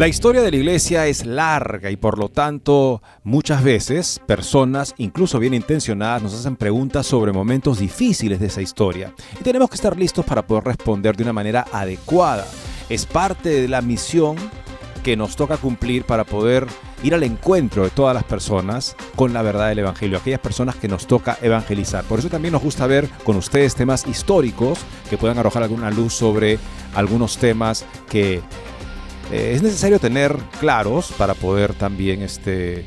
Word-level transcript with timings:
La 0.00 0.08
historia 0.08 0.40
de 0.40 0.50
la 0.50 0.56
iglesia 0.56 1.06
es 1.08 1.26
larga 1.26 1.90
y 1.90 1.96
por 1.98 2.18
lo 2.18 2.30
tanto 2.30 3.02
muchas 3.22 3.62
veces 3.62 4.18
personas, 4.26 4.94
incluso 4.96 5.38
bien 5.38 5.52
intencionadas, 5.52 6.22
nos 6.22 6.32
hacen 6.32 6.56
preguntas 6.56 7.06
sobre 7.06 7.34
momentos 7.34 7.80
difíciles 7.80 8.40
de 8.40 8.46
esa 8.46 8.62
historia. 8.62 9.12
Y 9.38 9.44
tenemos 9.44 9.68
que 9.68 9.74
estar 9.74 9.98
listos 9.98 10.24
para 10.24 10.46
poder 10.46 10.64
responder 10.64 11.14
de 11.18 11.24
una 11.24 11.34
manera 11.34 11.66
adecuada. 11.70 12.46
Es 12.88 13.04
parte 13.04 13.50
de 13.50 13.68
la 13.68 13.82
misión 13.82 14.36
que 15.02 15.18
nos 15.18 15.36
toca 15.36 15.58
cumplir 15.58 16.04
para 16.04 16.24
poder 16.24 16.66
ir 17.02 17.14
al 17.14 17.22
encuentro 17.22 17.84
de 17.84 17.90
todas 17.90 18.14
las 18.14 18.24
personas 18.24 18.96
con 19.16 19.34
la 19.34 19.42
verdad 19.42 19.68
del 19.68 19.80
Evangelio, 19.80 20.16
aquellas 20.16 20.40
personas 20.40 20.76
que 20.76 20.88
nos 20.88 21.06
toca 21.06 21.36
evangelizar. 21.42 22.04
Por 22.04 22.20
eso 22.20 22.30
también 22.30 22.52
nos 22.52 22.62
gusta 22.62 22.86
ver 22.86 23.06
con 23.22 23.36
ustedes 23.36 23.74
temas 23.74 24.06
históricos 24.06 24.78
que 25.10 25.18
puedan 25.18 25.36
arrojar 25.36 25.62
alguna 25.62 25.90
luz 25.90 26.14
sobre 26.14 26.58
algunos 26.94 27.36
temas 27.36 27.84
que 28.08 28.40
eh, 29.30 29.52
es 29.54 29.62
necesario 29.62 29.98
tener 29.98 30.36
claros 30.58 31.12
para 31.16 31.34
poder 31.34 31.74
también 31.74 32.22
este, 32.22 32.84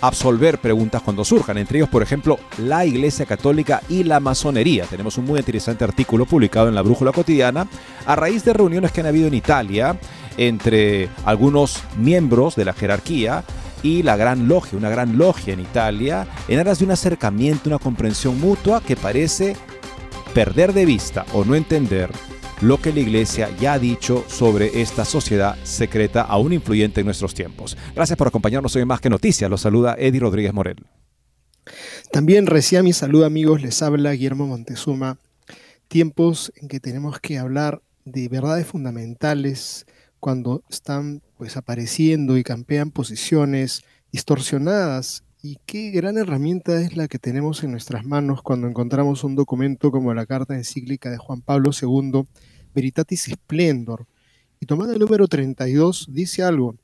absolver 0.00 0.58
preguntas 0.58 1.00
cuando 1.00 1.24
surjan, 1.24 1.56
entre 1.58 1.78
ellos, 1.78 1.88
por 1.88 2.02
ejemplo, 2.02 2.38
la 2.58 2.84
Iglesia 2.84 3.24
Católica 3.24 3.82
y 3.88 4.02
la 4.02 4.18
masonería. 4.18 4.84
Tenemos 4.84 5.16
un 5.16 5.24
muy 5.24 5.38
interesante 5.38 5.84
artículo 5.84 6.26
publicado 6.26 6.68
en 6.68 6.74
la 6.74 6.82
Brújula 6.82 7.12
Cotidiana 7.12 7.68
a 8.04 8.16
raíz 8.16 8.44
de 8.44 8.52
reuniones 8.52 8.90
que 8.90 9.00
han 9.00 9.06
habido 9.06 9.28
en 9.28 9.34
Italia 9.34 9.96
entre 10.36 11.08
algunos 11.24 11.84
miembros 11.96 12.56
de 12.56 12.64
la 12.64 12.72
jerarquía 12.72 13.44
y 13.84 14.02
la 14.02 14.16
Gran 14.16 14.48
Logia, 14.48 14.78
una 14.78 14.90
gran 14.90 15.18
logia 15.18 15.54
en 15.54 15.60
Italia, 15.60 16.26
en 16.48 16.58
aras 16.58 16.78
de 16.80 16.84
un 16.84 16.92
acercamiento, 16.92 17.68
una 17.68 17.78
comprensión 17.78 18.40
mutua 18.40 18.80
que 18.80 18.96
parece 18.96 19.56
perder 20.34 20.72
de 20.72 20.86
vista 20.86 21.24
o 21.32 21.44
no 21.44 21.54
entender 21.54 22.10
lo 22.62 22.80
que 22.80 22.92
la 22.92 23.00
Iglesia 23.00 23.50
ya 23.58 23.74
ha 23.74 23.78
dicho 23.78 24.24
sobre 24.28 24.80
esta 24.80 25.04
sociedad 25.04 25.56
secreta 25.64 26.22
aún 26.22 26.52
influyente 26.52 27.00
en 27.00 27.06
nuestros 27.06 27.34
tiempos. 27.34 27.76
Gracias 27.94 28.16
por 28.16 28.28
acompañarnos 28.28 28.74
hoy 28.76 28.82
en 28.82 28.88
Más 28.88 29.00
que 29.00 29.10
Noticias. 29.10 29.50
Los 29.50 29.62
saluda 29.62 29.96
Eddie 29.98 30.20
Rodríguez 30.20 30.54
Morel. 30.54 30.76
También 32.12 32.46
recién 32.46 32.84
mi 32.84 32.92
saludo 32.92 33.26
amigos, 33.26 33.62
les 33.62 33.82
habla 33.82 34.12
Guillermo 34.12 34.46
Montezuma. 34.46 35.18
Tiempos 35.88 36.52
en 36.56 36.68
que 36.68 36.78
tenemos 36.78 37.18
que 37.18 37.38
hablar 37.38 37.82
de 38.04 38.28
verdades 38.28 38.66
fundamentales 38.66 39.84
cuando 40.20 40.62
están 40.70 41.20
pues 41.36 41.56
apareciendo 41.56 42.38
y 42.38 42.44
campean 42.44 42.92
posiciones 42.92 43.82
distorsionadas 44.12 45.24
y 45.42 45.58
qué 45.66 45.90
gran 45.90 46.16
herramienta 46.18 46.80
es 46.80 46.96
la 46.96 47.08
que 47.08 47.18
tenemos 47.18 47.64
en 47.64 47.72
nuestras 47.72 48.04
manos 48.04 48.42
cuando 48.42 48.68
encontramos 48.68 49.24
un 49.24 49.34
documento 49.34 49.90
como 49.90 50.14
la 50.14 50.24
carta 50.24 50.54
encíclica 50.54 51.10
de 51.10 51.18
Juan 51.18 51.40
Pablo 51.40 51.70
II, 51.72 52.24
Veritatis 52.74 53.30
Splendor. 53.32 54.06
Y 54.60 54.66
tomando 54.66 54.92
el 54.92 55.00
número 55.00 55.26
32, 55.28 56.06
dice 56.10 56.42
algo. 56.42 56.76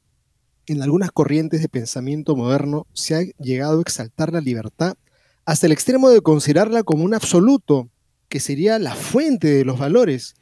En 0.66 0.82
algunas 0.82 1.10
corrientes 1.12 1.62
de 1.62 1.68
pensamiento 1.68 2.36
moderno 2.36 2.86
se 2.92 3.14
ha 3.14 3.22
llegado 3.38 3.78
a 3.78 3.82
exaltar 3.82 4.32
la 4.32 4.40
libertad 4.40 4.96
hasta 5.46 5.64
el 5.64 5.72
extremo 5.72 6.10
de 6.10 6.20
considerarla 6.20 6.82
como 6.82 7.04
un 7.04 7.14
absoluto, 7.14 7.88
que 8.28 8.38
sería 8.38 8.78
la 8.78 8.94
fuente 8.94 9.48
de 9.48 9.64
los 9.64 9.78
valores. 9.78 10.34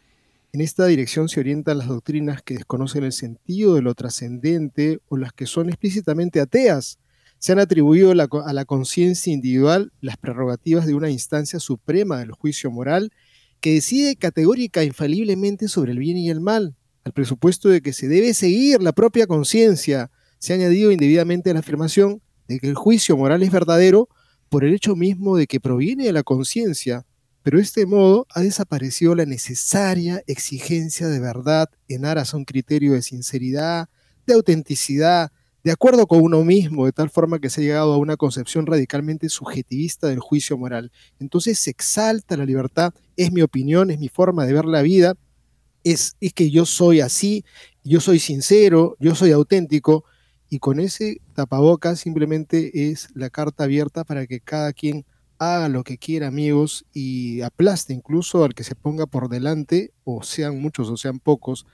En 0.52 0.60
esta 0.60 0.86
dirección 0.86 1.28
se 1.28 1.38
orientan 1.38 1.78
las 1.78 1.86
doctrinas 1.86 2.42
que 2.42 2.54
desconocen 2.54 3.04
el 3.04 3.12
sentido 3.12 3.76
de 3.76 3.82
lo 3.82 3.94
trascendente 3.94 4.98
o 5.08 5.16
las 5.16 5.32
que 5.32 5.46
son 5.46 5.68
explícitamente 5.68 6.40
ateas. 6.40 6.98
Se 7.38 7.52
han 7.52 7.60
atribuido 7.60 8.10
a 8.10 8.52
la 8.52 8.64
conciencia 8.64 9.32
individual 9.32 9.92
las 10.00 10.16
prerrogativas 10.16 10.86
de 10.86 10.94
una 10.94 11.10
instancia 11.10 11.60
suprema 11.60 12.18
del 12.18 12.32
juicio 12.32 12.72
moral 12.72 13.12
que 13.60 13.74
decide 13.74 14.16
categórica 14.16 14.82
e 14.82 14.86
infaliblemente 14.86 15.68
sobre 15.68 15.92
el 15.92 15.98
bien 15.98 16.16
y 16.16 16.30
el 16.30 16.40
mal, 16.40 16.74
al 17.04 17.12
presupuesto 17.12 17.68
de 17.68 17.80
que 17.80 17.92
se 17.92 18.08
debe 18.08 18.34
seguir 18.34 18.82
la 18.82 18.92
propia 18.92 19.26
conciencia. 19.26 20.10
Se 20.38 20.52
ha 20.52 20.56
añadido 20.56 20.92
indebidamente 20.92 21.52
la 21.52 21.60
afirmación 21.60 22.20
de 22.48 22.58
que 22.58 22.68
el 22.68 22.74
juicio 22.74 23.16
moral 23.16 23.42
es 23.42 23.50
verdadero 23.50 24.08
por 24.48 24.64
el 24.64 24.74
hecho 24.74 24.96
mismo 24.96 25.36
de 25.36 25.46
que 25.46 25.60
proviene 25.60 26.04
de 26.04 26.12
la 26.12 26.22
conciencia, 26.22 27.04
pero 27.42 27.58
de 27.58 27.64
este 27.64 27.86
modo 27.86 28.26
ha 28.30 28.40
desaparecido 28.40 29.14
la 29.14 29.24
necesaria 29.24 30.22
exigencia 30.26 31.08
de 31.08 31.20
verdad 31.20 31.68
en 31.88 32.04
aras 32.04 32.34
a 32.34 32.36
un 32.36 32.44
criterio 32.44 32.92
de 32.92 33.02
sinceridad, 33.02 33.88
de 34.26 34.34
autenticidad, 34.34 35.30
de 35.62 35.72
acuerdo 35.72 36.06
con 36.06 36.22
uno 36.22 36.44
mismo, 36.44 36.86
de 36.86 36.92
tal 36.92 37.10
forma 37.10 37.40
que 37.40 37.50
se 37.50 37.60
ha 37.60 37.64
llegado 37.64 37.92
a 37.92 37.98
una 37.98 38.16
concepción 38.16 38.66
radicalmente 38.66 39.28
subjetivista 39.28 40.06
del 40.06 40.20
juicio 40.20 40.56
moral. 40.56 40.92
Entonces 41.18 41.58
se 41.58 41.70
exalta 41.70 42.36
la 42.36 42.44
libertad, 42.44 42.94
es 43.16 43.32
mi 43.32 43.42
opinión, 43.42 43.90
es 43.90 43.98
mi 43.98 44.08
forma 44.08 44.46
de 44.46 44.52
ver 44.52 44.64
la 44.64 44.82
vida, 44.82 45.14
es, 45.84 46.16
es 46.20 46.32
que 46.32 46.50
yo 46.50 46.66
soy 46.66 47.00
así, 47.00 47.44
yo 47.84 48.00
soy 48.00 48.18
sincero, 48.18 48.96
yo 48.98 49.14
soy 49.14 49.32
auténtico, 49.32 50.04
y 50.48 50.58
con 50.58 50.78
ese 50.80 51.20
tapabocas 51.34 52.00
simplemente 52.00 52.90
es 52.90 53.08
la 53.14 53.30
carta 53.30 53.64
abierta 53.64 54.04
para 54.04 54.26
que 54.26 54.40
cada 54.40 54.72
quien 54.72 55.04
haga 55.38 55.68
lo 55.68 55.84
que 55.84 55.98
quiera, 55.98 56.28
amigos, 56.28 56.84
y 56.92 57.42
aplaste 57.42 57.92
incluso 57.92 58.44
al 58.44 58.54
que 58.54 58.64
se 58.64 58.74
ponga 58.74 59.06
por 59.06 59.28
delante, 59.28 59.92
o 60.04 60.22
sean 60.22 60.60
muchos 60.60 60.88
o 60.88 60.96
sean 60.96 61.18
pocos, 61.18 61.66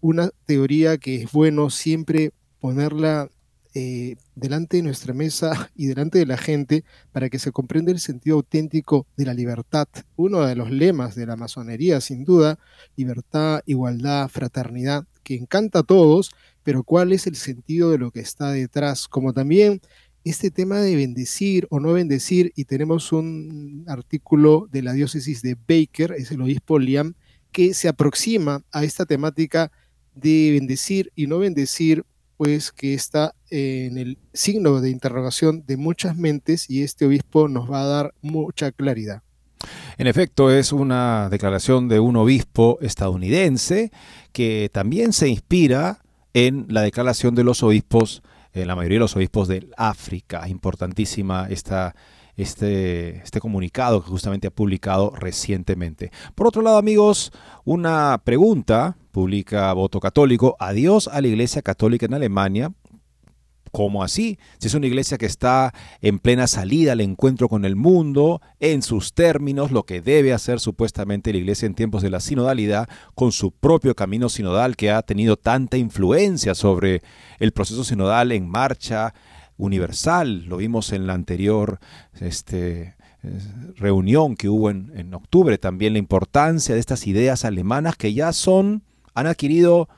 una 0.00 0.30
teoría 0.44 0.98
que 0.98 1.22
es 1.22 1.32
bueno 1.32 1.70
siempre 1.70 2.32
ponerla 2.60 3.30
eh, 3.78 4.16
delante 4.34 4.78
de 4.78 4.84
nuestra 4.84 5.12
mesa 5.12 5.70
y 5.76 5.84
delante 5.84 6.18
de 6.18 6.24
la 6.24 6.38
gente 6.38 6.82
para 7.12 7.28
que 7.28 7.38
se 7.38 7.52
comprenda 7.52 7.92
el 7.92 7.98
sentido 7.98 8.36
auténtico 8.36 9.06
de 9.18 9.26
la 9.26 9.34
libertad. 9.34 9.86
Uno 10.16 10.46
de 10.46 10.56
los 10.56 10.70
lemas 10.70 11.14
de 11.14 11.26
la 11.26 11.36
masonería, 11.36 12.00
sin 12.00 12.24
duda, 12.24 12.58
libertad, 12.96 13.60
igualdad, 13.66 14.30
fraternidad, 14.30 15.04
que 15.22 15.34
encanta 15.34 15.80
a 15.80 15.82
todos, 15.82 16.30
pero 16.62 16.84
cuál 16.84 17.12
es 17.12 17.26
el 17.26 17.36
sentido 17.36 17.90
de 17.90 17.98
lo 17.98 18.12
que 18.12 18.20
está 18.20 18.50
detrás, 18.50 19.08
como 19.08 19.34
también 19.34 19.82
este 20.24 20.50
tema 20.50 20.80
de 20.80 20.96
bendecir 20.96 21.66
o 21.68 21.78
no 21.78 21.92
bendecir, 21.92 22.54
y 22.56 22.64
tenemos 22.64 23.12
un 23.12 23.84
artículo 23.88 24.68
de 24.72 24.80
la 24.80 24.94
diócesis 24.94 25.42
de 25.42 25.54
Baker, 25.54 26.14
es 26.16 26.30
el 26.30 26.40
obispo 26.40 26.78
Liam, 26.78 27.12
que 27.52 27.74
se 27.74 27.88
aproxima 27.88 28.64
a 28.72 28.84
esta 28.84 29.04
temática 29.04 29.70
de 30.14 30.52
bendecir 30.52 31.12
y 31.14 31.26
no 31.26 31.40
bendecir, 31.40 32.06
pues 32.36 32.72
que 32.72 32.94
está 32.94 33.34
en 33.50 33.98
el 33.98 34.18
signo 34.32 34.80
de 34.80 34.90
interrogación 34.90 35.64
de 35.66 35.76
muchas 35.76 36.16
mentes 36.16 36.68
y 36.70 36.82
este 36.82 37.06
obispo 37.06 37.48
nos 37.48 37.70
va 37.70 37.82
a 37.82 37.86
dar 37.86 38.14
mucha 38.22 38.72
claridad. 38.72 39.22
En 39.98 40.06
efecto, 40.06 40.50
es 40.50 40.72
una 40.72 41.28
declaración 41.30 41.88
de 41.88 42.00
un 42.00 42.16
obispo 42.16 42.78
estadounidense 42.80 43.90
que 44.32 44.70
también 44.72 45.12
se 45.12 45.28
inspira 45.28 46.02
en 46.34 46.66
la 46.68 46.82
declaración 46.82 47.34
de 47.34 47.44
los 47.44 47.62
obispos 47.62 48.22
eh, 48.56 48.64
la 48.64 48.74
mayoría 48.74 48.96
de 48.96 49.00
los 49.00 49.16
obispos 49.16 49.48
del 49.48 49.70
África. 49.76 50.48
Importantísima 50.48 51.46
esta, 51.50 51.94
este, 52.36 53.18
este 53.18 53.38
comunicado 53.38 54.02
que 54.02 54.08
justamente 54.08 54.46
ha 54.46 54.50
publicado 54.50 55.10
recientemente. 55.10 56.10
Por 56.34 56.46
otro 56.46 56.62
lado, 56.62 56.78
amigos, 56.78 57.32
una 57.66 58.18
pregunta 58.24 58.96
publica 59.16 59.72
Voto 59.72 59.98
Católico. 59.98 60.56
Adiós 60.58 61.08
a 61.08 61.22
la 61.22 61.28
Iglesia 61.28 61.62
Católica 61.62 62.04
en 62.04 62.12
Alemania. 62.12 62.72
¿Cómo 63.72 64.02
así? 64.02 64.38
Si 64.58 64.66
es 64.66 64.74
una 64.74 64.88
iglesia 64.88 65.16
que 65.16 65.24
está 65.24 65.72
en 66.02 66.18
plena 66.18 66.46
salida 66.46 66.92
al 66.92 67.00
encuentro 67.00 67.48
con 67.48 67.64
el 67.64 67.76
mundo, 67.76 68.42
en 68.60 68.82
sus 68.82 69.14
términos, 69.14 69.70
lo 69.70 69.84
que 69.84 70.02
debe 70.02 70.34
hacer 70.34 70.60
supuestamente 70.60 71.32
la 71.32 71.38
iglesia 71.38 71.64
en 71.64 71.74
tiempos 71.74 72.02
de 72.02 72.10
la 72.10 72.20
sinodalidad, 72.20 72.90
con 73.14 73.32
su 73.32 73.52
propio 73.52 73.94
camino 73.94 74.28
sinodal 74.28 74.76
que 74.76 74.90
ha 74.90 75.00
tenido 75.00 75.38
tanta 75.38 75.78
influencia 75.78 76.54
sobre 76.54 77.00
el 77.38 77.52
proceso 77.52 77.84
sinodal 77.84 78.32
en 78.32 78.46
marcha, 78.46 79.14
universal, 79.56 80.44
lo 80.44 80.58
vimos 80.58 80.92
en 80.92 81.06
la 81.06 81.14
anterior 81.14 81.78
este, 82.20 82.96
reunión 83.76 84.36
que 84.36 84.50
hubo 84.50 84.68
en, 84.68 85.14
octubre, 85.14 85.56
también 85.56 85.94
la 85.94 85.98
importancia 86.00 86.74
de 86.74 86.80
estas 86.80 87.06
ideas 87.06 87.46
alemanas 87.46 87.96
que 87.96 88.12
ya 88.12 88.34
son, 88.34 88.82
han 89.16 89.26
adquirido 89.26 89.88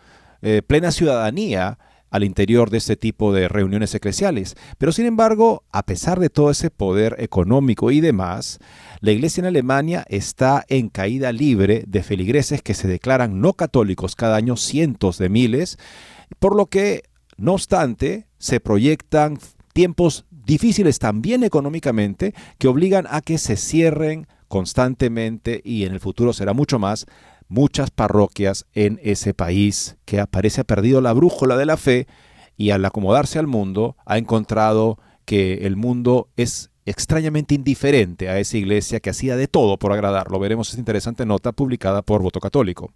eh, 0.41 0.63
plena 0.67 0.93
ciudadanía 0.93 1.79
al 2.11 2.25
interior 2.25 2.71
de 2.71 2.79
este 2.79 2.97
tipo 2.97 3.35
de 3.35 3.49
reuniones 3.49 3.95
eclesiales. 3.95 4.57
Pero 4.79 4.93
sin 4.93 5.05
embargo, 5.05 5.65
a 5.73 5.85
pesar 5.85 6.21
de 6.21 6.31
todo 6.31 6.51
ese 6.51 6.71
poder 6.71 7.17
económico 7.19 7.91
y 7.91 8.01
demás, 8.01 8.61
la 9.01 9.13
iglesia 9.13 9.43
en 9.43 9.47
Alemania 9.47 10.07
está 10.09 10.65
en 10.69 10.89
caída 10.89 11.33
libre 11.33 11.85
de 11.87 12.03
feligreses 12.03 12.63
que 12.63 12.75
se 12.75 12.89
declaran 12.89 13.41
no 13.41 13.53
católicos 13.53 14.17
cada 14.17 14.37
año 14.37 14.57
cientos 14.57 15.19
de 15.19 15.29
miles, 15.29 15.79
por 16.39 16.57
lo 16.57 16.67
que, 16.67 17.03
no 17.37 17.55
obstante, 17.55 18.27
se 18.39 18.61
proyectan 18.61 19.39
tiempos 19.75 20.25
difíciles 20.31 20.99
también 20.99 21.45
económicamente 21.45 22.35
que 22.59 22.69
obligan 22.69 23.07
a 23.11 23.21
que 23.21 23.37
se 23.37 23.57
cierren 23.57 24.27
constantemente 24.49 25.61
y 25.63 25.85
en 25.85 25.93
el 25.93 26.01
futuro 26.01 26.33
será 26.33 26.55
mucho 26.55 26.79
más 26.79 27.07
muchas 27.49 27.91
parroquias 27.91 28.67
en 28.75 29.01
ese 29.03 29.35
país 29.35 29.97
que 30.05 30.25
parece 30.27 30.61
ha 30.61 30.65
perdido 30.65 31.01
la 31.01 31.13
brújula 31.13 31.57
de 31.57 31.67
la 31.67 31.77
fe 31.77 32.07
y 32.57 32.71
al 32.71 32.85
acomodarse 32.85 33.39
al 33.39 33.47
mundo 33.47 33.97
ha 34.05 34.19
encontrado 34.19 34.99
que 35.25 35.67
el 35.67 35.77
mundo 35.77 36.29
es 36.37 36.71
extrañamente 36.87 37.55
indiferente 37.55 38.29
a 38.29 38.39
esa 38.39 38.57
iglesia 38.57 39.01
que 39.01 39.11
hacía 39.11 39.37
de 39.37 39.47
todo 39.47 39.79
por 39.79 39.93
agradarlo. 39.93 40.39
Veremos 40.39 40.69
esta 40.69 40.81
interesante 40.81 41.27
nota 41.27 41.53
publicada 41.53 42.03
por 42.03 42.23
Voto 42.23 42.41
Católico. 42.41 42.93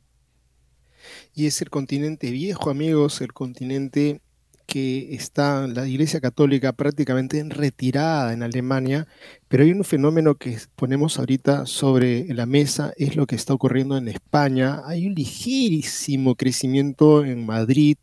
Y 1.34 1.46
es 1.46 1.60
el 1.62 1.70
continente 1.70 2.30
viejo, 2.30 2.70
amigos, 2.70 3.20
el 3.20 3.32
continente 3.32 4.22
que 4.66 5.14
está 5.14 5.66
la 5.66 5.86
Iglesia 5.86 6.20
Católica 6.20 6.72
prácticamente 6.72 7.38
en 7.38 7.50
retirada 7.50 8.32
en 8.32 8.42
Alemania, 8.42 9.06
pero 9.48 9.64
hay 9.64 9.72
un 9.72 9.84
fenómeno 9.84 10.36
que 10.36 10.58
ponemos 10.76 11.18
ahorita 11.18 11.66
sobre 11.66 12.32
la 12.32 12.46
mesa, 12.46 12.92
es 12.96 13.16
lo 13.16 13.26
que 13.26 13.36
está 13.36 13.54
ocurriendo 13.54 13.96
en 13.96 14.08
España. 14.08 14.80
Hay 14.86 15.06
un 15.06 15.14
ligerísimo 15.14 16.36
crecimiento 16.36 17.24
en 17.24 17.44
Madrid 17.44 17.96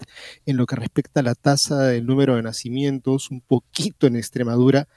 en 0.45 0.57
lo 0.57 0.65
que 0.65 0.75
respecta 0.75 1.21
a 1.21 1.23
la 1.23 1.35
tasa 1.35 1.83
del 1.83 2.05
número 2.05 2.35
de 2.35 2.43
nacimientos, 2.43 3.31
un 3.31 3.41
poquito 3.41 4.07
en 4.07 4.15
Extremadura, 4.15 4.87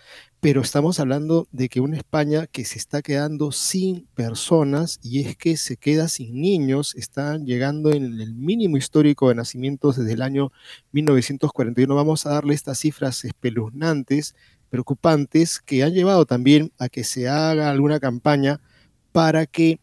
pero 0.43 0.61
estamos 0.61 0.99
hablando 0.99 1.47
de 1.53 1.69
que 1.69 1.81
una 1.81 1.97
España 1.97 2.49
que 2.49 2.65
se 2.65 2.77
está 2.77 3.01
quedando 3.01 3.53
sin 3.53 4.09
personas 4.17 4.99
y 5.01 5.21
es 5.21 5.37
que 5.37 5.57
se 5.57 5.77
queda 5.77 6.09
sin 6.09 6.41
niños, 6.41 6.97
están 6.97 7.47
llegando 7.47 7.93
en 7.93 8.21
el 8.21 8.35
mínimo 8.35 8.77
histórico 8.77 9.29
de 9.29 9.37
nacimientos 9.37 9.99
desde 9.99 10.15
el 10.15 10.21
año 10.21 10.51
1941. 10.91 11.95
Vamos 11.95 12.27
a 12.27 12.31
darle 12.31 12.55
estas 12.55 12.81
cifras 12.81 13.25
espeluznantes, 13.25 14.35
preocupantes, 14.69 15.61
que 15.61 15.85
han 15.85 15.95
llevado 15.95 16.27
también 16.27 16.73
a 16.77 16.89
que 16.89 17.05
se 17.05 17.29
haga 17.29 17.71
alguna 17.71 18.01
campaña 18.01 18.61
para 19.13 19.47
que 19.47 19.79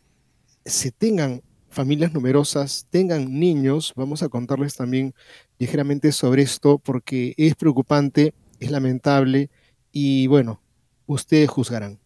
se 0.65 0.91
tengan 0.91 1.41
familias 1.69 2.11
numerosas, 2.11 2.85
tengan 2.89 3.39
niños. 3.39 3.93
Vamos 3.95 4.23
a 4.23 4.27
contarles 4.27 4.75
también 4.75 5.15
ligeramente 5.57 6.11
sobre 6.11 6.41
esto 6.41 6.79
porque 6.79 7.33
es 7.37 7.55
preocupante, 7.55 8.33
es 8.59 8.71
lamentable 8.71 9.49
y 9.91 10.27
bueno, 10.27 10.61
ustedes 11.05 11.49
juzgarán. 11.49 11.99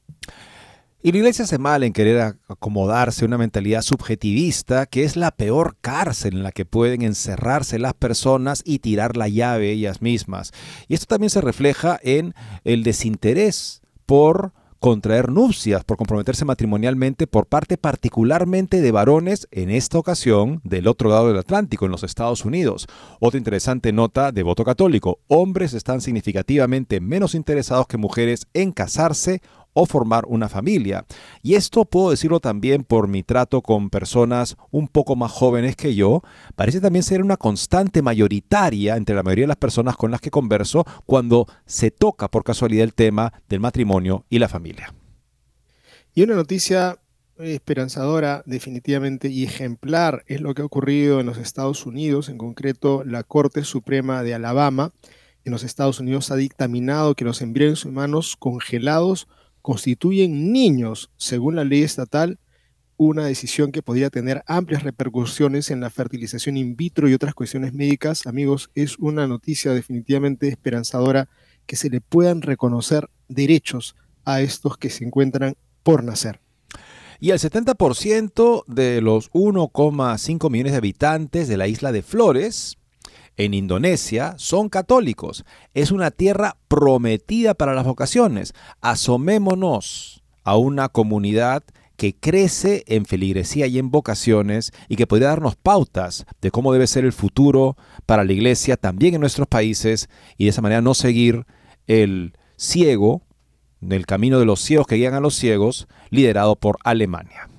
Y 1.05 1.11
la 1.11 1.17
iglesia 1.17 1.43
hace 1.43 1.57
mal 1.57 1.83
en 1.83 1.91
querer 1.91 2.37
acomodarse 2.47 3.25
a 3.25 3.27
una 3.27 3.37
mentalidad 3.37 3.81
subjetivista 3.81 4.85
que 4.85 5.03
es 5.03 5.17
la 5.17 5.31
peor 5.31 5.75
cárcel 5.81 6.35
en 6.35 6.43
la 6.43 6.53
que 6.53 6.63
pueden 6.63 7.01
encerrarse 7.01 7.77
las 7.77 7.93
personas 7.93 8.63
y 8.65 8.79
tirar 8.79 9.17
la 9.17 9.27
llave 9.27 9.69
ellas 9.69 10.01
mismas. 10.01 10.53
Y 10.87 10.93
esto 10.93 11.07
también 11.07 11.29
se 11.29 11.41
refleja 11.41 11.99
en 12.03 12.33
el 12.63 12.83
desinterés 12.83 13.81
por 14.05 14.53
contraer 14.83 15.31
nupcias, 15.31 15.85
por 15.85 15.95
comprometerse 15.95 16.43
matrimonialmente 16.43 17.25
por 17.25 17.45
parte 17.45 17.77
particularmente 17.77 18.81
de 18.81 18.91
varones, 18.91 19.47
en 19.51 19.69
esta 19.69 19.97
ocasión 19.97 20.59
del 20.65 20.89
otro 20.89 21.09
lado 21.09 21.29
del 21.29 21.37
Atlántico, 21.37 21.85
en 21.85 21.91
los 21.91 22.03
Estados 22.03 22.43
Unidos. 22.43 22.87
Otra 23.21 23.37
interesante 23.37 23.93
nota 23.93 24.33
de 24.33 24.43
voto 24.43 24.65
católico. 24.65 25.19
Hombres 25.29 25.73
están 25.73 26.01
significativamente 26.01 26.99
menos 26.99 27.33
interesados 27.33 27.87
que 27.87 27.95
mujeres 27.95 28.45
en 28.53 28.73
casarse 28.73 29.41
o 29.73 29.85
formar 29.85 30.25
una 30.27 30.49
familia. 30.49 31.05
Y 31.41 31.55
esto 31.55 31.85
puedo 31.85 32.11
decirlo 32.11 32.39
también 32.39 32.83
por 32.83 33.07
mi 33.07 33.23
trato 33.23 33.61
con 33.61 33.89
personas 33.89 34.55
un 34.71 34.87
poco 34.87 35.15
más 35.15 35.31
jóvenes 35.31 35.75
que 35.75 35.95
yo. 35.95 36.21
Parece 36.55 36.81
también 36.81 37.03
ser 37.03 37.21
una 37.21 37.37
constante 37.37 38.01
mayoritaria 38.01 38.95
entre 38.95 39.15
la 39.15 39.23
mayoría 39.23 39.43
de 39.43 39.49
las 39.49 39.57
personas 39.57 39.97
con 39.97 40.11
las 40.11 40.21
que 40.21 40.31
converso 40.31 40.85
cuando 41.05 41.47
se 41.65 41.91
toca 41.91 42.29
por 42.29 42.43
casualidad 42.43 42.83
el 42.83 42.93
tema 42.93 43.33
del 43.49 43.59
matrimonio 43.59 44.25
y 44.29 44.39
la 44.39 44.47
familia. 44.47 44.93
Y 46.15 46.23
una 46.23 46.35
noticia 46.35 46.99
esperanzadora 47.39 48.43
definitivamente 48.45 49.27
y 49.27 49.43
ejemplar 49.43 50.23
es 50.27 50.39
lo 50.39 50.53
que 50.53 50.61
ha 50.61 50.65
ocurrido 50.65 51.19
en 51.19 51.25
los 51.25 51.39
Estados 51.39 51.87
Unidos, 51.87 52.29
en 52.29 52.37
concreto 52.37 53.03
la 53.03 53.23
Corte 53.23 53.63
Suprema 53.63 54.21
de 54.21 54.35
Alabama 54.35 54.91
en 55.45 55.51
los 55.51 55.63
Estados 55.63 55.99
Unidos 55.99 56.31
ha 56.31 56.35
dictaminado 56.35 57.15
que 57.15 57.25
los 57.25 57.41
embriones 57.41 57.85
humanos 57.85 58.35
congelados 58.37 59.27
constituyen 59.63 60.51
niños, 60.51 61.09
según 61.17 61.55
la 61.55 61.63
ley 61.63 61.81
estatal, 61.81 62.37
una 62.97 63.25
decisión 63.25 63.71
que 63.71 63.81
podría 63.81 64.09
tener 64.09 64.43
amplias 64.45 64.83
repercusiones 64.83 65.71
en 65.71 65.79
la 65.79 65.89
fertilización 65.89 66.57
in 66.57 66.75
vitro 66.75 67.09
y 67.09 67.13
otras 67.13 67.33
cuestiones 67.33 67.73
médicas. 67.73 68.27
Amigos, 68.27 68.69
es 68.75 68.99
una 68.99 69.25
noticia 69.25 69.71
definitivamente 69.71 70.49
esperanzadora 70.49 71.29
que 71.65 71.77
se 71.77 71.89
le 71.89 72.01
puedan 72.01 72.41
reconocer 72.41 73.09
derechos 73.29 73.95
a 74.25 74.41
estos 74.41 74.77
que 74.77 74.89
se 74.89 75.05
encuentran 75.05 75.55
por 75.81 76.03
nacer. 76.03 76.41
Y 77.19 77.31
el 77.31 77.39
70% 77.39 78.65
de 78.67 78.99
los 78.99 79.31
1,5 79.31 80.49
millones 80.49 80.73
de 80.73 80.77
habitantes 80.77 81.47
de 81.47 81.55
la 81.57 81.69
isla 81.69 81.93
de 81.93 82.03
Flores 82.03 82.77
en 83.37 83.53
Indonesia 83.53 84.35
son 84.37 84.69
católicos. 84.69 85.45
Es 85.73 85.91
una 85.91 86.11
tierra 86.11 86.57
prometida 86.67 87.53
para 87.53 87.73
las 87.73 87.85
vocaciones. 87.85 88.53
Asomémonos 88.81 90.23
a 90.43 90.57
una 90.57 90.89
comunidad 90.89 91.63
que 91.95 92.15
crece 92.15 92.83
en 92.87 93.05
feligresía 93.05 93.67
y 93.67 93.77
en 93.79 93.91
vocaciones 93.91 94.71
y 94.89 94.95
que 94.95 95.07
podría 95.07 95.29
darnos 95.29 95.55
pautas 95.55 96.25
de 96.41 96.51
cómo 96.51 96.73
debe 96.73 96.87
ser 96.87 97.05
el 97.05 97.13
futuro 97.13 97.77
para 98.05 98.23
la 98.23 98.33
iglesia 98.33 98.77
también 98.77 99.13
en 99.13 99.21
nuestros 99.21 99.47
países 99.47 100.09
y 100.37 100.45
de 100.45 100.49
esa 100.49 100.61
manera 100.61 100.81
no 100.81 100.95
seguir 100.95 101.45
el 101.87 102.33
ciego, 102.57 103.21
el 103.87 104.05
camino 104.05 104.39
de 104.39 104.45
los 104.45 104.59
ciegos 104.61 104.87
que 104.87 104.95
guían 104.95 105.13
a 105.13 105.19
los 105.19 105.35
ciegos, 105.35 105.87
liderado 106.09 106.55
por 106.55 106.77
Alemania. 106.83 107.49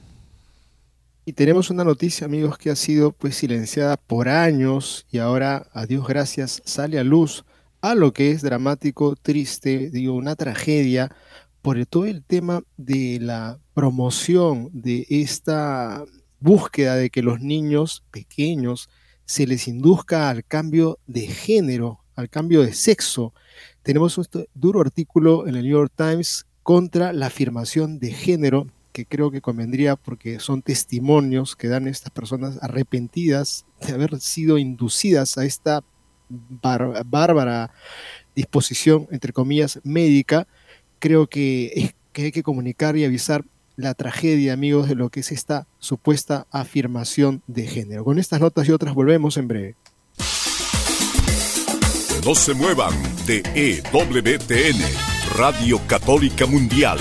Y 1.26 1.32
tenemos 1.32 1.70
una 1.70 1.84
noticia, 1.84 2.26
amigos, 2.26 2.58
que 2.58 2.68
ha 2.68 2.76
sido 2.76 3.10
pues 3.12 3.36
silenciada 3.36 3.96
por 3.96 4.28
años 4.28 5.06
y 5.10 5.18
ahora, 5.18 5.68
a 5.72 5.86
Dios 5.86 6.06
gracias, 6.06 6.60
sale 6.66 6.98
a 6.98 7.04
luz 7.04 7.46
a 7.80 7.94
lo 7.94 8.12
que 8.12 8.30
es 8.30 8.42
dramático, 8.42 9.16
triste, 9.16 9.88
digo, 9.90 10.12
una 10.14 10.36
tragedia 10.36 11.14
por 11.62 11.84
todo 11.86 12.04
el 12.04 12.22
tema 12.22 12.62
de 12.76 13.20
la 13.22 13.58
promoción 13.72 14.68
de 14.74 15.06
esta 15.08 16.04
búsqueda 16.40 16.96
de 16.96 17.08
que 17.08 17.22
los 17.22 17.40
niños 17.40 18.04
pequeños 18.10 18.90
se 19.24 19.46
les 19.46 19.66
induzca 19.66 20.28
al 20.28 20.44
cambio 20.44 20.98
de 21.06 21.22
género, 21.22 22.00
al 22.16 22.28
cambio 22.28 22.60
de 22.60 22.74
sexo. 22.74 23.32
Tenemos 23.82 24.18
un 24.18 24.26
duro 24.52 24.82
artículo 24.82 25.46
en 25.46 25.56
el 25.56 25.62
New 25.62 25.72
York 25.72 25.92
Times 25.96 26.44
contra 26.62 27.14
la 27.14 27.26
afirmación 27.26 27.98
de 27.98 28.12
género 28.12 28.66
que 28.94 29.06
creo 29.06 29.32
que 29.32 29.40
convendría 29.40 29.96
porque 29.96 30.38
son 30.38 30.62
testimonios 30.62 31.56
que 31.56 31.66
dan 31.66 31.88
estas 31.88 32.10
personas 32.12 32.58
arrepentidas 32.62 33.66
de 33.84 33.92
haber 33.92 34.20
sido 34.20 34.56
inducidas 34.56 35.36
a 35.36 35.44
esta 35.44 35.82
bárbara 36.28 37.72
disposición, 38.36 39.08
entre 39.10 39.32
comillas, 39.32 39.80
médica. 39.82 40.46
Creo 41.00 41.26
que, 41.26 41.92
que 42.12 42.26
hay 42.26 42.32
que 42.32 42.44
comunicar 42.44 42.96
y 42.96 43.04
avisar 43.04 43.44
la 43.74 43.94
tragedia, 43.94 44.52
amigos, 44.52 44.88
de 44.88 44.94
lo 44.94 45.10
que 45.10 45.20
es 45.20 45.32
esta 45.32 45.66
supuesta 45.80 46.46
afirmación 46.52 47.42
de 47.48 47.66
género. 47.66 48.04
Con 48.04 48.20
estas 48.20 48.40
notas 48.40 48.68
y 48.68 48.70
otras 48.70 48.94
volvemos 48.94 49.36
en 49.36 49.48
breve. 49.48 49.74
No 52.24 52.36
se 52.36 52.54
muevan 52.54 52.94
de 53.26 53.42
EWTN, 53.56 54.80
Radio 55.36 55.80
Católica 55.88 56.46
Mundial. 56.46 57.00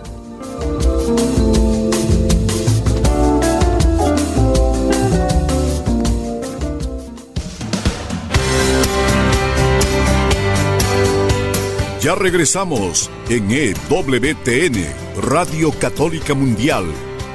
Ya 12.01 12.15
regresamos 12.15 13.11
en 13.29 13.51
EWTN, 13.51 15.21
Radio 15.21 15.71
Católica 15.79 16.33
Mundial, 16.33 16.85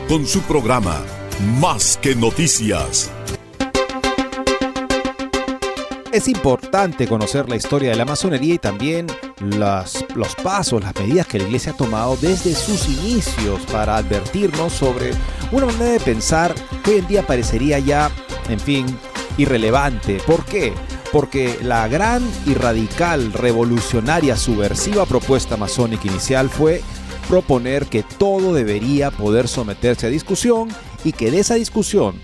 con 0.09 0.27
su 0.27 0.41
programa 0.41 1.05
Más 1.61 1.97
que 2.03 2.17
Noticias. 2.17 3.09
Es 6.11 6.27
importante 6.27 7.07
conocer 7.07 7.49
la 7.49 7.55
historia 7.55 7.91
de 7.91 7.97
la 7.97 8.05
masonería 8.05 8.55
y 8.55 8.59
también 8.59 9.07
las, 9.39 10.05
los 10.17 10.35
pasos, 10.35 10.83
las 10.83 10.97
medidas 10.97 11.29
que 11.29 11.39
la 11.39 11.45
iglesia 11.45 11.71
ha 11.71 11.77
tomado 11.77 12.17
desde 12.17 12.53
sus 12.53 12.89
inicios 12.89 13.61
para 13.71 13.99
advertirnos 13.99 14.73
sobre 14.73 15.13
una 15.53 15.67
manera 15.67 15.93
de 15.93 16.01
pensar 16.01 16.53
que 16.83 16.91
hoy 16.91 16.99
en 16.99 17.07
día 17.07 17.25
parecería 17.25 17.79
ya, 17.79 18.11
en 18.49 18.59
fin, 18.59 18.85
irrelevante. 19.39 20.19
¿Por 20.27 20.45
qué? 20.45 20.73
Porque 21.17 21.59
la 21.63 21.89
gran 21.89 22.23
y 22.45 22.53
radical, 22.53 23.33
revolucionaria, 23.33 24.37
subversiva 24.37 25.07
propuesta 25.07 25.57
masónica 25.57 26.09
inicial 26.09 26.51
fue 26.51 26.83
proponer 27.27 27.87
que 27.87 28.03
todo 28.03 28.53
debería 28.53 29.11
poder 29.11 29.49
someterse 29.49 30.09
a 30.09 30.11
discusión 30.11 30.69
y 31.05 31.13
que 31.13 31.31
de 31.31 31.39
esa 31.39 31.55
discusión 31.55 32.17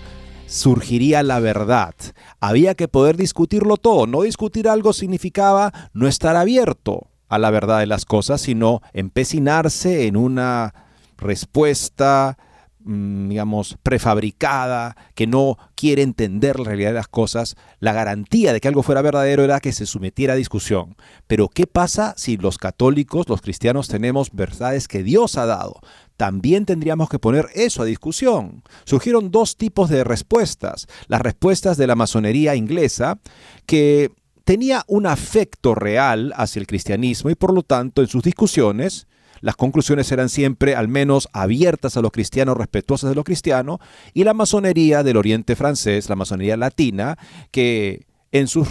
surgiría 0.45 1.23
la 1.23 1.39
verdad. 1.39 1.95
Había 2.39 2.75
que 2.75 2.87
poder 2.87 3.17
discutirlo 3.17 3.77
todo. 3.77 4.05
No 4.05 4.21
discutir 4.21 4.69
algo 4.69 4.93
significaba 4.93 5.73
no 5.93 6.07
estar 6.07 6.35
abierto 6.35 7.07
a 7.29 7.39
la 7.39 7.49
verdad 7.49 7.79
de 7.79 7.87
las 7.87 8.05
cosas, 8.05 8.41
sino 8.41 8.83
empecinarse 8.93 10.05
en 10.05 10.17
una 10.17 10.75
respuesta 11.17 12.37
digamos, 12.85 13.77
prefabricada, 13.83 14.95
que 15.15 15.27
no 15.27 15.57
quiere 15.75 16.01
entender 16.01 16.59
la 16.59 16.65
realidad 16.65 16.89
de 16.89 16.95
las 16.95 17.07
cosas, 17.07 17.55
la 17.79 17.93
garantía 17.93 18.53
de 18.53 18.59
que 18.59 18.67
algo 18.67 18.83
fuera 18.83 19.01
verdadero 19.01 19.43
era 19.43 19.59
que 19.59 19.71
se 19.71 19.85
sometiera 19.85 20.33
a 20.33 20.37
discusión. 20.37 20.95
Pero 21.27 21.49
¿qué 21.49 21.67
pasa 21.67 22.13
si 22.17 22.37
los 22.37 22.57
católicos, 22.57 23.29
los 23.29 23.41
cristianos, 23.41 23.87
tenemos 23.87 24.31
verdades 24.31 24.87
que 24.87 25.03
Dios 25.03 25.37
ha 25.37 25.45
dado? 25.45 25.79
También 26.17 26.65
tendríamos 26.65 27.09
que 27.09 27.19
poner 27.19 27.47
eso 27.55 27.81
a 27.81 27.85
discusión. 27.85 28.63
Surgieron 28.85 29.31
dos 29.31 29.57
tipos 29.57 29.89
de 29.89 30.03
respuestas. 30.03 30.87
Las 31.07 31.21
respuestas 31.21 31.77
de 31.77 31.87
la 31.87 31.95
masonería 31.95 32.55
inglesa, 32.55 33.19
que 33.65 34.11
tenía 34.43 34.83
un 34.87 35.07
afecto 35.07 35.73
real 35.73 36.33
hacia 36.35 36.59
el 36.59 36.67
cristianismo 36.67 37.29
y 37.29 37.35
por 37.35 37.53
lo 37.53 37.63
tanto 37.63 38.01
en 38.01 38.07
sus 38.07 38.23
discusiones 38.23 39.07
las 39.43 39.57
conclusiones 39.57 40.09
eran 40.13 40.29
siempre 40.29 40.73
al 40.73 40.87
menos 40.87 41.27
abiertas 41.33 41.97
a 41.97 42.01
los 42.01 42.13
cristianos, 42.13 42.55
respetuosas 42.55 43.09
de 43.09 43.15
los 43.15 43.25
cristianos, 43.25 43.79
y 44.13 44.23
la 44.23 44.33
masonería 44.33 45.03
del 45.03 45.17
Oriente 45.17 45.57
francés, 45.57 46.07
la 46.07 46.15
masonería 46.15 46.55
latina, 46.55 47.17
que 47.51 48.07
en 48.31 48.47
sus 48.47 48.69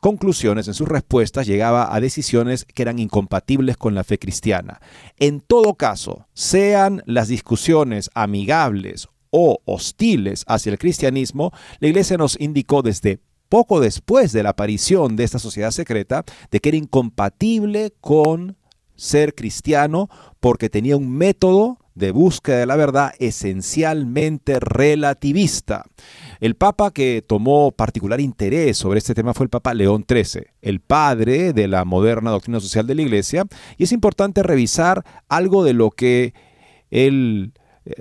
conclusiones, 0.00 0.66
en 0.66 0.72
sus 0.72 0.88
respuestas, 0.88 1.46
llegaba 1.46 1.94
a 1.94 2.00
decisiones 2.00 2.64
que 2.64 2.80
eran 2.80 2.98
incompatibles 2.98 3.76
con 3.76 3.94
la 3.94 4.02
fe 4.02 4.18
cristiana. 4.18 4.80
En 5.18 5.40
todo 5.40 5.74
caso, 5.74 6.26
sean 6.32 7.02
las 7.04 7.28
discusiones 7.28 8.10
amigables 8.14 9.08
o 9.28 9.58
hostiles 9.66 10.44
hacia 10.46 10.72
el 10.72 10.78
cristianismo, 10.78 11.52
la 11.80 11.88
Iglesia 11.88 12.16
nos 12.16 12.40
indicó 12.40 12.80
desde 12.80 13.20
poco 13.50 13.78
después 13.78 14.32
de 14.32 14.42
la 14.42 14.50
aparición 14.50 15.16
de 15.16 15.24
esta 15.24 15.38
sociedad 15.38 15.70
secreta 15.70 16.24
de 16.50 16.60
que 16.60 16.70
era 16.70 16.78
incompatible 16.78 17.92
con 18.00 18.56
ser 18.96 19.34
cristiano 19.34 20.08
porque 20.40 20.70
tenía 20.70 20.96
un 20.96 21.10
método 21.10 21.78
de 21.94 22.10
búsqueda 22.10 22.58
de 22.58 22.66
la 22.66 22.76
verdad 22.76 23.12
esencialmente 23.18 24.58
relativista. 24.60 25.84
El 26.40 26.56
papa 26.56 26.90
que 26.90 27.22
tomó 27.26 27.72
particular 27.72 28.20
interés 28.20 28.76
sobre 28.76 28.98
este 28.98 29.14
tema 29.14 29.32
fue 29.32 29.44
el 29.44 29.50
Papa 29.50 29.74
León 29.74 30.04
XIII, 30.08 30.44
el 30.60 30.80
padre 30.80 31.52
de 31.52 31.68
la 31.68 31.84
moderna 31.84 32.30
doctrina 32.30 32.60
social 32.60 32.86
de 32.86 32.96
la 32.96 33.02
Iglesia, 33.02 33.44
y 33.78 33.84
es 33.84 33.92
importante 33.92 34.42
revisar 34.42 35.04
algo 35.28 35.64
de 35.64 35.72
lo 35.72 35.90
que 35.90 36.34
él 36.90 37.52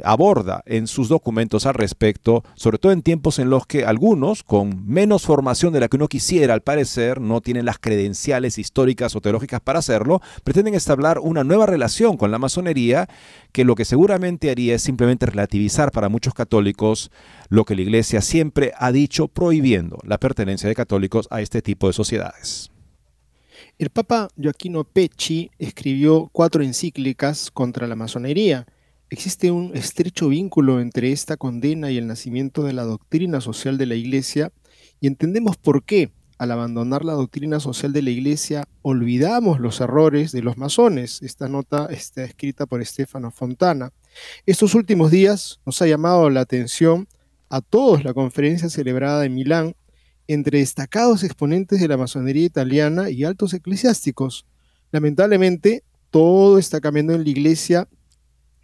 aborda 0.04 0.64
en 0.66 0.88
sus 0.88 1.10
documentos 1.10 1.66
al 1.66 1.74
respecto, 1.74 2.44
sobre 2.56 2.78
todo 2.78 2.92
en 2.92 3.02
tiempos 3.02 3.38
en 3.40 3.50
los 3.50 3.68
que 3.68 3.86
algunos, 3.86 4.44
con 4.44 4.88
menos 4.88 5.24
formación 5.24 5.74
de 5.74 5.82
la 5.82 5.90
que 5.90 5.98
uno 5.98 6.08
quisiera 6.08 6.54
al 6.54 6.62
parecer, 6.62 7.20
no 7.20 7.42
tienen 7.42 7.66
las 7.66 7.78
credenciales 7.78 8.58
históricas 8.58 9.16
o 9.16 9.22
teológicas 9.22 9.62
para 9.62 9.80
hacerlo, 9.80 10.22
pretenden 10.44 10.74
establecer 10.74 10.94
una 11.22 11.44
nueva 11.44 11.66
relación 11.66 12.18
con 12.18 12.32
la 12.32 12.40
masonería 12.40 13.10
que 13.52 13.66
lo 13.66 13.76
que 13.76 13.86
seguramente 13.86 14.52
haría 14.52 14.76
es 14.76 14.82
simplemente 14.82 15.26
relativizar 15.26 15.92
para 15.92 16.10
muchos 16.10 16.34
católicos 16.34 17.12
lo 17.50 17.66
que 17.66 17.76
la 17.76 17.82
Iglesia 17.82 18.22
siempre 18.22 18.72
ha 18.78 18.92
dicho 18.92 19.28
prohibiendo 19.28 19.98
la 20.04 20.20
pertenencia 20.20 20.70
de 20.70 20.76
católicos 20.76 21.28
a 21.32 21.42
este 21.42 21.62
tipo 21.62 21.88
de 21.88 21.94
sociedades. 21.94 22.72
El 23.80 23.90
Papa 23.90 24.30
Joaquino 24.42 24.84
Pecci 24.84 25.50
escribió 25.58 26.30
cuatro 26.32 26.64
encíclicas 26.64 27.50
contra 27.52 27.88
la 27.88 27.96
masonería 27.96 28.68
Existe 29.14 29.52
un 29.52 29.74
estrecho 29.76 30.30
vínculo 30.30 30.82
entre 30.82 31.12
esta 31.12 31.38
condena 31.38 31.92
y 31.92 32.00
el 32.00 32.08
nacimiento 32.08 32.64
de 32.64 32.74
la 32.74 32.82
doctrina 32.82 33.42
social 33.42 33.78
de 33.78 33.86
la 33.86 33.94
Iglesia 33.94 34.52
y 35.00 35.06
entendemos 35.06 35.56
por 35.56 35.84
qué, 35.84 36.12
al 36.40 36.50
abandonar 36.50 37.06
la 37.06 37.14
doctrina 37.14 37.60
social 37.60 37.94
de 37.94 38.02
la 38.02 38.10
Iglesia, 38.10 38.68
olvidamos 38.82 39.60
los 39.60 39.82
errores 39.82 40.32
de 40.32 40.42
los 40.42 40.58
masones. 40.58 41.22
Esta 41.22 41.48
nota 41.48 41.86
está 41.92 42.24
escrita 42.24 42.66
por 42.66 42.82
Estefano 42.82 43.30
Fontana. 43.30 43.92
Estos 44.48 44.74
últimos 44.74 45.12
días 45.12 45.60
nos 45.64 45.80
ha 45.84 45.86
llamado 45.86 46.32
la 46.32 46.42
atención 46.42 47.08
a 47.50 47.62
todos 47.62 48.04
la 48.04 48.16
conferencia 48.16 48.68
celebrada 48.68 49.26
en 49.26 49.36
Milán 49.36 49.76
entre 50.26 50.58
destacados 50.58 51.24
exponentes 51.24 51.80
de 51.80 51.88
la 51.88 51.98
masonería 51.98 52.46
italiana 52.46 53.12
y 53.12 53.26
altos 53.26 53.54
eclesiásticos. 53.54 54.48
Lamentablemente, 54.92 55.84
todo 56.10 56.58
está 56.58 56.82
cambiando 56.82 57.14
en 57.14 57.24
la 57.24 57.30
iglesia 57.30 57.88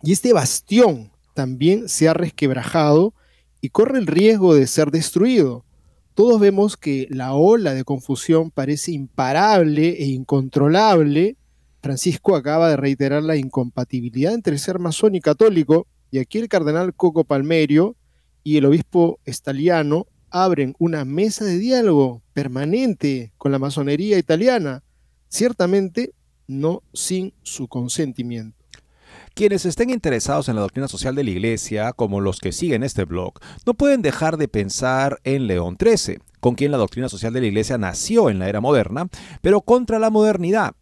y 0.01 0.11
este 0.13 0.33
bastión 0.33 1.11
también 1.33 1.89
se 1.89 2.07
ha 2.07 2.13
resquebrajado 2.13 3.13
y 3.61 3.69
corre 3.69 3.99
el 3.99 4.07
riesgo 4.07 4.55
de 4.55 4.67
ser 4.67 4.91
destruido. 4.91 5.65
Todos 6.13 6.39
vemos 6.39 6.77
que 6.77 7.07
la 7.09 7.33
ola 7.33 7.73
de 7.73 7.83
confusión 7.83 8.51
parece 8.51 8.91
imparable 8.91 10.01
e 10.01 10.05
incontrolable. 10.07 11.37
Francisco 11.81 12.35
acaba 12.35 12.69
de 12.69 12.77
reiterar 12.77 13.23
la 13.23 13.37
incompatibilidad 13.37 14.33
entre 14.33 14.57
ser 14.57 14.79
masón 14.79 15.15
y 15.15 15.21
católico, 15.21 15.87
y 16.11 16.19
aquí 16.19 16.39
el 16.39 16.49
cardenal 16.49 16.93
Coco 16.93 17.23
Palmerio 17.23 17.95
y 18.43 18.57
el 18.57 18.65
obispo 18.65 19.19
estaliano 19.25 20.07
abren 20.29 20.75
una 20.79 21.05
mesa 21.05 21.45
de 21.45 21.57
diálogo 21.57 22.21
permanente 22.33 23.31
con 23.37 23.51
la 23.51 23.59
masonería 23.59 24.17
italiana, 24.17 24.83
ciertamente 25.29 26.13
no 26.47 26.83
sin 26.93 27.33
su 27.43 27.67
consentimiento. 27.67 28.58
Quienes 29.39 29.65
estén 29.65 29.89
interesados 29.89 30.49
en 30.49 30.55
la 30.55 30.61
doctrina 30.63 30.89
social 30.89 31.15
de 31.15 31.23
la 31.23 31.29
Iglesia, 31.29 31.93
como 31.93 32.19
los 32.19 32.41
que 32.41 32.51
siguen 32.51 32.83
este 32.83 33.05
blog, 33.05 33.35
no 33.65 33.73
pueden 33.73 34.01
dejar 34.01 34.35
de 34.35 34.49
pensar 34.49 35.21
en 35.23 35.47
León 35.47 35.77
XIII, 35.79 36.19
con 36.41 36.55
quien 36.55 36.71
la 36.71 36.77
doctrina 36.77 37.07
social 37.07 37.31
de 37.31 37.39
la 37.39 37.47
Iglesia 37.47 37.77
nació 37.77 38.29
en 38.29 38.37
la 38.39 38.49
era 38.49 38.59
moderna, 38.59 39.07
pero 39.41 39.61
contra 39.61 39.97
la 39.97 40.09
modernidad. 40.09 40.73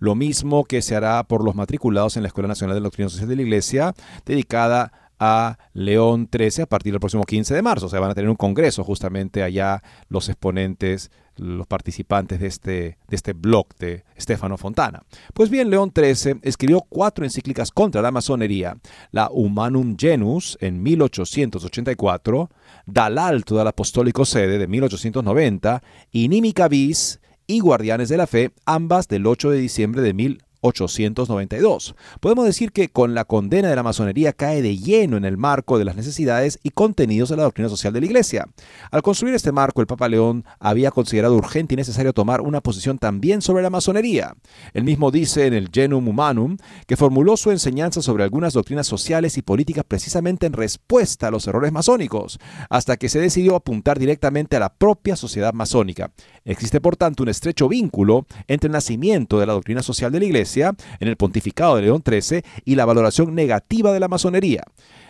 Lo 0.00 0.14
mismo 0.16 0.64
que 0.64 0.82
se 0.82 0.94
hará 0.94 1.24
por 1.24 1.42
los 1.42 1.54
matriculados 1.54 2.18
en 2.18 2.24
la 2.24 2.26
Escuela 2.26 2.46
Nacional 2.46 2.76
de 2.76 2.82
Doctrina 2.82 3.08
Social 3.08 3.26
de 3.30 3.36
la 3.36 3.42
Iglesia, 3.42 3.94
dedicada 4.26 4.92
a 5.18 5.56
León 5.72 6.28
XIII 6.30 6.64
a 6.64 6.66
partir 6.66 6.92
del 6.92 7.00
próximo 7.00 7.24
15 7.24 7.54
de 7.54 7.62
marzo. 7.62 7.86
O 7.86 7.88
sea, 7.88 8.00
van 8.00 8.10
a 8.10 8.14
tener 8.14 8.28
un 8.28 8.36
congreso 8.36 8.84
justamente 8.84 9.42
allá 9.42 9.82
los 10.10 10.28
exponentes 10.28 11.10
los 11.36 11.66
participantes 11.66 12.40
de 12.40 12.46
este, 12.46 12.72
de 13.08 13.16
este 13.16 13.32
blog 13.32 13.66
de 13.78 14.04
Stefano 14.18 14.56
Fontana. 14.56 15.02
Pues 15.32 15.50
bien, 15.50 15.70
León 15.70 15.92
XIII 15.94 16.40
escribió 16.42 16.80
cuatro 16.88 17.24
encíclicas 17.24 17.70
contra 17.70 18.02
la 18.02 18.10
masonería, 18.10 18.76
la 19.10 19.28
Humanum 19.30 19.96
Genus 19.98 20.56
en 20.60 20.82
1884, 20.82 22.50
Dal 22.86 23.18
Alto 23.18 23.56
del 23.56 23.68
Apostólico 23.68 24.24
Sede 24.24 24.58
de 24.58 24.66
1890, 24.66 25.82
Inimica 26.12 26.68
Vis 26.68 27.20
y 27.46 27.60
Guardianes 27.60 28.08
de 28.08 28.16
la 28.16 28.26
Fe, 28.26 28.52
ambas 28.64 29.08
del 29.08 29.26
8 29.26 29.50
de 29.50 29.58
diciembre 29.58 30.02
de 30.02 30.14
1890. 30.14 30.53
892. 30.64 31.94
Podemos 32.20 32.46
decir 32.46 32.72
que 32.72 32.88
con 32.88 33.14
la 33.14 33.26
condena 33.26 33.68
de 33.68 33.76
la 33.76 33.82
masonería 33.82 34.32
cae 34.32 34.62
de 34.62 34.78
lleno 34.78 35.18
en 35.18 35.26
el 35.26 35.36
marco 35.36 35.78
de 35.78 35.84
las 35.84 35.94
necesidades 35.94 36.58
y 36.62 36.70
contenidos 36.70 37.28
de 37.28 37.36
la 37.36 37.42
doctrina 37.42 37.68
social 37.68 37.92
de 37.92 38.00
la 38.00 38.06
Iglesia. 38.06 38.48
Al 38.90 39.02
construir 39.02 39.34
este 39.34 39.52
marco, 39.52 39.82
el 39.82 39.86
Papa 39.86 40.08
León 40.08 40.44
había 40.58 40.90
considerado 40.90 41.36
urgente 41.36 41.74
y 41.74 41.76
necesario 41.76 42.14
tomar 42.14 42.40
una 42.40 42.62
posición 42.62 42.98
también 42.98 43.42
sobre 43.42 43.62
la 43.62 43.68
masonería. 43.68 44.34
Él 44.72 44.84
mismo 44.84 45.10
dice 45.10 45.46
en 45.46 45.52
el 45.52 45.68
Genum 45.70 46.08
Humanum 46.08 46.56
que 46.86 46.96
formuló 46.96 47.36
su 47.36 47.50
enseñanza 47.50 48.00
sobre 48.00 48.24
algunas 48.24 48.54
doctrinas 48.54 48.86
sociales 48.86 49.36
y 49.36 49.42
políticas 49.42 49.84
precisamente 49.86 50.46
en 50.46 50.54
respuesta 50.54 51.28
a 51.28 51.30
los 51.30 51.46
errores 51.46 51.72
masónicos, 51.72 52.38
hasta 52.70 52.96
que 52.96 53.10
se 53.10 53.20
decidió 53.20 53.54
apuntar 53.54 53.98
directamente 53.98 54.56
a 54.56 54.60
la 54.60 54.72
propia 54.72 55.14
sociedad 55.16 55.52
masónica. 55.52 56.10
Existe 56.46 56.80
por 56.80 56.96
tanto 56.96 57.22
un 57.22 57.28
estrecho 57.28 57.68
vínculo 57.68 58.26
entre 58.48 58.68
el 58.68 58.72
nacimiento 58.72 59.38
de 59.38 59.46
la 59.46 59.52
doctrina 59.52 59.82
social 59.82 60.10
de 60.10 60.20
la 60.20 60.24
Iglesia 60.24 60.53
en 60.62 61.08
el 61.08 61.16
pontificado 61.16 61.76
de 61.76 61.82
León 61.82 62.02
XIII 62.06 62.42
y 62.64 62.74
la 62.74 62.84
valoración 62.84 63.34
negativa 63.34 63.92
de 63.92 64.00
la 64.00 64.08
masonería. 64.08 64.62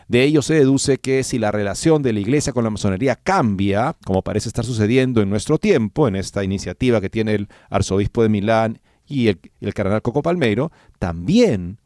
De 0.08 0.22
ello 0.22 0.42
se 0.42 0.54
deduce 0.54 0.98
que 0.98 1.22
si 1.22 1.38
la 1.38 1.50
relación 1.50 2.02
de 2.02 2.12
la 2.12 2.20
Iglesia 2.20 2.52
con 2.52 2.64
la 2.64 2.70
masonería 2.70 3.16
cambia, 3.16 3.96
como 4.04 4.22
parece 4.22 4.48
estar 4.48 4.64
sucediendo 4.64 5.22
en 5.22 5.30
nuestro 5.30 5.58
tiempo, 5.58 6.08
en 6.08 6.16
esta 6.16 6.44
iniciativa 6.44 7.00
que 7.00 7.08
tiene 7.08 7.34
el 7.34 7.48
arzobispo 7.70 8.22
de 8.22 8.28
Milán 8.28 8.80
y 9.06 9.28
el, 9.28 9.40
el 9.60 9.72
cardenal 9.72 10.02
Coco 10.02 10.22
Palmeiro, 10.22 10.72
también 10.98 11.78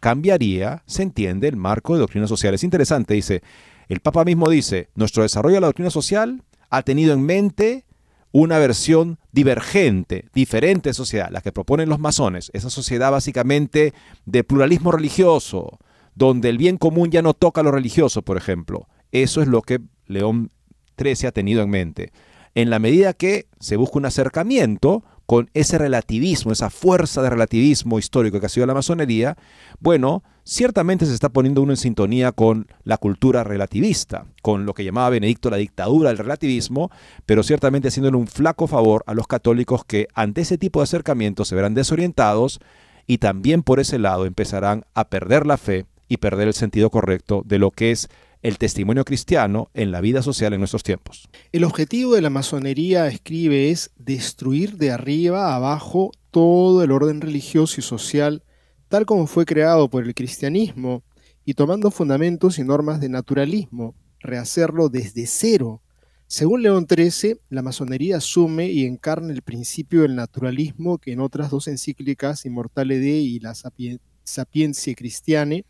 cambiaría, 0.00 0.82
se 0.86 1.02
entiende, 1.02 1.48
el 1.48 1.56
marco 1.56 1.94
de 1.94 2.00
doctrina 2.00 2.26
social. 2.26 2.54
Es 2.54 2.64
interesante, 2.64 3.14
dice, 3.14 3.42
el 3.88 4.00
Papa 4.00 4.24
mismo 4.24 4.48
dice, 4.48 4.88
nuestro 4.94 5.22
desarrollo 5.22 5.56
de 5.56 5.60
la 5.60 5.68
doctrina 5.68 5.90
social 5.90 6.42
ha 6.70 6.82
tenido 6.82 7.12
en 7.12 7.22
mente 7.22 7.84
una 8.32 8.58
versión 8.58 9.18
divergente, 9.36 10.24
diferente 10.32 10.94
sociedad, 10.94 11.28
la 11.30 11.42
que 11.42 11.52
proponen 11.52 11.90
los 11.90 11.98
masones, 11.98 12.50
esa 12.54 12.70
sociedad 12.70 13.12
básicamente 13.12 13.92
de 14.24 14.44
pluralismo 14.44 14.92
religioso, 14.92 15.78
donde 16.14 16.48
el 16.48 16.56
bien 16.56 16.78
común 16.78 17.10
ya 17.10 17.20
no 17.20 17.34
toca 17.34 17.62
lo 17.62 17.70
religioso, 17.70 18.22
por 18.22 18.38
ejemplo. 18.38 18.88
Eso 19.12 19.42
es 19.42 19.48
lo 19.48 19.60
que 19.60 19.80
León 20.06 20.52
XIII 20.98 21.28
ha 21.28 21.32
tenido 21.32 21.62
en 21.62 21.68
mente. 21.68 22.12
En 22.54 22.70
la 22.70 22.78
medida 22.78 23.12
que 23.12 23.46
se 23.60 23.76
busca 23.76 23.98
un 23.98 24.06
acercamiento 24.06 25.04
con 25.26 25.50
ese 25.52 25.76
relativismo, 25.76 26.50
esa 26.50 26.70
fuerza 26.70 27.20
de 27.20 27.28
relativismo 27.28 27.98
histórico 27.98 28.40
que 28.40 28.46
ha 28.46 28.48
sido 28.48 28.64
la 28.64 28.72
masonería, 28.72 29.36
bueno, 29.80 30.24
ciertamente 30.46 31.06
se 31.06 31.12
está 31.12 31.28
poniendo 31.28 31.60
uno 31.60 31.72
en 31.72 31.76
sintonía 31.76 32.30
con 32.30 32.68
la 32.84 32.98
cultura 32.98 33.42
relativista, 33.42 34.26
con 34.42 34.64
lo 34.64 34.74
que 34.74 34.84
llamaba 34.84 35.10
Benedicto 35.10 35.50
la 35.50 35.56
dictadura 35.56 36.10
del 36.10 36.18
relativismo, 36.18 36.90
pero 37.26 37.42
ciertamente 37.42 37.88
haciéndole 37.88 38.16
un 38.16 38.28
flaco 38.28 38.68
favor 38.68 39.02
a 39.06 39.14
los 39.14 39.26
católicos 39.26 39.84
que 39.84 40.06
ante 40.14 40.42
ese 40.42 40.56
tipo 40.56 40.78
de 40.80 40.84
acercamientos 40.84 41.48
se 41.48 41.56
verán 41.56 41.74
desorientados 41.74 42.60
y 43.08 43.18
también 43.18 43.62
por 43.62 43.80
ese 43.80 43.98
lado 43.98 44.24
empezarán 44.24 44.84
a 44.94 45.08
perder 45.08 45.46
la 45.46 45.56
fe 45.56 45.84
y 46.08 46.18
perder 46.18 46.46
el 46.46 46.54
sentido 46.54 46.90
correcto 46.90 47.42
de 47.44 47.58
lo 47.58 47.72
que 47.72 47.90
es 47.90 48.08
el 48.42 48.58
testimonio 48.58 49.04
cristiano 49.04 49.70
en 49.74 49.90
la 49.90 50.00
vida 50.00 50.22
social 50.22 50.52
en 50.52 50.60
nuestros 50.60 50.84
tiempos. 50.84 51.28
El 51.50 51.64
objetivo 51.64 52.14
de 52.14 52.20
la 52.20 52.30
masonería, 52.30 53.08
escribe, 53.08 53.72
es 53.72 53.90
destruir 53.96 54.76
de 54.76 54.92
arriba 54.92 55.50
a 55.50 55.56
abajo 55.56 56.12
todo 56.30 56.84
el 56.84 56.92
orden 56.92 57.20
religioso 57.20 57.80
y 57.80 57.82
social 57.82 58.44
tal 58.88 59.06
como 59.06 59.26
fue 59.26 59.44
creado 59.44 59.88
por 59.88 60.04
el 60.04 60.14
cristianismo 60.14 61.02
y 61.44 61.54
tomando 61.54 61.90
fundamentos 61.90 62.58
y 62.58 62.64
normas 62.64 63.00
de 63.00 63.08
naturalismo, 63.08 63.94
rehacerlo 64.20 64.88
desde 64.88 65.26
cero. 65.26 65.82
Según 66.26 66.62
León 66.62 66.86
XIII, 66.88 67.40
la 67.50 67.62
masonería 67.62 68.16
asume 68.16 68.68
y 68.68 68.84
encarna 68.84 69.32
el 69.32 69.42
principio 69.42 70.02
del 70.02 70.16
naturalismo 70.16 70.98
que 70.98 71.12
en 71.12 71.20
otras 71.20 71.50
dos 71.50 71.68
encíclicas, 71.68 72.44
Immortale 72.44 72.98
Dei 72.98 73.26
y 73.26 73.38
la 73.38 73.54
Sapientia 73.54 74.94
Cristiane, 74.96 75.64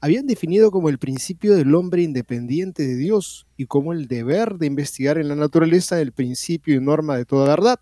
habían 0.00 0.26
definido 0.26 0.72
como 0.72 0.88
el 0.88 0.98
principio 0.98 1.54
del 1.54 1.74
hombre 1.76 2.02
independiente 2.02 2.86
de 2.86 2.96
Dios 2.96 3.46
y 3.56 3.66
como 3.66 3.92
el 3.92 4.08
deber 4.08 4.58
de 4.58 4.66
investigar 4.66 5.16
en 5.16 5.28
la 5.28 5.36
naturaleza 5.36 6.00
el 6.00 6.10
principio 6.10 6.74
y 6.74 6.80
norma 6.80 7.16
de 7.16 7.24
toda 7.24 7.48
verdad. 7.48 7.78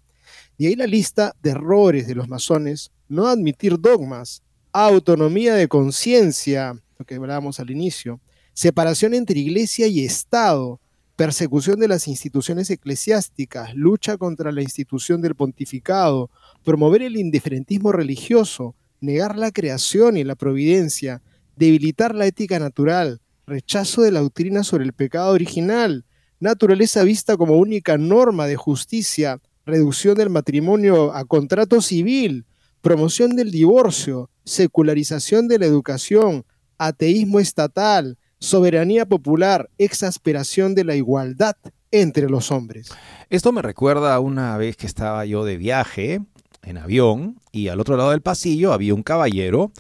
Y 0.59 0.67
ahí 0.67 0.77
la 0.77 0.87
lista 0.87 1.35
de 1.43 1.51
errores 1.51 2.07
de 2.07 2.15
los 2.15 2.29
masones, 2.29 2.91
no 3.09 3.27
admitir 3.27 3.81
dogmas, 3.81 4.43
autonomía 4.73 5.55
de 5.55 5.69
conciencia, 5.69 6.81
lo 6.99 7.05
que 7.05 7.17
hablábamos 7.17 7.61
al 7.61 7.71
inicio, 7.71 8.21
separación 8.53 9.15
entre 9.15 9.39
iglesia 9.39 9.87
y 9.87 10.05
Estado, 10.05 10.81
persecución 11.17 11.81
de 11.81 11.89
las 11.89 12.07
instituciones 12.07 12.71
eclesiásticas, 12.71 13.75
lucha 13.75 14.17
contra 14.17 14.53
la 14.53 14.63
institución 14.63 15.21
del 15.21 15.35
pontificado, 15.35 16.31
promover 16.65 17.03
el 17.03 17.17
indiferentismo 17.17 17.93
religioso, 17.93 18.75
negar 19.01 19.37
la 19.37 19.51
creación 19.51 20.17
y 20.17 20.25
la 20.25 20.37
providencia, 20.37 21.23
debilitar 21.57 22.15
la 22.15 22.27
ética 22.27 22.59
natural, 22.59 23.21
rechazo 23.47 24.03
de 24.03 24.13
la 24.13 24.21
doctrina 24.21 24.63
sobre 24.63 24.85
el 24.85 24.93
pecado 24.93 25.33
original, 25.33 26.05
naturaleza 26.41 27.03
vista 27.03 27.37
como 27.37 27.57
única 27.57 27.99
norma 27.99 28.47
de 28.47 28.57
justicia, 28.57 29.41
reducción 29.67 30.17
del 30.17 30.31
matrimonio 30.31 31.13
a 31.13 31.25
contrato 31.25 31.81
civil, 31.81 32.47
promoción 32.81 33.37
del 33.37 33.51
divorcio, 33.51 34.31
secularización 34.45 35.49
de 35.49 35.59
la 35.59 35.67
educación, 35.67 36.45
ateísmo 36.79 37.41
estatal, 37.41 38.19
soberanía 38.39 39.07
popular, 39.07 39.69
exasperación 39.79 40.75
de 40.75 40.85
la 40.85 40.95
igualdad 40.95 41.57
entre 41.91 42.29
los 42.29 42.51
hombres. 42.51 42.91
Esto 43.31 43.53
me 43.53 43.63
recuerda 43.63 44.15
a 44.15 44.21
una 44.21 44.57
vez 44.57 44.77
que 44.77 44.87
estaba 44.87 45.25
yo 45.25 45.45
de 45.45 45.57
viaje 45.57 46.21
en 46.63 46.79
avión 46.79 47.41
y 47.53 47.69
al 47.69 47.81
otro 47.81 47.97
lado 47.97 48.11
del 48.11 48.23
pasillo 48.23 48.73
había 48.73 48.95
un 48.95 49.03
caballero 49.03 49.73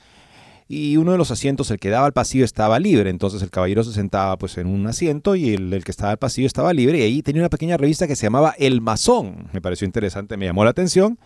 y 0.70 0.98
uno 0.98 1.12
de 1.12 1.18
los 1.18 1.30
asientos, 1.30 1.70
el 1.70 1.78
que 1.78 1.88
daba 1.88 2.04
al 2.04 2.12
pasillo, 2.12 2.44
estaba 2.44 2.78
libre. 2.78 3.08
Entonces 3.08 3.40
el 3.40 3.50
caballero 3.50 3.82
se 3.82 3.92
sentaba 3.94 4.36
pues 4.36 4.58
en 4.58 4.66
un 4.66 4.86
asiento 4.86 5.34
y 5.34 5.54
el, 5.54 5.82
que 5.82 5.90
estaba 5.90 6.10
al 6.10 6.18
pasillo 6.18 6.46
estaba 6.46 6.74
libre. 6.74 6.98
Y 6.98 7.02
ahí 7.02 7.22
tenía 7.22 7.40
una 7.40 7.48
pequeña 7.48 7.78
revista 7.78 8.06
que 8.06 8.14
se 8.14 8.26
llamaba 8.26 8.54
El 8.58 8.82
Masón. 8.82 9.48
Me 9.54 9.62
pareció 9.62 9.86
interesante, 9.86 10.36
me 10.36 10.44
llamó 10.44 10.64
la 10.64 10.70
atención. 10.70 11.18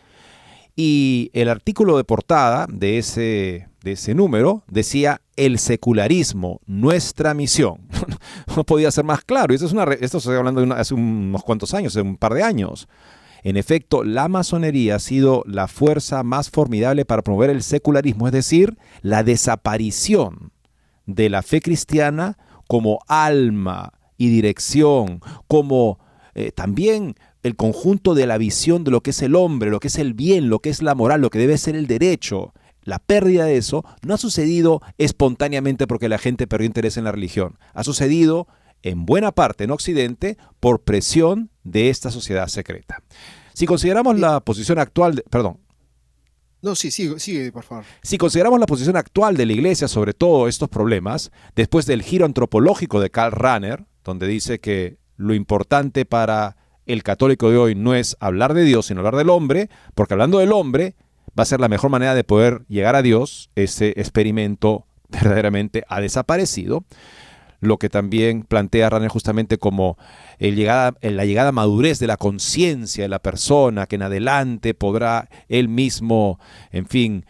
Y 0.74 1.30
el 1.35 1.48
artículo 1.48 1.96
de 1.96 2.04
portada 2.04 2.66
de 2.68 2.98
ese, 2.98 3.68
de 3.82 3.92
ese 3.92 4.14
número 4.14 4.64
decía 4.68 5.20
el 5.37 5.58
secularismo, 5.58 6.61
nuestra 6.66 7.35
misión. 7.35 7.80
no 8.56 8.64
podía 8.64 8.90
ser 8.90 9.04
más 9.04 9.22
claro. 9.22 9.52
Y 9.52 9.56
esto, 9.56 9.66
es 9.66 9.72
una, 9.72 9.85
esto 9.85 10.18
estoy 10.18 10.37
hablando 10.37 10.64
de 10.64 10.74
hace 10.74 10.94
unos 10.94 11.42
cuantos 11.42 11.74
años, 11.74 11.92
hace 11.92 12.02
un 12.02 12.16
par 12.16 12.35
de 12.35 12.42
años. 12.42 12.88
En 13.42 13.56
efecto, 13.56 14.04
la 14.04 14.28
masonería 14.28 14.96
ha 14.96 15.00
sido 15.00 15.42
la 15.46 15.66
fuerza 15.66 16.22
más 16.22 16.48
formidable 16.48 17.04
para 17.04 17.22
promover 17.22 17.50
el 17.50 17.62
secularismo, 17.62 18.28
es 18.28 18.32
decir, 18.32 18.78
la 19.02 19.24
desaparición 19.24 20.52
de 21.06 21.28
la 21.28 21.42
fe 21.42 21.61
cristiana 21.61 22.38
como 22.68 23.00
alma 23.08 23.92
y 24.16 24.28
dirección, 24.28 25.20
como 25.48 25.98
eh, 26.35 26.52
también 26.52 27.16
el 27.42 27.57
conjunto 27.57 28.14
de 28.14 28.26
la 28.26 28.38
visión 28.38 28.85
de 28.85 28.90
lo 28.90 29.02
que 29.02 29.11
es 29.11 29.22
el 29.22 29.35
hombre, 29.35 29.70
lo 29.70 29.81
que 29.81 29.88
es 29.88 29.98
el 29.98 30.14
bien, 30.14 30.48
lo 30.48 30.61
que 30.61 30.70
es 30.70 30.83
la 30.83 30.94
moral, 30.94 31.20
lo 31.20 31.31
que 31.31 31.38
debe 31.38 31.59
ser 31.59 31.76
el 31.76 31.87
derecho. 31.87 32.52
La 32.85 32.98
pérdida 32.98 33.44
de 33.44 33.57
eso 33.57 33.85
no 34.02 34.14
ha 34.14 34.18
sucedido 34.18 34.81
espontáneamente 34.98 35.87
porque 35.87 36.09
la 36.09 36.18
gente 36.18 36.46
perdió 36.46 36.66
interés 36.66 36.96
en 36.96 37.05
la 37.05 37.12
religión. 37.12 37.59
Ha 37.74 37.85
sucedido 37.85 38.48
en 38.83 39.07
buena 39.07 39.33
parte 39.33 39.64
en 39.64 39.70
Occidente 39.70 40.37
por 40.61 40.83
presión 40.83 41.50
de 41.62 41.90
esta 41.90 42.11
sociedad 42.11 42.48
secreta. 42.48 43.02
Si 43.55 43.66
consideramos 43.66 44.18
la 44.18 44.40
posición 44.40 44.78
actual, 44.78 45.16
de, 45.16 45.22
perdón. 45.22 45.59
No, 46.61 46.74
sí, 46.76 46.90
sigue, 46.90 47.18
sigue, 47.18 47.50
por 47.50 47.64
favor. 47.64 47.85
Si 48.02 48.18
consideramos 48.18 48.59
la 48.59 48.66
posición 48.66 48.96
actual 48.96 49.37
de 49.37 49.46
la 49.46 49.52
Iglesia 49.52 49.88
sobre 49.88 50.14
todos 50.14 50.48
estos 50.48 50.68
problemas, 50.68 51.33
después 51.57 51.87
del 51.87 52.02
giro 52.02 52.24
antropológico 52.24 53.00
de 53.00 53.11
Karl 53.11 53.33
Rahner, 53.33 53.85
donde 54.05 54.26
dice 54.26 54.61
que 54.61 54.98
lo 55.16 55.35
importante 55.35 56.05
para 56.05 56.57
el 56.92 57.02
católico 57.02 57.50
de 57.50 57.57
hoy 57.57 57.74
no 57.74 57.94
es 57.94 58.16
hablar 58.20 58.55
de 58.55 58.64
Dios, 58.64 58.87
sino 58.87 59.00
hablar 59.00 59.16
del 59.16 59.31
hombre, 59.31 59.70
porque 59.94 60.14
hablando 60.14 60.38
del 60.38 60.52
hombre 60.52 60.94
va 61.38 61.42
a 61.42 61.46
ser 61.46 61.61
la 61.61 61.68
mejor 61.68 61.90
manera 61.90 62.14
de 62.14 62.24
poder 62.24 62.64
llegar 62.68 62.94
a 62.94 63.02
Dios. 63.02 63.50
Ese 63.55 63.94
experimento 63.96 64.87
verdaderamente 65.09 65.85
ha 65.88 66.00
desaparecido. 66.00 66.85
Lo 67.61 67.78
que 67.78 67.88
también 67.88 68.42
plantea 68.42 68.90
Ranner 68.90 69.09
justamente 69.09 69.57
como 69.57 69.96
la 70.40 71.24
llegada 71.24 71.48
a 71.48 71.52
madurez 71.52 72.00
de 72.00 72.09
la 72.09 72.16
conciencia 72.16 73.05
de 73.05 73.09
la 73.09 73.20
persona, 73.20 73.87
que 73.87 73.94
en 73.96 74.02
adelante 74.02 74.74
podrá 74.74 75.28
él 75.48 75.68
mismo, 75.68 76.40
en 76.72 76.87
fin, 76.87 77.24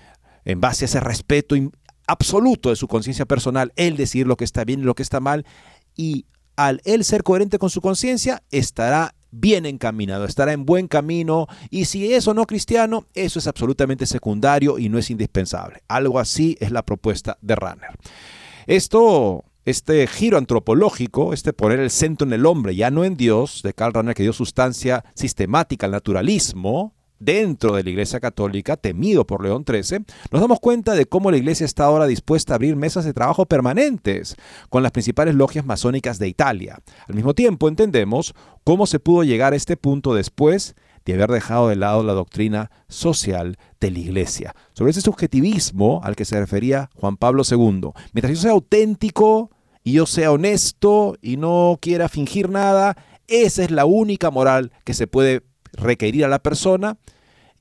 en 0.47 0.61
base 0.61 0.85
a 0.85 0.87
ese 0.87 1.01
respeto 1.01 1.55
absoluto 2.07 2.71
de 2.71 2.77
su 2.77 2.89
conciencia 2.89 3.27
personal, 3.27 3.73
él 3.77 3.99
decidir 3.99 4.27
lo 4.27 4.37
que 4.37 4.45
está 4.45 4.65
bien 4.65 4.81
y 4.81 4.85
lo 4.85 4.95
que 4.95 5.03
está 5.03 5.21
mal, 5.21 5.45
y 5.95 6.25
al 6.57 6.81
él 6.85 7.05
ser 7.05 7.23
coherente 7.23 7.59
con 7.59 7.69
su 7.69 7.83
conciencia, 7.83 8.43
estará 8.51 9.15
bien 9.33 9.67
encaminado, 9.67 10.25
estará 10.25 10.53
en 10.53 10.65
buen 10.65 10.87
camino 10.87 11.49
y 11.71 11.87
si 11.87 12.15
es 12.15 12.29
o 12.29 12.35
no 12.35 12.47
cristiano, 12.47 13.07
eso 13.15 13.41
es 13.41 13.49
absolutamente 13.49 14.07
secundario 14.07 14.79
y 14.79 14.89
no 14.89 14.99
es 14.99 15.11
indispensable. 15.11 15.83
Algo 15.89 16.21
así 16.21 16.57
es 16.61 16.71
la 16.71 16.85
propuesta 16.85 17.39
de 17.41 17.57
Runner. 17.57 17.91
Esto 18.67 19.45
este 19.65 20.07
giro 20.07 20.39
antropológico, 20.39 21.33
este 21.33 21.53
poner 21.53 21.79
el 21.79 21.91
centro 21.91 22.27
en 22.27 22.33
el 22.33 22.47
hombre, 22.47 22.75
ya 22.75 22.91
no 22.91 23.05
en 23.05 23.17
Dios, 23.17 23.63
de 23.63 23.73
Karl 23.73 23.95
Rahner 23.95 24.15
que 24.15 24.25
dio 24.25 24.33
sustancia 24.33 25.05
sistemática 25.15 25.87
al 25.87 25.93
naturalismo, 25.93 26.95
dentro 27.25 27.75
de 27.75 27.85
la 27.85 27.91
Iglesia 27.91 28.21
Católica, 28.21 28.77
temido 28.77 29.27
por 29.27 29.43
León 29.43 29.65
XIII, 29.67 30.05
nos 30.31 30.41
damos 30.41 30.61
cuenta 30.61 30.95
de 30.95 31.07
cómo 31.07 31.31
la 31.31 31.37
Iglesia 31.37 31.65
está 31.65 31.85
ahora 31.85 32.07
dispuesta 32.07 32.53
a 32.53 32.57
abrir 32.57 32.77
mesas 32.77 33.05
de 33.05 33.13
trabajo 33.13 33.47
permanentes 33.47 34.37
con 34.69 34.83
las 34.83 34.93
principales 34.93 35.35
logias 35.35 35.65
masónicas 35.65 36.19
de 36.19 36.29
Italia. 36.29 36.79
Al 37.07 37.15
mismo 37.15 37.35
tiempo, 37.35 37.69
entendemos 37.69 38.35
cómo 38.65 38.87
se 38.87 38.99
pudo 39.01 39.25
llegar 39.25 39.53
a 39.53 39.57
este 39.57 39.77
punto 39.77 40.15
después 40.15 40.75
de 41.05 41.15
haber 41.15 41.31
dejado 41.31 41.69
de 41.69 41.77
lado 41.77 42.03
la 42.03 42.13
doctrina 42.13 42.71
social 42.89 43.57
de 43.81 43.91
la 43.91 43.99
Iglesia. 43.99 44.55
Sobre 44.73 44.91
ese 44.91 45.01
subjetivismo 45.01 46.01
al 46.05 46.17
que 46.17 46.25
se 46.25 46.39
refería 46.39 46.91
Juan 46.95 47.17
Pablo 47.17 47.43
II. 47.49 47.91
Mientras 48.13 48.35
yo 48.35 48.43
sea 48.43 48.53
auténtico 48.53 49.51
y 49.83 49.93
yo 49.93 50.07
sea 50.07 50.33
honesto 50.33 51.17
y 51.21 51.37
no 51.37 51.79
quiera 51.81 52.09
fingir 52.09 52.49
nada, 52.49 52.97
esa 53.27 53.65
es 53.65 53.71
la 53.71 53.85
única 53.85 54.31
moral 54.31 54.73
que 54.85 54.95
se 54.95 55.07
puede 55.07 55.43
requerir 55.73 56.25
a 56.25 56.29
la 56.29 56.39
persona 56.39 56.99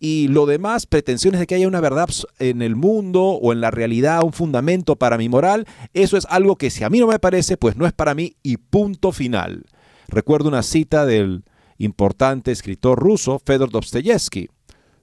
y 0.03 0.29
lo 0.29 0.47
demás, 0.47 0.87
pretensiones 0.87 1.39
de 1.39 1.45
que 1.45 1.53
haya 1.53 1.67
una 1.67 1.79
verdad 1.79 2.09
en 2.39 2.63
el 2.63 2.75
mundo 2.75 3.21
o 3.23 3.53
en 3.53 3.61
la 3.61 3.69
realidad, 3.69 4.23
un 4.23 4.33
fundamento 4.33 4.95
para 4.95 5.15
mi 5.19 5.29
moral, 5.29 5.67
eso 5.93 6.17
es 6.17 6.25
algo 6.27 6.55
que 6.55 6.71
si 6.71 6.83
a 6.83 6.89
mí 6.89 6.99
no 6.99 7.05
me 7.05 7.19
parece, 7.19 7.55
pues 7.55 7.77
no 7.77 7.85
es 7.85 7.93
para 7.93 8.15
mí 8.15 8.35
y 8.41 8.57
punto 8.57 9.11
final. 9.11 9.65
Recuerdo 10.07 10.49
una 10.49 10.63
cita 10.63 11.05
del 11.05 11.43
importante 11.77 12.51
escritor 12.51 12.97
ruso 12.97 13.39
Fedor 13.45 13.69
Dostoyevsky. 13.69 14.49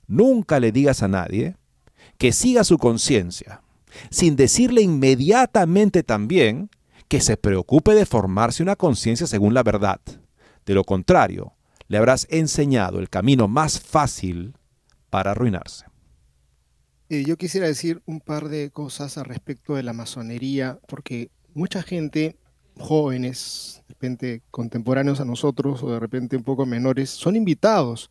Nunca 0.09 0.59
le 0.59 0.73
digas 0.73 1.05
a 1.05 1.09
nadie 1.09 1.55
que 2.19 2.33
siga 2.33 2.65
su 2.65 2.77
conciencia, 2.77 3.63
sin 4.11 4.35
decirle 4.35 4.83
inmediatamente 4.83 6.03
también 6.03 6.71
que 7.07 7.21
se 7.21 7.37
preocupe 7.37 7.95
de 7.95 8.05
formarse 8.05 8.65
una 8.65 8.75
conciencia 8.75 9.29
según 9.29 9.55
la 9.55 9.63
verdad. 9.63 10.01
De 10.67 10.75
lo 10.75 10.83
contrario, 10.83 11.53
le 11.89 11.99
habrás 11.99 12.27
enseñado 12.31 13.01
el 13.01 13.09
camino 13.09 13.49
más 13.49 13.81
fácil 13.81 14.55
para 15.11 15.33
arruinarse. 15.33 15.87
Yo 17.09 17.39
quisiera 17.39 17.67
decir 17.67 18.03
un 18.05 18.21
par 18.21 18.51
de 18.51 18.71
cosas 18.71 19.17
al 19.17 19.25
respecto 19.25 19.75
de 19.75 19.83
la 19.83 19.95
masonería, 19.95 20.79
porque 20.87 21.31
mucha 21.55 21.83
gente, 21.83 22.37
jóvenes, 22.77 23.83
de 23.89 23.95
repente 23.95 24.43
contemporáneos 24.51 25.19
a 25.21 25.25
nosotros 25.25 25.83
o 25.83 25.91
de 25.91 26.01
repente 26.01 26.37
un 26.37 26.45
poco 26.45 26.67
menores, 26.67 27.09
son 27.09 27.35
invitados 27.35 28.11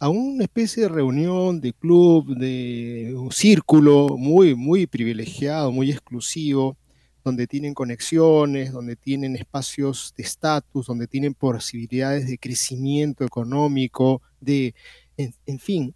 a 0.00 0.08
una 0.08 0.42
especie 0.42 0.82
de 0.82 0.88
reunión, 0.88 1.60
de 1.60 1.72
club, 1.72 2.36
de 2.36 3.14
un 3.16 3.30
círculo 3.30 4.16
muy, 4.18 4.56
muy 4.56 4.88
privilegiado, 4.88 5.70
muy 5.70 5.92
exclusivo, 5.92 6.76
donde 7.24 7.46
tienen 7.46 7.74
conexiones, 7.74 8.72
donde 8.72 8.96
tienen 8.96 9.36
espacios 9.36 10.12
de 10.16 10.22
estatus, 10.24 10.86
donde 10.86 11.06
tienen 11.06 11.34
posibilidades 11.34 12.26
de 12.26 12.38
crecimiento 12.38 13.24
económico, 13.24 14.22
de, 14.40 14.74
en 15.16 15.58
fin, 15.58 15.94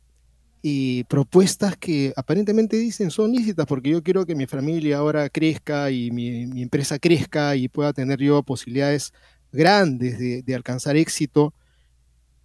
y 0.69 1.05
propuestas 1.05 1.77
que 1.77 2.13
aparentemente 2.17 2.77
dicen 2.77 3.13
son 3.13 3.31
lícitas 3.31 3.67
porque 3.67 3.91
yo 3.91 4.03
quiero 4.03 4.27
que 4.27 4.35
mi 4.35 4.47
familia 4.47 4.99
ahora 4.99 5.29
crezca 5.29 5.93
y 5.93 6.11
mi, 6.11 6.61
empresa 6.61 6.99
crezca 6.99 7.55
y 7.55 7.69
pueda 7.69 7.93
tener 7.93 8.19
yo 8.19 8.43
posibilidades 8.43 9.13
grandes 9.53 10.19
de, 10.19 10.43
de, 10.43 10.55
alcanzar 10.57 10.97
éxito, 10.97 11.55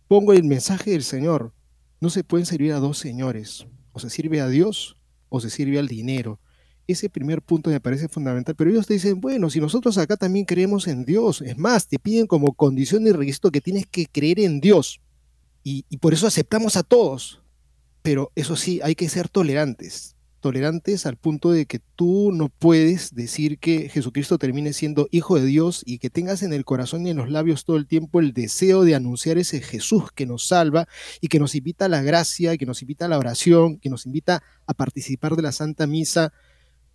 pongo 0.07 0.33
el 0.33 0.43
mensaje 0.43 0.91
del 0.91 1.01
Señor. 1.01 1.51
No 1.99 2.11
se 2.11 2.23
pueden 2.23 2.45
servir 2.45 2.73
a 2.73 2.79
dos 2.79 2.99
señores. 2.99 3.65
O 3.91 3.99
se 3.99 4.11
sirve 4.11 4.39
a 4.39 4.47
Dios 4.47 4.97
o 5.29 5.39
se 5.39 5.49
sirve 5.49 5.79
al 5.79 5.87
dinero. 5.87 6.39
Ese 6.87 7.09
primer 7.09 7.41
punto 7.41 7.69
me 7.69 7.79
parece 7.79 8.07
fundamental, 8.07 8.55
pero 8.55 8.69
ellos 8.69 8.87
te 8.87 8.93
dicen, 8.93 9.21
bueno, 9.21 9.49
si 9.49 9.59
nosotros 9.59 9.97
acá 9.97 10.17
también 10.17 10.45
creemos 10.45 10.87
en 10.87 11.05
Dios, 11.05 11.41
es 11.41 11.57
más, 11.57 11.87
te 11.87 11.99
piden 11.99 12.27
como 12.27 12.53
condición 12.53 13.05
y 13.07 13.11
requisito 13.11 13.51
que 13.51 13.61
tienes 13.61 13.85
que 13.85 14.07
creer 14.07 14.39
en 14.39 14.59
Dios. 14.59 15.01
Y, 15.63 15.85
y 15.89 15.97
por 15.97 16.13
eso 16.13 16.27
aceptamos 16.27 16.75
a 16.75 16.83
todos 16.83 17.41
pero 18.01 18.31
eso 18.35 18.55
sí, 18.55 18.79
hay 18.83 18.95
que 18.95 19.09
ser 19.09 19.29
tolerantes, 19.29 20.15
tolerantes 20.39 21.05
al 21.05 21.17
punto 21.17 21.51
de 21.51 21.67
que 21.67 21.79
tú 21.95 22.31
no 22.33 22.49
puedes 22.49 23.13
decir 23.13 23.59
que 23.59 23.89
Jesucristo 23.89 24.39
termine 24.39 24.73
siendo 24.73 25.07
hijo 25.11 25.35
de 25.39 25.45
Dios 25.45 25.83
y 25.85 25.99
que 25.99 26.09
tengas 26.09 26.41
en 26.41 26.51
el 26.51 26.65
corazón 26.65 27.05
y 27.05 27.11
en 27.11 27.17
los 27.17 27.29
labios 27.29 27.63
todo 27.63 27.77
el 27.77 27.85
tiempo 27.85 28.19
el 28.19 28.33
deseo 28.33 28.83
de 28.83 28.95
anunciar 28.95 29.37
ese 29.37 29.61
Jesús 29.61 30.11
que 30.11 30.25
nos 30.25 30.47
salva 30.47 30.87
y 31.19 31.27
que 31.27 31.39
nos 31.39 31.53
invita 31.53 31.85
a 31.85 31.89
la 31.89 32.01
gracia, 32.01 32.57
que 32.57 32.65
nos 32.65 32.81
invita 32.81 33.05
a 33.05 33.09
la 33.09 33.19
oración, 33.19 33.77
que 33.77 33.89
nos 33.89 34.07
invita 34.07 34.41
a 34.65 34.73
participar 34.73 35.35
de 35.35 35.43
la 35.43 35.51
Santa 35.51 35.85
Misa. 35.85 36.33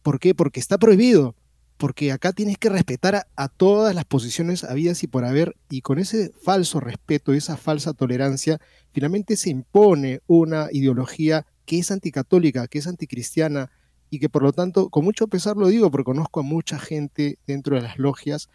¿Por 0.06 0.20
qué? 0.20 0.36
Porque 0.36 0.60
está 0.60 0.78
prohibido 0.78 1.34
porque 1.78 2.12
acá 2.12 2.32
tienes 2.32 2.58
que 2.58 2.68
respetar 2.68 3.26
a, 3.34 3.48
todas 3.48 3.92
las 3.92 4.04
posiciones 4.04 4.62
habidas 4.62 5.02
y 5.02 5.08
por 5.08 5.24
haber, 5.24 5.56
y 5.68 5.80
con 5.80 5.98
ese 5.98 6.30
falso 6.44 6.78
respeto 6.78 7.32
esa 7.32 7.56
falsa 7.56 7.92
tolerancia, 7.92 8.60
finalmente 8.92 9.36
se 9.36 9.50
impone 9.50 10.20
una 10.28 10.68
ideología 10.70 11.44
que 11.64 11.80
es 11.80 11.90
anticatólica, 11.90 12.68
que 12.68 12.78
es 12.78 12.86
anticristiana, 12.86 13.72
y 14.08 14.20
que 14.20 14.28
por 14.28 14.44
lo 14.44 14.52
tanto, 14.52 14.90
con 14.90 15.04
mucho 15.04 15.26
pesar 15.26 15.56
lo 15.56 15.66
digo, 15.66 15.90
porque 15.90 16.04
conozco 16.04 16.38
a 16.38 16.44
mucha 16.44 16.78
gente 16.78 17.40
dentro 17.44 17.74
de 17.74 17.82
las 17.82 17.98
logias 17.98 18.48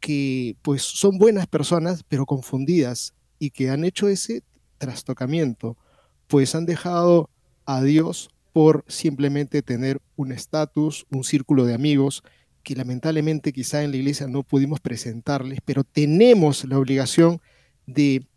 que 0.00 0.56
pues 0.62 0.80
son 0.80 1.18
buenas 1.18 1.46
personas, 1.46 2.02
pero 2.08 2.24
confundidas, 2.24 3.12
y 3.38 3.50
que 3.50 3.68
han 3.68 3.84
hecho 3.84 4.08
ese 4.08 4.42
trastocamiento, 4.78 5.76
pues 6.28 6.54
han 6.54 6.64
dejado 6.64 7.28
a 7.66 7.82
Dios 7.82 8.30
por 8.54 8.84
simplemente 8.86 9.62
tener 9.62 10.00
un 10.14 10.30
estatus, 10.30 11.06
un 11.10 11.24
círculo 11.24 11.64
de 11.64 11.74
amigos, 11.74 12.22
que 12.62 12.76
lamentablemente 12.76 13.52
quizá 13.52 13.82
en 13.82 13.90
la 13.90 13.96
iglesia 13.96 14.28
no 14.28 14.44
pudimos 14.44 14.78
presentarles, 14.78 15.58
pero 15.64 15.82
tenemos 15.82 16.64
la 16.64 16.78
obligación 16.78 17.40
de 17.84 18.28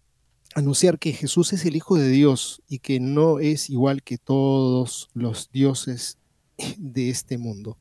anunciar 0.55 0.97
que 0.97 1.13
Jesús 1.13 1.53
es 1.53 1.65
el 1.65 1.75
Hijo 1.75 1.97
de 1.97 2.09
Dios 2.09 2.63
y 2.67 2.79
que 2.79 2.99
no 2.99 3.37
es 3.37 3.69
igual 3.69 4.01
que 4.01 4.17
todos 4.17 5.07
los 5.13 5.51
dioses 5.51 6.17
de 6.79 7.09
este 7.11 7.37
mundo. 7.37 7.77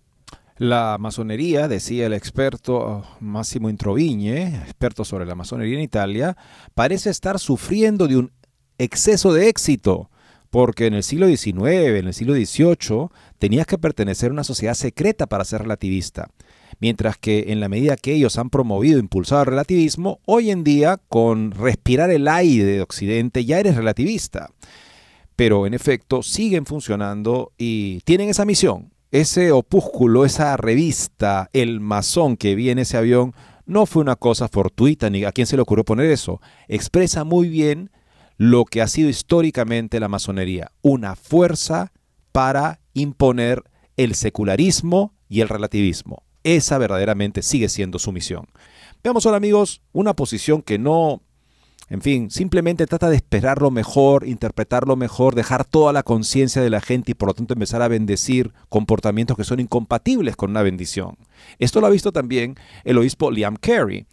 La 0.58 0.98
masonería, 1.00 1.68
decía 1.68 2.04
el 2.04 2.12
experto 2.12 3.02
Máximo 3.18 3.70
Introvigne, 3.70 4.56
experto 4.56 5.06
sobre 5.06 5.24
la 5.24 5.34
masonería 5.34 5.78
en 5.78 5.84
Italia, 5.84 6.36
parece 6.74 7.08
estar 7.08 7.38
sufriendo 7.38 8.06
de 8.06 8.18
un 8.18 8.32
exceso 8.76 9.32
de 9.32 9.48
éxito 9.48 10.10
porque 10.50 10.86
en 10.86 10.94
el 10.94 11.02
siglo 11.02 11.26
XIX, 11.26 11.98
en 11.98 12.06
el 12.06 12.14
siglo 12.14 12.34
XVIII, 12.34 13.08
tenías 13.38 13.66
que 13.66 13.78
pertenecer 13.78 14.30
a 14.30 14.32
una 14.32 14.44
sociedad 14.44 14.74
secreta 14.74 15.26
para 15.26 15.44
ser 15.44 15.62
relativista. 15.62 16.30
Mientras 16.78 17.16
que 17.16 17.46
en 17.48 17.60
la 17.60 17.68
medida 17.68 17.96
que 17.96 18.12
ellos 18.12 18.38
han 18.38 18.50
promovido 18.50 18.98
impulsado 18.98 19.42
el 19.42 19.46
relativismo, 19.46 20.20
hoy 20.26 20.50
en 20.50 20.62
día, 20.62 21.00
con 21.08 21.52
respirar 21.52 22.10
el 22.10 22.28
aire 22.28 22.64
de 22.64 22.82
Occidente, 22.82 23.44
ya 23.44 23.58
eres 23.58 23.76
relativista. 23.76 24.50
Pero 25.36 25.66
en 25.66 25.74
efecto, 25.74 26.22
siguen 26.22 26.66
funcionando 26.66 27.52
y 27.56 28.00
tienen 28.00 28.28
esa 28.28 28.44
misión. 28.44 28.92
Ese 29.10 29.52
opúsculo, 29.52 30.24
esa 30.24 30.56
revista, 30.56 31.48
el 31.52 31.80
masón 31.80 32.36
que 32.36 32.54
vi 32.54 32.70
en 32.70 32.78
ese 32.78 32.96
avión, 32.96 33.34
no 33.64 33.86
fue 33.86 34.02
una 34.02 34.16
cosa 34.16 34.48
fortuita, 34.48 35.10
ni 35.10 35.24
a 35.24 35.32
quién 35.32 35.46
se 35.46 35.56
le 35.56 35.62
ocurrió 35.62 35.84
poner 35.84 36.10
eso. 36.10 36.40
Expresa 36.68 37.24
muy 37.24 37.48
bien 37.48 37.90
lo 38.36 38.64
que 38.64 38.82
ha 38.82 38.86
sido 38.86 39.08
históricamente 39.08 40.00
la 40.00 40.08
masonería, 40.08 40.72
una 40.82 41.16
fuerza 41.16 41.92
para 42.32 42.80
imponer 42.92 43.62
el 43.96 44.14
secularismo 44.14 45.14
y 45.28 45.40
el 45.40 45.48
relativismo. 45.48 46.22
Esa 46.44 46.78
verdaderamente 46.78 47.42
sigue 47.42 47.68
siendo 47.68 47.98
su 47.98 48.12
misión. 48.12 48.46
Veamos 49.02 49.26
ahora 49.26 49.38
amigos 49.38 49.82
una 49.92 50.14
posición 50.14 50.62
que 50.62 50.78
no, 50.78 51.22
en 51.88 52.02
fin, 52.02 52.30
simplemente 52.30 52.86
trata 52.86 53.08
de 53.08 53.16
esperar 53.16 53.62
lo 53.62 53.70
mejor, 53.70 54.26
interpretarlo 54.26 54.96
mejor, 54.96 55.34
dejar 55.34 55.64
toda 55.64 55.92
la 55.92 56.02
conciencia 56.02 56.62
de 56.62 56.70
la 56.70 56.80
gente 56.80 57.12
y 57.12 57.14
por 57.14 57.28
lo 57.28 57.34
tanto 57.34 57.54
empezar 57.54 57.82
a 57.82 57.88
bendecir 57.88 58.52
comportamientos 58.68 59.36
que 59.36 59.44
son 59.44 59.60
incompatibles 59.60 60.36
con 60.36 60.50
una 60.50 60.62
bendición. 60.62 61.16
Esto 61.58 61.80
lo 61.80 61.86
ha 61.86 61.90
visto 61.90 62.12
también 62.12 62.56
el 62.84 62.98
obispo 62.98 63.30
Liam 63.30 63.56
Carey 63.56 64.06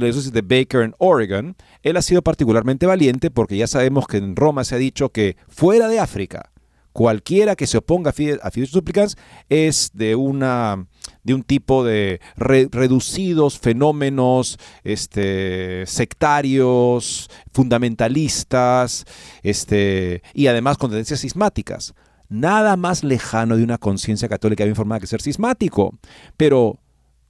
de 0.00 0.06
la 0.06 0.12
diócesis 0.12 0.32
de 0.32 0.42
Baker 0.42 0.82
en 0.82 0.94
Oregon, 0.98 1.56
él 1.82 1.96
ha 1.96 2.02
sido 2.02 2.22
particularmente 2.22 2.86
valiente 2.86 3.30
porque 3.30 3.56
ya 3.56 3.66
sabemos 3.66 4.06
que 4.06 4.18
en 4.18 4.36
Roma 4.36 4.64
se 4.64 4.74
ha 4.74 4.78
dicho 4.78 5.10
que 5.10 5.36
fuera 5.48 5.88
de 5.88 6.00
África, 6.00 6.50
cualquiera 6.94 7.56
que 7.56 7.66
se 7.66 7.78
oponga 7.78 8.10
a 8.10 8.50
Fides 8.50 8.70
Supplicans 8.70 9.16
es 9.48 9.90
de 9.94 10.14
una 10.14 10.86
de 11.24 11.34
un 11.34 11.42
tipo 11.42 11.84
de 11.84 12.20
reducidos 12.36 13.58
fenómenos 13.58 14.58
este, 14.84 15.84
sectarios, 15.86 17.28
fundamentalistas, 17.52 19.04
este, 19.42 20.22
y 20.34 20.46
además 20.46 20.78
con 20.78 20.90
tendencias 20.90 21.20
sismáticas. 21.20 21.94
Nada 22.28 22.76
más 22.76 23.04
lejano 23.04 23.56
de 23.56 23.64
una 23.64 23.78
conciencia 23.78 24.28
católica 24.28 24.64
bien 24.64 24.76
formada 24.76 25.00
que 25.00 25.06
ser 25.06 25.20
sismático. 25.20 25.98
Pero, 26.36 26.78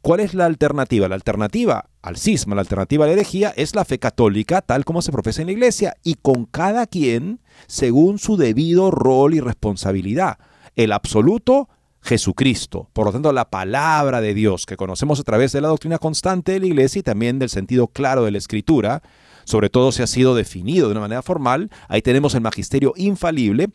¿cuál 0.02 0.20
es 0.20 0.34
la 0.34 0.46
alternativa? 0.46 1.08
La 1.08 1.14
alternativa 1.14 1.88
al 2.04 2.18
cisma, 2.18 2.54
la 2.54 2.60
alternativa 2.60 3.04
a 3.04 3.08
la 3.08 3.14
herejía, 3.14 3.54
es 3.56 3.74
la 3.74 3.86
fe 3.86 3.98
católica 3.98 4.60
tal 4.60 4.84
como 4.84 5.00
se 5.00 5.10
profesa 5.10 5.40
en 5.40 5.46
la 5.46 5.52
iglesia 5.52 5.96
y 6.04 6.16
con 6.16 6.44
cada 6.44 6.86
quien 6.86 7.40
según 7.66 8.18
su 8.18 8.36
debido 8.36 8.90
rol 8.90 9.32
y 9.32 9.40
responsabilidad. 9.40 10.36
El 10.76 10.92
absoluto, 10.92 11.70
Jesucristo. 12.02 12.90
Por 12.92 13.06
lo 13.06 13.12
tanto, 13.12 13.32
la 13.32 13.48
palabra 13.48 14.20
de 14.20 14.34
Dios 14.34 14.66
que 14.66 14.76
conocemos 14.76 15.18
a 15.18 15.22
través 15.22 15.52
de 15.52 15.62
la 15.62 15.68
doctrina 15.68 15.98
constante 15.98 16.52
de 16.52 16.60
la 16.60 16.66
iglesia 16.66 17.00
y 17.00 17.02
también 17.02 17.38
del 17.38 17.48
sentido 17.48 17.86
claro 17.86 18.26
de 18.26 18.32
la 18.32 18.38
escritura, 18.38 19.02
sobre 19.44 19.70
todo 19.70 19.90
si 19.90 20.02
ha 20.02 20.06
sido 20.06 20.34
definido 20.34 20.88
de 20.88 20.92
una 20.92 21.00
manera 21.00 21.22
formal, 21.22 21.70
ahí 21.88 22.02
tenemos 22.02 22.34
el 22.34 22.42
magisterio 22.42 22.92
infalible 22.96 23.70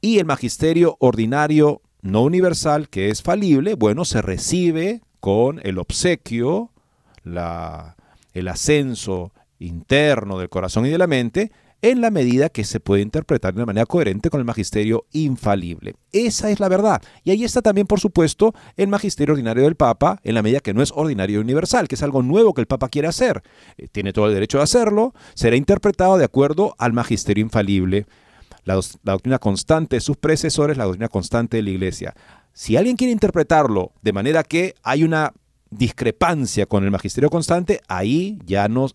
y 0.00 0.20
el 0.20 0.24
magisterio 0.24 0.96
ordinario 1.00 1.82
no 2.00 2.22
universal, 2.22 2.88
que 2.88 3.10
es 3.10 3.22
falible, 3.22 3.74
bueno, 3.74 4.04
se 4.04 4.22
recibe 4.22 5.00
con 5.18 5.60
el 5.64 5.78
obsequio, 5.78 6.70
la, 7.24 7.96
el 8.32 8.48
ascenso 8.48 9.32
interno 9.58 10.38
del 10.38 10.48
corazón 10.48 10.86
y 10.86 10.90
de 10.90 10.98
la 10.98 11.06
mente, 11.06 11.52
en 11.82 12.00
la 12.00 12.12
medida 12.12 12.48
que 12.48 12.62
se 12.62 12.78
puede 12.78 13.02
interpretar 13.02 13.52
de 13.52 13.58
una 13.58 13.66
manera 13.66 13.86
coherente 13.86 14.30
con 14.30 14.38
el 14.38 14.46
magisterio 14.46 15.04
infalible. 15.10 15.96
Esa 16.12 16.48
es 16.50 16.60
la 16.60 16.68
verdad. 16.68 17.02
Y 17.24 17.32
ahí 17.32 17.42
está 17.42 17.60
también, 17.60 17.88
por 17.88 17.98
supuesto, 17.98 18.54
el 18.76 18.86
magisterio 18.86 19.32
ordinario 19.32 19.64
del 19.64 19.74
Papa, 19.74 20.20
en 20.22 20.36
la 20.36 20.42
medida 20.42 20.60
que 20.60 20.74
no 20.74 20.82
es 20.82 20.92
ordinario 20.94 21.40
universal, 21.40 21.88
que 21.88 21.96
es 21.96 22.02
algo 22.04 22.22
nuevo 22.22 22.54
que 22.54 22.60
el 22.60 22.68
Papa 22.68 22.88
quiere 22.88 23.08
hacer. 23.08 23.42
Eh, 23.76 23.88
tiene 23.90 24.12
todo 24.12 24.28
el 24.28 24.34
derecho 24.34 24.58
de 24.58 24.64
hacerlo, 24.64 25.12
será 25.34 25.56
interpretado 25.56 26.18
de 26.18 26.24
acuerdo 26.24 26.76
al 26.78 26.92
magisterio 26.92 27.42
infalible. 27.42 28.06
La, 28.64 28.76
la 28.76 29.12
doctrina 29.14 29.40
constante 29.40 29.96
de 29.96 30.00
sus 30.00 30.16
predecesores, 30.16 30.76
la 30.76 30.84
doctrina 30.84 31.08
constante 31.08 31.56
de 31.56 31.64
la 31.64 31.70
Iglesia. 31.70 32.14
Si 32.52 32.76
alguien 32.76 32.94
quiere 32.94 33.12
interpretarlo 33.12 33.90
de 34.02 34.12
manera 34.12 34.44
que 34.44 34.76
hay 34.84 35.02
una 35.02 35.32
discrepancia 35.72 36.66
con 36.66 36.84
el 36.84 36.90
magisterio 36.90 37.30
constante, 37.30 37.80
ahí 37.88 38.38
ya, 38.44 38.68
no, 38.68 38.88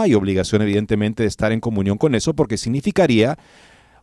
hay 0.00 0.14
obligación 0.14 0.62
evidentemente 0.62 1.24
de 1.24 1.28
estar 1.28 1.52
en 1.52 1.60
comunión 1.60 1.98
con 1.98 2.14
eso 2.14 2.34
porque 2.34 2.56
significaría 2.56 3.36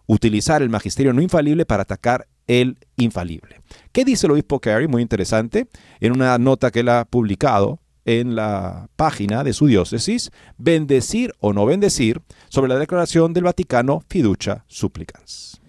utilizar 0.06 0.62
el 0.62 0.70
magisterio 0.70 1.14
no 1.14 1.22
infalible 1.22 1.66
para 1.66 1.84
atacar 1.84 2.28
el 2.46 2.78
infalible. 2.98 3.62
¿Qué 3.94 4.04
dice 4.04 4.28
el 4.28 4.34
obispo 4.34 4.60
Carey? 4.60 4.88
Muy 4.88 5.02
interesante, 5.02 5.68
en 6.02 6.12
una 6.12 6.38
nota 6.38 6.72
que 6.72 6.82
él 6.82 6.90
ha 6.90 7.06
publicado 7.06 7.80
en 8.04 8.36
la 8.36 8.90
página 8.98 9.46
de 9.46 9.54
su 9.54 9.68
diócesis, 9.68 10.30
bendecir 10.58 11.34
o 11.40 11.54
no 11.54 11.66
bendecir, 11.66 12.22
sobre 12.50 12.68
la 12.68 12.80
declaración 12.80 13.32
del 13.32 13.46
Vaticano 13.46 14.04
Fiducia 14.10 14.66
Supplicans. 14.68 15.63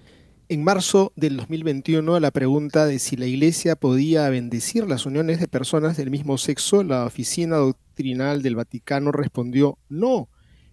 En 0.46 0.62
marzo 0.62 1.14
del 1.16 1.38
2021, 1.38 2.16
a 2.16 2.20
la 2.20 2.30
pregunta 2.30 2.84
de 2.84 2.98
si 2.98 3.16
la 3.16 3.24
Iglesia 3.24 3.76
podía 3.76 4.28
bendecir 4.28 4.86
las 4.86 5.06
uniones 5.06 5.40
de 5.40 5.48
personas 5.48 5.96
del 5.96 6.10
mismo 6.10 6.36
sexo, 6.36 6.84
la 6.84 7.06
Oficina 7.06 7.56
Doctrinal 7.56 8.42
del 8.42 8.54
Vaticano 8.54 9.10
respondió 9.10 9.78
no. 9.88 10.28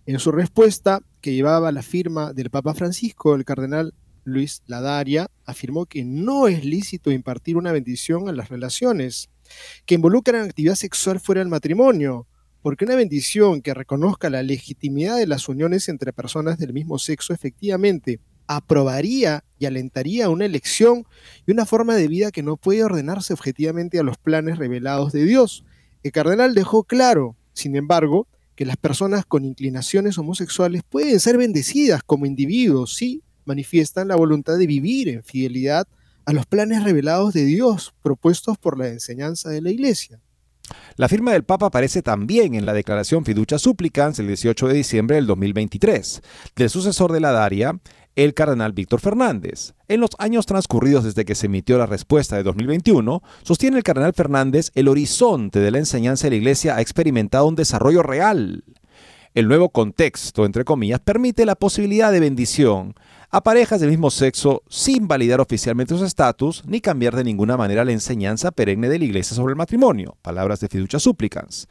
En 0.06 0.20
su 0.20 0.34
respuesta, 0.34 1.00
que 1.22 1.34
llevaba 1.34 1.72
la 1.72 1.84
firma 1.84 2.34
del 2.34 2.50
Papa 2.50 2.74
Francisco, 2.74 3.34
el 3.34 3.46
cardenal 3.46 3.94
Luis 4.26 4.62
Ladaria 4.66 5.32
afirmó 5.46 5.86
que 5.86 6.04
no 6.04 6.50
es 6.50 6.66
lícito 6.66 7.10
impartir 7.10 7.56
una 7.56 7.72
bendición 7.72 8.28
a 8.28 8.34
las 8.34 8.50
relaciones 8.50 9.30
que 9.86 9.96
involucran 9.96 10.44
actividad 10.44 10.76
sexual 10.76 11.22
fuera 11.22 11.40
del 11.40 11.48
matrimonio, 11.48 12.28
porque 12.62 12.84
una 12.84 12.96
bendición 12.96 13.62
que 13.62 13.74
reconozca 13.74 14.30
la 14.30 14.44
legitimidad 14.44 15.16
de 15.16 15.28
las 15.28 15.48
uniones 15.48 15.88
entre 15.88 16.12
personas 16.12 16.58
del 16.58 16.74
mismo 16.74 17.00
sexo 17.00 17.34
efectivamente 17.34 18.20
aprobaría 18.48 19.44
y 19.60 19.66
alentaría 19.66 20.30
una 20.30 20.46
elección 20.46 21.06
y 21.46 21.52
una 21.52 21.66
forma 21.66 21.96
de 21.96 22.08
vida 22.08 22.32
que 22.32 22.44
no 22.44 22.58
puede 22.58 22.84
ordenarse 22.84 23.34
objetivamente 23.34 24.00
a 24.00 24.04
los 24.04 24.18
planes 24.18 24.58
revelados 24.58 25.12
de 25.12 25.24
Dios. 25.26 25.64
El 26.04 26.12
cardenal 26.12 26.56
dejó 26.56 26.84
claro, 26.84 27.36
sin 27.54 27.76
embargo, 27.76 28.28
que 28.56 28.66
las 28.66 28.78
personas 28.78 29.26
con 29.26 29.46
inclinaciones 29.46 30.18
homosexuales 30.18 30.84
pueden 30.88 31.20
ser 31.20 31.38
bendecidas 31.38 32.04
como 32.04 32.26
individuos 32.26 32.96
si 32.96 33.24
manifiestan 33.46 34.08
la 34.08 34.16
voluntad 34.16 34.58
de 34.58 34.68
vivir 34.68 35.10
en 35.10 35.24
fidelidad 35.24 35.88
a 36.26 36.34
los 36.34 36.46
planes 36.46 36.84
revelados 36.84 37.34
de 37.34 37.46
Dios 37.46 37.94
propuestos 38.02 38.58
por 38.58 38.78
la 38.78 38.88
enseñanza 38.90 39.50
de 39.50 39.62
la 39.62 39.72
Iglesia. 39.72 40.20
La 40.96 41.10
firma 41.10 41.34
del 41.34 41.44
Papa 41.44 41.68
aparece 41.68 42.02
también 42.02 42.54
en 42.56 42.66
la 42.66 42.74
declaración 42.74 43.26
Fiducia 43.26 43.58
Supplicans 43.58 44.20
el 44.20 44.28
18 44.28 44.68
de 44.68 44.74
diciembre 44.74 45.16
del 45.16 45.28
2023. 45.28 46.22
Del 46.56 46.70
sucesor 46.70 47.12
de 47.12 47.20
la 47.20 47.32
Daria, 47.32 47.80
el 48.16 48.34
cardenal 48.34 48.74
Víctor 48.74 49.00
Fernández. 49.00 49.74
En 49.88 50.00
los 50.00 50.12
años 50.20 50.46
transcurridos 50.46 51.04
desde 51.04 51.26
que 51.26 51.36
se 51.36 51.48
emitió 51.48 51.78
la 51.78 51.86
respuesta 51.86 52.36
de 52.36 52.44
2021, 52.44 53.22
sostiene 53.44 53.78
el 53.78 53.84
cardenal 53.84 54.14
Fernández, 54.14 54.72
el 54.76 54.88
horizonte 54.88 55.60
de 55.60 55.72
la 55.72 55.78
enseñanza 55.78 56.28
de 56.28 56.32
la 56.32 56.36
Iglesia 56.38 56.76
ha 56.76 56.82
experimentado 56.82 57.48
un 57.48 57.56
desarrollo 57.56 58.04
real. 58.04 58.64
El 59.34 59.48
nuevo 59.48 59.70
contexto, 59.70 60.46
entre 60.46 60.66
comillas, 60.66 61.00
permite 61.00 61.46
la 61.46 61.56
posibilidad 61.56 62.12
de 62.12 62.20
bendición 62.20 62.96
a 63.30 63.42
parejas 63.42 63.80
del 63.80 63.90
mismo 63.90 64.12
sexo 64.12 64.62
sin 64.68 65.08
validar 65.08 65.40
oficialmente 65.40 65.98
su 65.98 66.04
estatus 66.04 66.64
ni 66.66 66.82
cambiar 66.82 67.16
de 67.16 67.24
ninguna 67.24 67.56
manera 67.56 67.86
la 67.86 67.94
enseñanza 67.94 68.52
perenne 68.52 68.90
de 68.90 69.00
la 69.00 69.06
Iglesia 69.06 69.36
sobre 69.36 69.52
el 69.52 69.58
matrimonio. 69.58 70.18
Palabras 70.22 70.60
de 70.60 70.68
Fiducia 70.68 71.00
Supplicans. 71.00 71.70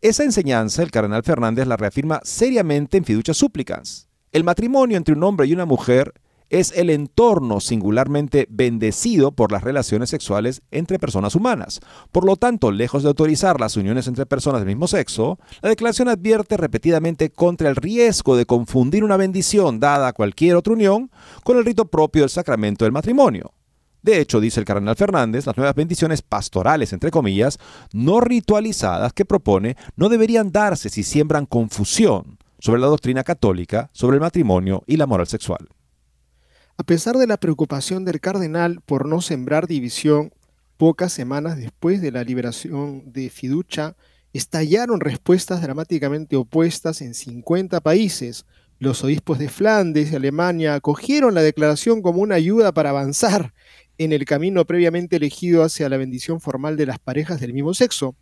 Esa 0.00 0.24
enseñanza 0.24 0.82
el 0.82 0.90
cardenal 0.90 1.22
Fernández 1.22 1.66
la 1.66 1.76
reafirma 1.76 2.20
seriamente 2.22 2.96
en 2.96 3.04
Fiducia 3.04 3.34
Supplicans. 3.34 4.08
El 4.36 4.44
matrimonio 4.44 4.98
entre 4.98 5.14
un 5.14 5.22
hombre 5.24 5.46
y 5.46 5.54
una 5.54 5.64
mujer 5.64 6.12
es 6.50 6.70
el 6.76 6.90
entorno 6.90 7.58
singularmente 7.58 8.46
bendecido 8.50 9.32
por 9.32 9.50
las 9.50 9.64
relaciones 9.64 10.10
sexuales 10.10 10.60
entre 10.70 10.98
personas 10.98 11.34
humanas. 11.34 11.80
Por 12.12 12.26
lo 12.26 12.36
tanto, 12.36 12.70
lejos 12.70 13.02
de 13.02 13.08
autorizar 13.08 13.58
las 13.58 13.78
uniones 13.78 14.08
entre 14.08 14.26
personas 14.26 14.60
del 14.60 14.66
mismo 14.66 14.88
sexo, 14.88 15.38
la 15.62 15.70
declaración 15.70 16.10
advierte 16.10 16.58
repetidamente 16.58 17.30
contra 17.30 17.70
el 17.70 17.76
riesgo 17.76 18.36
de 18.36 18.44
confundir 18.44 19.04
una 19.04 19.16
bendición 19.16 19.80
dada 19.80 20.08
a 20.08 20.12
cualquier 20.12 20.56
otra 20.56 20.74
unión 20.74 21.10
con 21.42 21.56
el 21.56 21.64
rito 21.64 21.86
propio 21.86 22.20
del 22.20 22.28
sacramento 22.28 22.84
del 22.84 22.92
matrimonio. 22.92 23.54
De 24.02 24.20
hecho, 24.20 24.38
dice 24.38 24.60
el 24.60 24.66
cardenal 24.66 24.96
Fernández, 24.96 25.46
las 25.46 25.56
nuevas 25.56 25.74
bendiciones 25.74 26.20
pastorales, 26.20 26.92
entre 26.92 27.10
comillas, 27.10 27.58
no 27.94 28.20
ritualizadas 28.20 29.14
que 29.14 29.24
propone, 29.24 29.78
no 29.96 30.10
deberían 30.10 30.52
darse 30.52 30.90
si 30.90 31.04
siembran 31.04 31.46
confusión 31.46 32.36
sobre 32.58 32.80
la 32.80 32.86
doctrina 32.86 33.24
católica, 33.24 33.90
sobre 33.92 34.16
el 34.16 34.20
matrimonio 34.20 34.82
y 34.86 34.96
la 34.96 35.06
moral 35.06 35.26
sexual. 35.26 35.68
A 36.78 36.82
pesar 36.82 37.16
de 37.16 37.26
la 37.26 37.38
preocupación 37.38 38.04
del 38.04 38.20
cardenal 38.20 38.80
por 38.84 39.06
no 39.06 39.22
sembrar 39.22 39.66
división, 39.66 40.32
pocas 40.76 41.12
semanas 41.12 41.56
después 41.56 42.02
de 42.02 42.12
la 42.12 42.22
liberación 42.22 43.12
de 43.12 43.30
Fiducia, 43.30 43.96
estallaron 44.32 45.00
respuestas 45.00 45.62
dramáticamente 45.62 46.36
opuestas 46.36 47.00
en 47.00 47.14
50 47.14 47.80
países. 47.80 48.44
Los 48.78 49.02
obispos 49.02 49.38
de 49.38 49.48
Flandes 49.48 50.12
y 50.12 50.16
Alemania 50.16 50.74
acogieron 50.74 51.34
la 51.34 51.40
declaración 51.40 52.02
como 52.02 52.20
una 52.20 52.34
ayuda 52.34 52.72
para 52.72 52.90
avanzar 52.90 53.54
en 53.96 54.12
el 54.12 54.26
camino 54.26 54.66
previamente 54.66 55.16
elegido 55.16 55.62
hacia 55.62 55.88
la 55.88 55.96
bendición 55.96 56.40
formal 56.40 56.76
de 56.76 56.84
las 56.84 56.98
parejas 56.98 57.40
del 57.40 57.54
mismo 57.54 57.72
sexo 57.72 58.14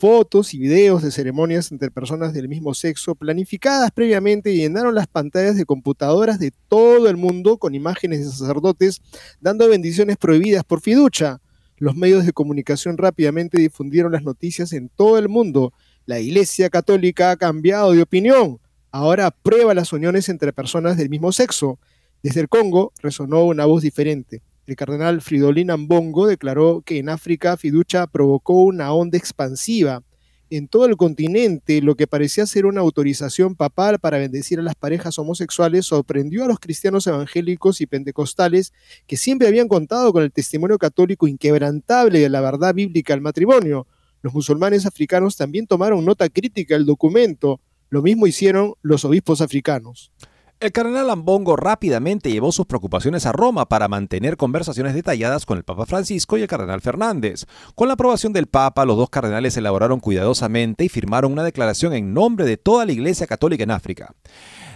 fotos 0.00 0.54
y 0.54 0.58
videos 0.58 1.02
de 1.02 1.10
ceremonias 1.10 1.70
entre 1.70 1.90
personas 1.90 2.32
del 2.32 2.48
mismo 2.48 2.72
sexo 2.72 3.14
planificadas 3.14 3.90
previamente 3.90 4.56
llenaron 4.56 4.94
las 4.94 5.06
pantallas 5.06 5.56
de 5.56 5.66
computadoras 5.66 6.38
de 6.38 6.54
todo 6.68 7.06
el 7.10 7.18
mundo 7.18 7.58
con 7.58 7.74
imágenes 7.74 8.20
de 8.20 8.32
sacerdotes 8.32 9.02
dando 9.42 9.68
bendiciones 9.68 10.16
prohibidas 10.16 10.64
por 10.64 10.80
fiducia. 10.80 11.42
Los 11.76 11.96
medios 11.96 12.24
de 12.24 12.32
comunicación 12.32 12.96
rápidamente 12.96 13.58
difundieron 13.58 14.12
las 14.12 14.22
noticias 14.22 14.72
en 14.72 14.88
todo 14.88 15.18
el 15.18 15.28
mundo. 15.28 15.74
La 16.06 16.18
Iglesia 16.18 16.70
Católica 16.70 17.32
ha 17.32 17.36
cambiado 17.36 17.92
de 17.92 18.00
opinión. 18.00 18.58
Ahora 18.90 19.26
aprueba 19.26 19.74
las 19.74 19.92
uniones 19.92 20.30
entre 20.30 20.54
personas 20.54 20.96
del 20.96 21.10
mismo 21.10 21.30
sexo. 21.30 21.78
Desde 22.22 22.40
el 22.40 22.48
Congo 22.48 22.94
resonó 23.02 23.44
una 23.44 23.66
voz 23.66 23.82
diferente. 23.82 24.40
El 24.70 24.76
cardenal 24.76 25.20
Fridolin 25.20 25.72
Ambongo 25.72 26.28
declaró 26.28 26.82
que 26.86 26.98
en 26.98 27.08
África 27.08 27.56
Fiducia 27.56 28.06
provocó 28.06 28.62
una 28.62 28.92
onda 28.92 29.18
expansiva 29.18 30.04
en 30.48 30.68
todo 30.68 30.84
el 30.84 30.96
continente, 30.96 31.82
lo 31.82 31.96
que 31.96 32.06
parecía 32.06 32.46
ser 32.46 32.66
una 32.66 32.80
autorización 32.80 33.56
papal 33.56 33.98
para 33.98 34.18
bendecir 34.18 34.60
a 34.60 34.62
las 34.62 34.76
parejas 34.76 35.18
homosexuales 35.18 35.86
sorprendió 35.86 36.44
a 36.44 36.46
los 36.46 36.60
cristianos 36.60 37.04
evangélicos 37.08 37.80
y 37.80 37.86
pentecostales 37.86 38.72
que 39.08 39.16
siempre 39.16 39.48
habían 39.48 39.66
contado 39.66 40.12
con 40.12 40.22
el 40.22 40.30
testimonio 40.30 40.78
católico 40.78 41.26
inquebrantable 41.26 42.20
de 42.20 42.28
la 42.28 42.40
verdad 42.40 42.72
bíblica 42.72 43.12
al 43.12 43.20
matrimonio. 43.20 43.88
Los 44.22 44.32
musulmanes 44.32 44.86
africanos 44.86 45.36
también 45.36 45.66
tomaron 45.66 46.04
nota 46.04 46.28
crítica 46.28 46.74
del 46.74 46.86
documento. 46.86 47.60
Lo 47.88 48.02
mismo 48.02 48.28
hicieron 48.28 48.74
los 48.82 49.04
obispos 49.04 49.40
africanos. 49.40 50.12
El 50.60 50.72
cardenal 50.72 51.08
Ambongo 51.08 51.56
rápidamente 51.56 52.30
llevó 52.30 52.52
sus 52.52 52.66
preocupaciones 52.66 53.24
a 53.24 53.32
Roma 53.32 53.66
para 53.66 53.88
mantener 53.88 54.36
conversaciones 54.36 54.92
detalladas 54.92 55.46
con 55.46 55.56
el 55.56 55.64
Papa 55.64 55.86
Francisco 55.86 56.36
y 56.36 56.42
el 56.42 56.48
cardenal 56.48 56.82
Fernández. 56.82 57.46
Con 57.74 57.88
la 57.88 57.94
aprobación 57.94 58.34
del 58.34 58.46
Papa, 58.46 58.84
los 58.84 58.98
dos 58.98 59.08
cardenales 59.08 59.56
elaboraron 59.56 60.00
cuidadosamente 60.00 60.84
y 60.84 60.90
firmaron 60.90 61.32
una 61.32 61.44
declaración 61.44 61.94
en 61.94 62.12
nombre 62.12 62.44
de 62.44 62.58
toda 62.58 62.84
la 62.84 62.92
Iglesia 62.92 63.26
Católica 63.26 63.64
en 63.64 63.70
África. 63.70 64.14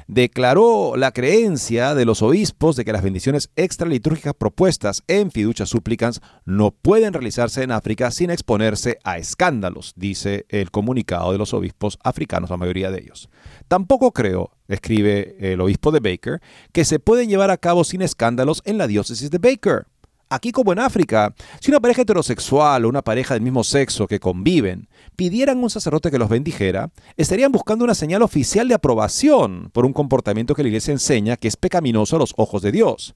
declaró 0.07 0.97
la 0.97 1.13
creencia 1.13 1.95
de 1.95 2.05
los 2.05 2.23
obispos 2.23 2.77
de 2.77 2.85
que 2.85 2.93
las 2.93 3.03
bendiciones 3.03 3.51
extralitúrgicas 3.57 4.35
propuestas 4.35 5.03
en 5.07 5.31
fiducia 5.31 5.67
supplicans 5.67 6.21
no 6.45 6.73
pueden 6.73 7.13
realizarse 7.13 7.63
en 7.63 7.73
África 7.73 8.11
sin 8.11 8.31
exponerse 8.31 8.99
a 9.05 9.19
escándalos, 9.19 9.95
dice 9.97 10.47
el 10.49 10.71
comunicado 10.71 11.33
de 11.33 11.39
los 11.39 11.55
obispos 11.55 11.99
africanos, 12.03 12.51
la 12.51 12.57
mayoría 12.57 12.91
de 12.91 13.01
ellos. 13.01 13.29
Tampoco 13.69 14.13
creo, 14.13 14.51
escribe 14.69 15.37
el 15.39 15.61
obispo 15.61 15.91
de 15.91 16.01
Baker, 16.01 16.41
que 16.73 16.85
se 16.85 16.99
pueden 16.99 17.29
llevar 17.29 17.51
a 17.51 17.57
cabo 17.57 17.85
sin 17.85 18.03
escándalos 18.03 18.63
en 18.65 18.79
la 18.79 18.87
diócesis 18.87 19.31
de 19.31 19.39
Baker. 19.39 19.87
Aquí 20.31 20.53
como 20.53 20.73
en 20.73 20.79
África, 20.79 21.35
si 21.61 21.71
una 21.71 21.81
pareja 21.81 22.03
heterosexual 22.03 22.85
o 22.85 22.89
una 22.89 23.03
pareja 23.03 23.35
del 23.35 23.43
mismo 23.43 23.63
sexo 23.63 24.07
que 24.07 24.19
conviven 24.19 24.89
pidieran 25.17 25.63
un 25.63 25.71
sacerdote 25.71 26.11
que 26.11 26.19
los 26.19 26.29
bendijera, 26.29 26.91
estarían 27.17 27.53
buscando 27.53 27.85
una 27.85 27.95
señal 27.95 28.23
oficial 28.23 28.67
de 28.67 28.75
aprobación 28.75 29.71
por 29.73 29.85
un 29.85 29.93
comportamiento 29.93 30.55
que 30.55 30.63
la 30.63 30.71
iglesia 30.71 30.93
enseña 30.93 31.37
que 31.37 31.47
es 31.47 31.57
pecaminoso 31.57 32.17
a 32.17 32.19
los 32.19 32.35
ojos 32.37 32.63
de 32.63 32.73
Dios. 32.73 33.15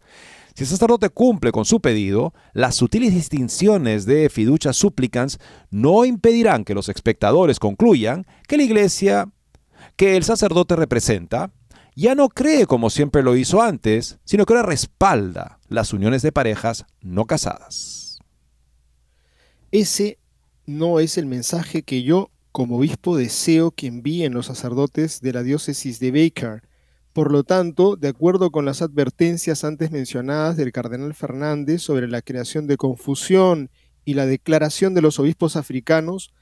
Si 0.55 0.65
el 0.65 0.69
sacerdote 0.69 1.09
cumple 1.09 1.51
con 1.51 1.65
su 1.65 1.81
pedido, 1.81 2.35
las 2.53 2.75
sutiles 2.75 3.15
distinciones 3.15 4.07
de 4.07 4.29
fiducia 4.29 4.73
supplicans 4.73 5.39
no 5.71 6.05
impedirán 6.05 6.65
que 6.65 6.75
los 6.75 6.89
espectadores 6.89 7.59
concluyan 7.59 8.27
que 8.47 8.57
la 8.59 8.65
iglesia 8.65 9.29
que 9.99 10.17
el 10.17 10.23
sacerdote 10.23 10.77
representa 10.77 11.51
ya 11.97 12.15
no 12.15 12.29
cree 12.29 12.67
como 12.67 12.89
siempre 12.89 13.25
lo 13.25 13.35
hizo 13.35 13.61
antes, 13.61 14.21
sino 14.25 14.47
que 14.47 14.55
ahora 14.55 14.65
respalda 14.65 15.59
las 15.69 15.93
uniones 15.93 16.23
de 16.23 16.31
parejas 16.31 16.87
no 17.01 17.25
casadas. 17.25 18.21
Ese 19.73 20.19
no 20.67 21.01
es 21.01 21.19
el 21.19 21.27
mensaje 21.27 21.83
que 21.83 22.05
yo, 22.05 22.31
como 22.53 22.77
obispo, 22.77 23.17
deseo 23.17 23.73
que 23.73 23.89
envíen 23.89 24.35
los 24.35 24.47
sacerdotes 24.47 25.21
de 25.21 25.33
la 25.33 25.43
diócesis 25.43 25.99
de 25.99 26.13
Baker. 26.13 26.63
Por 27.13 27.33
lo 27.33 27.43
tanto, 27.43 27.97
de 27.97 28.07
acuerdo 28.07 28.53
con 28.53 28.65
las 28.65 28.83
advertencias 28.83 29.65
antes 29.65 29.91
mencionadas 29.91 30.57
del 30.57 30.71
cardenal 30.71 31.13
Fernández 31.15 31.83
sobre 31.83 32.07
la 32.07 32.23
creación 32.23 32.69
de 32.69 32.77
confusión 32.77 33.69
y 34.05 34.15
la 34.15 34.27
declaración 34.27 34.95
de 34.95 35.03
los 35.03 35.19
obispos 35.19 35.57
africanos, 35.57 36.33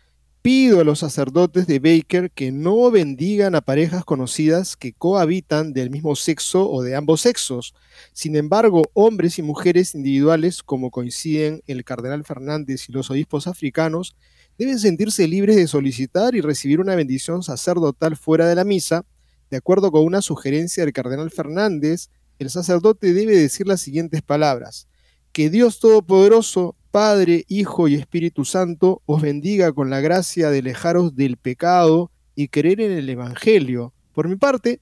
pido 0.46 0.78
a 0.78 0.84
los 0.84 1.00
sacerdotes 1.00 1.66
de 1.66 1.80
Baker 1.80 2.30
que 2.30 2.52
no 2.52 2.88
bendigan 2.92 3.56
a 3.56 3.62
parejas 3.62 4.04
conocidas 4.04 4.76
que 4.76 4.92
cohabitan 4.92 5.72
del 5.72 5.90
mismo 5.90 6.14
sexo 6.14 6.70
o 6.70 6.84
de 6.84 6.94
ambos 6.94 7.22
sexos. 7.22 7.74
Sin 8.12 8.36
embargo, 8.36 8.84
hombres 8.92 9.40
y 9.40 9.42
mujeres 9.42 9.96
individuales, 9.96 10.62
como 10.62 10.92
coinciden 10.92 11.64
el 11.66 11.82
cardenal 11.82 12.22
Fernández 12.22 12.88
y 12.88 12.92
los 12.92 13.10
obispos 13.10 13.48
africanos, 13.48 14.14
deben 14.56 14.78
sentirse 14.78 15.26
libres 15.26 15.56
de 15.56 15.66
solicitar 15.66 16.36
y 16.36 16.42
recibir 16.42 16.78
una 16.78 16.94
bendición 16.94 17.42
sacerdotal 17.42 18.16
fuera 18.16 18.46
de 18.46 18.54
la 18.54 18.62
misa. 18.62 19.04
De 19.50 19.56
acuerdo 19.56 19.90
con 19.90 20.04
una 20.04 20.22
sugerencia 20.22 20.84
del 20.84 20.92
cardenal 20.92 21.32
Fernández, 21.32 22.08
el 22.38 22.50
sacerdote 22.50 23.14
debe 23.14 23.36
decir 23.36 23.66
las 23.66 23.80
siguientes 23.80 24.22
palabras. 24.22 24.86
Que 25.32 25.50
Dios 25.50 25.80
Todopoderoso 25.80 26.76
Padre, 26.96 27.44
Hijo 27.48 27.88
y 27.88 27.94
Espíritu 27.94 28.46
Santo, 28.46 29.02
os 29.04 29.20
bendiga 29.20 29.70
con 29.74 29.90
la 29.90 30.00
gracia 30.00 30.48
de 30.48 30.60
alejaros 30.60 31.14
del 31.14 31.36
pecado 31.36 32.10
y 32.34 32.48
creer 32.48 32.80
en 32.80 32.92
el 32.92 33.06
Evangelio. 33.10 33.92
Por 34.14 34.30
mi 34.30 34.36
parte, 34.36 34.80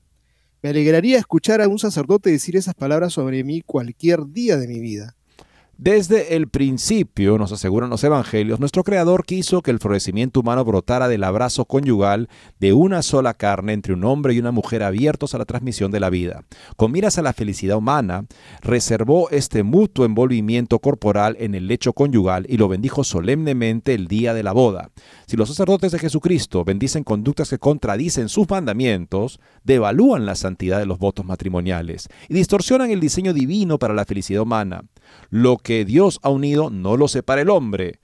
me 0.63 0.71
alegraría 0.71 1.19
escuchar 1.19 1.61
a 1.61 1.67
un 1.67 1.81
sacerdote 1.81 2.31
decir 2.31 2.55
esas 2.55 2.77
palabras 2.77 3.15
sobre 3.15 3.43
mí 3.43 3.63
cualquier 3.63 4.29
día 4.29 4.57
de 4.57 4.69
mi 4.69 4.79
vida. 4.79 5.17
Desde 5.77 6.37
el 6.37 6.47
principio, 6.47 7.37
nos 7.37 7.51
aseguran 7.51 7.91
los 7.91 8.05
evangelios, 8.05 8.61
nuestro 8.61 8.85
Creador 8.85 9.25
quiso 9.27 9.61
que 9.61 9.73
el 9.73 9.81
florecimiento 9.81 10.39
humano 10.39 10.65
brotara 10.65 11.09
del 11.09 11.25
abrazo 11.25 11.65
conyugal 11.65 12.29
de 12.61 12.73
una 12.73 13.03
sola 13.03 13.35
carne 13.35 13.73
entre 13.73 13.93
un 13.93 14.05
hombre 14.05 14.35
y 14.35 14.39
una 14.39 14.53
mujer 14.53 14.85
abiertos 14.85 15.35
a 15.35 15.39
la 15.39 15.45
transmisión 15.47 15.91
de 15.91 15.99
la 15.99 16.11
vida. 16.11 16.45
Con 16.77 16.93
miras 16.93 17.19
a 17.19 17.23
la 17.23 17.33
felicidad 17.33 17.77
humana, 17.77 18.27
reservó 18.63 19.29
este 19.31 19.65
mutuo 19.65 20.05
envolvimiento 20.05 20.79
corporal 20.79 21.37
en 21.41 21.57
el 21.57 21.67
lecho 21.67 21.93
conyugal 21.93 22.47
y 22.49 22.57
lo 22.57 22.69
bendijo 22.69 23.03
solemnemente 23.03 23.95
el 23.95 24.07
día 24.07 24.33
de 24.33 24.45
la 24.45 24.53
boda. 24.53 24.91
Si 25.27 25.37
los 25.37 25.49
sacerdotes 25.49 25.91
de 25.91 25.99
Jesucristo 25.99 26.65
bendicen 26.65 27.03
conductas 27.03 27.51
que 27.51 27.59
contradicen 27.59 28.29
sus 28.29 28.49
mandamientos, 28.49 29.41
devalúan 29.65 30.25
la 30.25 30.37
santidad 30.37 30.79
de 30.79 30.87
los 30.87 31.01
votos 31.01 31.27
matrimoniales 31.27 32.09
y 32.29 32.35
distorsionan 32.35 32.93
el 32.93 33.01
diseño 33.01 33.33
divino 33.33 33.81
para 33.81 33.93
la 33.93 34.05
felicidad 34.05 34.43
humana. 34.43 34.85
Lo 35.31 35.59
que 35.65 35.85
Dios 35.85 36.21
ha 36.23 36.29
unido 36.29 36.71
no 36.71 36.97
lo 36.97 37.09
separa 37.09 37.43
el 37.43 37.51
hombre. 37.51 37.99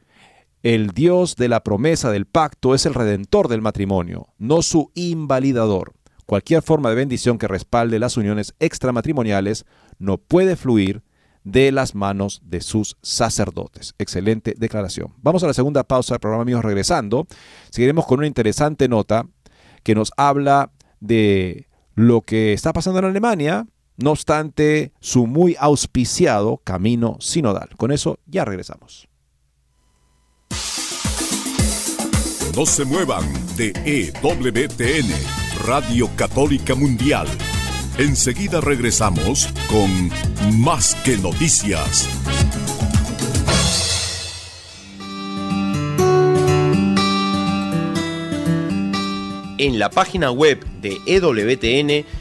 El 0.64 0.88
Dios 0.88 1.36
de 1.36 1.48
la 1.48 1.62
promesa 1.62 2.10
del 2.10 2.26
pacto 2.26 2.74
es 2.74 2.86
el 2.86 2.94
redentor 2.94 3.46
del 3.46 3.62
matrimonio, 3.62 4.26
no 4.38 4.62
su 4.62 4.90
invalidador. 4.94 5.92
Cualquier 6.26 6.62
forma 6.62 6.88
de 6.88 6.96
bendición 6.96 7.38
que 7.38 7.48
respalde 7.48 7.98
las 7.98 8.16
uniones 8.16 8.54
extramatrimoniales 8.58 9.64
no 9.98 10.18
puede 10.18 10.56
fluir 10.56 11.02
de 11.44 11.72
las 11.72 11.94
manos 11.94 12.40
de 12.44 12.60
sus 12.60 12.96
sacerdotes. 13.02 13.94
Excelente 13.98 14.54
declaración. 14.56 15.14
Vamos 15.18 15.44
a 15.44 15.46
la 15.46 15.54
segunda 15.54 15.84
pausa 15.84 16.14
del 16.14 16.20
programa, 16.20 16.42
amigos, 16.42 16.64
regresando. 16.64 17.26
Seguiremos 17.70 18.06
con 18.06 18.18
una 18.18 18.26
interesante 18.26 18.88
nota 18.88 19.26
que 19.82 19.94
nos 19.94 20.12
habla 20.16 20.72
de 21.00 21.68
lo 21.94 22.20
que 22.22 22.52
está 22.52 22.72
pasando 22.72 22.98
en 22.98 23.06
Alemania, 23.06 23.66
no 24.00 24.12
obstante 24.12 24.92
su 25.00 25.26
muy 25.26 25.56
auspiciado 25.58 26.58
camino 26.64 27.16
sinodal. 27.20 27.68
Con 27.76 27.92
eso 27.92 28.18
ya 28.26 28.44
regresamos. 28.44 29.08
No 32.56 32.66
se 32.66 32.84
muevan 32.84 33.24
de 33.56 33.72
EWTN, 33.84 35.08
Radio 35.66 36.10
Católica 36.16 36.74
Mundial. 36.74 37.28
Enseguida 37.98 38.60
regresamos 38.60 39.48
con 39.68 40.10
Más 40.58 40.94
que 41.04 41.16
Noticias. 41.18 42.08
En 49.58 49.78
la 49.78 49.90
página 49.90 50.30
web 50.30 50.64
de 50.80 50.96
EWTN 51.06 52.06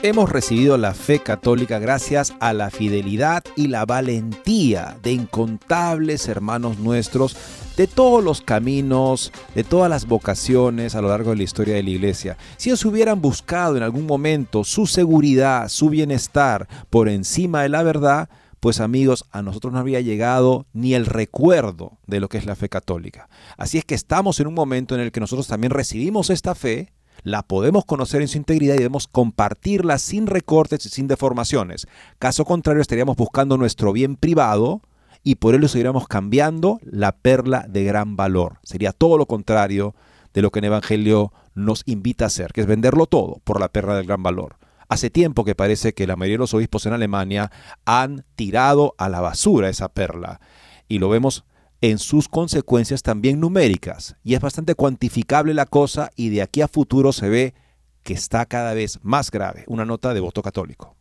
Hemos 0.00 0.30
recibido 0.30 0.78
la 0.78 0.94
fe 0.94 1.18
católica 1.18 1.80
gracias 1.80 2.32
a 2.38 2.52
la 2.52 2.70
fidelidad 2.70 3.42
y 3.56 3.66
la 3.66 3.84
valentía 3.84 4.96
de 5.02 5.10
incontables 5.10 6.28
hermanos 6.28 6.78
nuestros 6.78 7.36
de 7.76 7.88
todos 7.88 8.22
los 8.22 8.40
caminos, 8.40 9.32
de 9.56 9.64
todas 9.64 9.90
las 9.90 10.06
vocaciones 10.06 10.94
a 10.94 11.02
lo 11.02 11.08
largo 11.08 11.30
de 11.30 11.38
la 11.38 11.42
historia 11.42 11.74
de 11.74 11.82
la 11.82 11.90
iglesia. 11.90 12.36
Si 12.58 12.68
ellos 12.68 12.84
hubieran 12.84 13.20
buscado 13.20 13.76
en 13.76 13.82
algún 13.82 14.06
momento 14.06 14.62
su 14.62 14.86
seguridad, 14.86 15.68
su 15.68 15.90
bienestar 15.90 16.68
por 16.90 17.08
encima 17.08 17.62
de 17.62 17.68
la 17.68 17.82
verdad, 17.82 18.28
pues 18.60 18.78
amigos, 18.78 19.24
a 19.32 19.42
nosotros 19.42 19.72
no 19.72 19.80
había 19.80 20.00
llegado 20.00 20.66
ni 20.72 20.94
el 20.94 21.06
recuerdo 21.06 21.98
de 22.06 22.20
lo 22.20 22.28
que 22.28 22.38
es 22.38 22.46
la 22.46 22.54
fe 22.54 22.68
católica. 22.68 23.28
Así 23.56 23.78
es 23.78 23.84
que 23.84 23.96
estamos 23.96 24.38
en 24.38 24.46
un 24.46 24.54
momento 24.54 24.94
en 24.94 25.00
el 25.00 25.10
que 25.10 25.18
nosotros 25.18 25.48
también 25.48 25.72
recibimos 25.72 26.30
esta 26.30 26.54
fe, 26.54 26.92
la 27.22 27.42
podemos 27.42 27.84
conocer 27.84 28.22
en 28.22 28.28
su 28.28 28.38
integridad 28.38 28.74
y 28.74 28.78
debemos 28.78 29.06
compartirla 29.06 29.98
sin 29.98 30.26
recortes 30.26 30.84
y 30.86 30.88
sin 30.88 31.08
deformaciones. 31.08 31.86
Caso 32.18 32.44
contrario, 32.44 32.82
estaríamos 32.82 33.16
buscando 33.16 33.56
nuestro 33.56 33.92
bien 33.92 34.16
privado 34.16 34.82
y 35.22 35.36
por 35.36 35.54
ello 35.54 35.68
seguiríamos 35.68 36.08
cambiando 36.08 36.78
la 36.82 37.12
perla 37.12 37.66
de 37.68 37.84
gran 37.84 38.16
valor. 38.16 38.58
Sería 38.62 38.92
todo 38.92 39.18
lo 39.18 39.26
contrario 39.26 39.94
de 40.32 40.42
lo 40.42 40.50
que 40.50 40.60
el 40.60 40.66
Evangelio 40.66 41.32
nos 41.54 41.82
invita 41.86 42.24
a 42.24 42.28
hacer, 42.28 42.52
que 42.52 42.60
es 42.60 42.66
venderlo 42.66 43.06
todo 43.06 43.40
por 43.44 43.60
la 43.60 43.68
perla 43.68 43.96
del 43.96 44.06
gran 44.06 44.22
valor. 44.22 44.56
Hace 44.88 45.10
tiempo 45.10 45.44
que 45.44 45.54
parece 45.54 45.92
que 45.92 46.06
la 46.06 46.16
mayoría 46.16 46.36
de 46.36 46.44
los 46.44 46.54
obispos 46.54 46.86
en 46.86 46.94
Alemania 46.94 47.50
han 47.84 48.24
tirado 48.36 48.94
a 48.96 49.08
la 49.08 49.20
basura 49.20 49.68
esa 49.68 49.90
perla. 49.90 50.40
Y 50.88 50.98
lo 50.98 51.10
vemos 51.10 51.44
en 51.80 51.98
sus 51.98 52.28
consecuencias 52.28 53.02
también 53.02 53.40
numéricas. 53.40 54.16
Y 54.24 54.34
es 54.34 54.40
bastante 54.40 54.74
cuantificable 54.74 55.54
la 55.54 55.66
cosa 55.66 56.10
y 56.16 56.30
de 56.30 56.42
aquí 56.42 56.60
a 56.60 56.68
futuro 56.68 57.12
se 57.12 57.28
ve 57.28 57.54
que 58.02 58.14
está 58.14 58.46
cada 58.46 58.74
vez 58.74 58.98
más 59.02 59.30
grave. 59.30 59.64
Una 59.66 59.84
nota 59.84 60.14
de 60.14 60.20
voto 60.20 60.42
católico. 60.42 60.96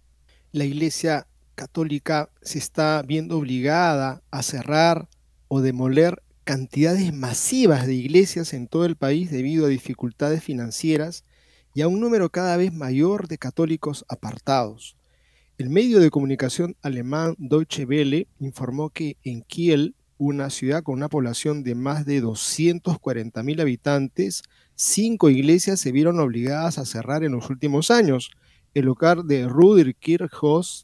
La 0.51 0.65
Iglesia 0.65 1.27
católica 1.55 2.29
se 2.41 2.59
está 2.59 3.01
viendo 3.01 3.37
obligada 3.37 4.21
a 4.29 4.43
cerrar 4.43 5.09
o 5.47 5.61
demoler 5.61 6.21
cantidades 6.43 7.13
masivas 7.13 7.87
de 7.87 7.93
iglesias 7.93 8.53
en 8.53 8.67
todo 8.67 8.85
el 8.85 8.95
país 8.95 9.31
debido 9.31 9.65
a 9.65 9.69
dificultades 9.69 10.43
financieras 10.43 11.25
y 11.73 11.81
a 11.81 11.87
un 11.87 11.99
número 11.99 12.29
cada 12.29 12.55
vez 12.57 12.73
mayor 12.73 13.27
de 13.27 13.37
católicos 13.37 14.05
apartados. 14.07 14.95
El 15.57 15.69
medio 15.69 15.99
de 15.99 16.11
comunicación 16.11 16.75
alemán 16.81 17.35
Deutsche 17.37 17.85
Welle 17.85 18.27
informó 18.39 18.91
que 18.91 19.17
en 19.23 19.41
Kiel 19.41 19.95
una 20.17 20.49
ciudad 20.49 20.83
con 20.83 20.95
una 20.95 21.09
población 21.09 21.63
de 21.63 21.75
más 21.75 22.05
de 22.05 22.21
240.000 22.23 23.61
habitantes, 23.61 24.43
cinco 24.75 25.29
iglesias 25.29 25.79
se 25.79 25.91
vieron 25.91 26.19
obligadas 26.19 26.77
a 26.77 26.85
cerrar 26.85 27.23
en 27.23 27.33
los 27.33 27.49
últimos 27.49 27.91
años. 27.91 28.31
El 28.73 28.85
local 28.85 29.27
de 29.27 29.47
Ruder 29.47 29.95
Kirchhoff 29.95 30.83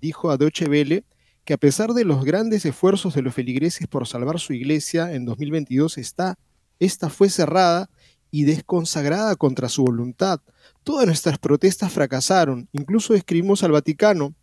dijo 0.00 0.30
a 0.30 0.36
Deutsche 0.36 0.68
Welle 0.68 1.04
que 1.44 1.54
a 1.54 1.58
pesar 1.58 1.92
de 1.92 2.04
los 2.04 2.24
grandes 2.24 2.64
esfuerzos 2.64 3.14
de 3.14 3.22
los 3.22 3.34
feligreses 3.34 3.86
por 3.86 4.06
salvar 4.06 4.38
su 4.38 4.52
iglesia 4.52 5.12
en 5.12 5.24
2022, 5.24 5.98
está, 5.98 6.38
esta 6.78 7.10
fue 7.10 7.28
cerrada 7.28 7.90
y 8.30 8.44
desconsagrada 8.44 9.36
contra 9.36 9.68
su 9.68 9.84
voluntad. 9.84 10.40
Todas 10.84 11.06
nuestras 11.06 11.38
protestas 11.38 11.92
fracasaron, 11.92 12.68
incluso 12.72 13.14
escribimos 13.14 13.62
al 13.64 13.72
Vaticano, 13.72 14.34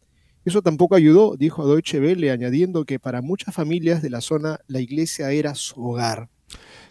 eso 0.50 0.62
tampoco 0.62 0.96
ayudó, 0.96 1.36
dijo 1.38 1.68
Deutsche 1.68 2.00
Welle, 2.00 2.32
añadiendo 2.32 2.86
que 2.86 3.00
para 3.00 3.22
muchas 3.22 3.54
familias 3.54 4.02
de 4.02 4.10
la 4.10 4.22
zona 4.22 4.60
la 4.68 4.80
iglesia 4.80 5.32
era 5.32 5.56
su 5.56 5.84
hogar. 5.84 6.30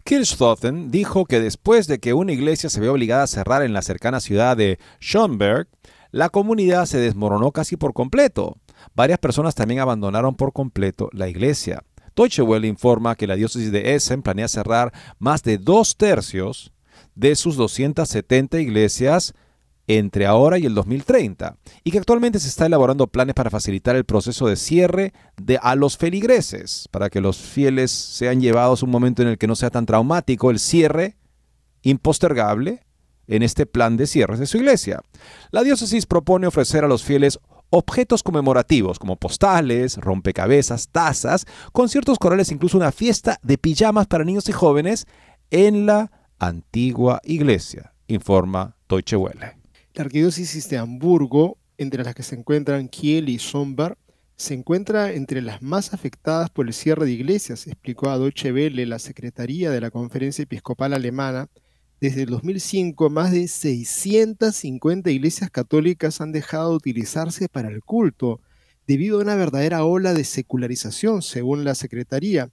Kirchhoffen 0.04 0.90
dijo 0.90 1.24
que 1.24 1.40
después 1.40 1.86
de 1.86 1.98
que 1.98 2.14
una 2.14 2.32
iglesia 2.32 2.70
se 2.70 2.80
vio 2.80 2.92
obligada 2.92 3.24
a 3.24 3.26
cerrar 3.26 3.62
en 3.62 3.72
la 3.72 3.82
cercana 3.82 4.20
ciudad 4.20 4.56
de 4.56 4.78
Schönberg, 5.00 5.68
la 6.10 6.28
comunidad 6.28 6.86
se 6.86 6.98
desmoronó 6.98 7.50
casi 7.50 7.76
por 7.76 7.92
completo. 7.92 8.58
Varias 8.94 9.18
personas 9.18 9.54
también 9.54 9.80
abandonaron 9.80 10.34
por 10.34 10.52
completo 10.52 11.08
la 11.12 11.28
iglesia. 11.28 11.82
Deutsche 12.14 12.42
Welle 12.42 12.68
informa 12.68 13.16
que 13.16 13.26
la 13.26 13.36
diócesis 13.36 13.72
de 13.72 13.94
Essen 13.94 14.22
planea 14.22 14.48
cerrar 14.48 14.92
más 15.18 15.42
de 15.42 15.58
dos 15.58 15.96
tercios 15.96 16.72
de 17.14 17.34
sus 17.34 17.56
270 17.56 18.60
iglesias 18.60 19.34
entre 19.88 20.26
ahora 20.26 20.58
y 20.58 20.66
el 20.66 20.74
2030 20.74 21.56
y 21.84 21.90
que 21.90 21.98
actualmente 21.98 22.40
se 22.40 22.48
está 22.48 22.66
elaborando 22.66 23.06
planes 23.06 23.34
para 23.34 23.50
facilitar 23.50 23.94
el 23.96 24.04
proceso 24.04 24.46
de 24.46 24.56
cierre 24.56 25.12
de 25.36 25.58
a 25.62 25.74
los 25.76 25.96
feligreses 25.96 26.88
para 26.90 27.08
que 27.08 27.20
los 27.20 27.38
fieles 27.38 27.90
sean 27.90 28.40
llevados 28.40 28.82
a 28.82 28.86
un 28.86 28.92
momento 28.92 29.22
en 29.22 29.28
el 29.28 29.38
que 29.38 29.46
no 29.46 29.54
sea 29.54 29.70
tan 29.70 29.86
traumático 29.86 30.50
el 30.50 30.58
cierre 30.58 31.16
impostergable 31.82 32.82
en 33.28 33.42
este 33.42 33.66
plan 33.66 33.96
de 33.96 34.06
cierres 34.06 34.38
de 34.38 34.46
su 34.46 34.56
iglesia. 34.56 35.02
La 35.50 35.62
diócesis 35.62 36.06
propone 36.06 36.46
ofrecer 36.46 36.84
a 36.84 36.88
los 36.88 37.02
fieles 37.04 37.38
objetos 37.70 38.22
conmemorativos 38.22 38.98
como 38.98 39.16
postales, 39.16 39.96
rompecabezas, 39.96 40.88
tazas, 40.88 41.46
conciertos 41.72 42.18
corales, 42.18 42.52
incluso 42.52 42.76
una 42.76 42.92
fiesta 42.92 43.38
de 43.42 43.58
pijamas 43.58 44.06
para 44.06 44.24
niños 44.24 44.48
y 44.48 44.52
jóvenes 44.52 45.06
en 45.50 45.86
la 45.86 46.10
antigua 46.38 47.20
iglesia, 47.24 47.92
informa 48.06 48.76
Deutsche 48.88 49.16
Welle. 49.16 49.55
La 49.96 50.04
arquidiócesis 50.04 50.68
de 50.68 50.76
Hamburgo, 50.76 51.56
entre 51.78 52.04
las 52.04 52.14
que 52.14 52.22
se 52.22 52.34
encuentran 52.34 52.88
Kiel 52.88 53.30
y 53.30 53.38
Somber, 53.38 53.96
se 54.36 54.52
encuentra 54.52 55.10
entre 55.10 55.40
las 55.40 55.62
más 55.62 55.94
afectadas 55.94 56.50
por 56.50 56.66
el 56.66 56.74
cierre 56.74 57.06
de 57.06 57.12
iglesias, 57.12 57.66
explicó 57.66 58.10
a 58.10 58.18
Deutsche 58.18 58.52
Welle 58.52 58.84
la 58.84 58.98
Secretaría 58.98 59.70
de 59.70 59.80
la 59.80 59.90
Conferencia 59.90 60.42
Episcopal 60.42 60.92
Alemana. 60.92 61.48
Desde 61.98 62.24
el 62.24 62.28
2005, 62.28 63.08
más 63.08 63.32
de 63.32 63.48
650 63.48 65.10
iglesias 65.10 65.50
católicas 65.50 66.20
han 66.20 66.30
dejado 66.30 66.72
de 66.72 66.76
utilizarse 66.76 67.48
para 67.48 67.70
el 67.70 67.82
culto, 67.82 68.42
debido 68.86 69.18
a 69.18 69.22
una 69.22 69.34
verdadera 69.34 69.86
ola 69.86 70.12
de 70.12 70.24
secularización, 70.24 71.22
según 71.22 71.64
la 71.64 71.74
Secretaría. 71.74 72.50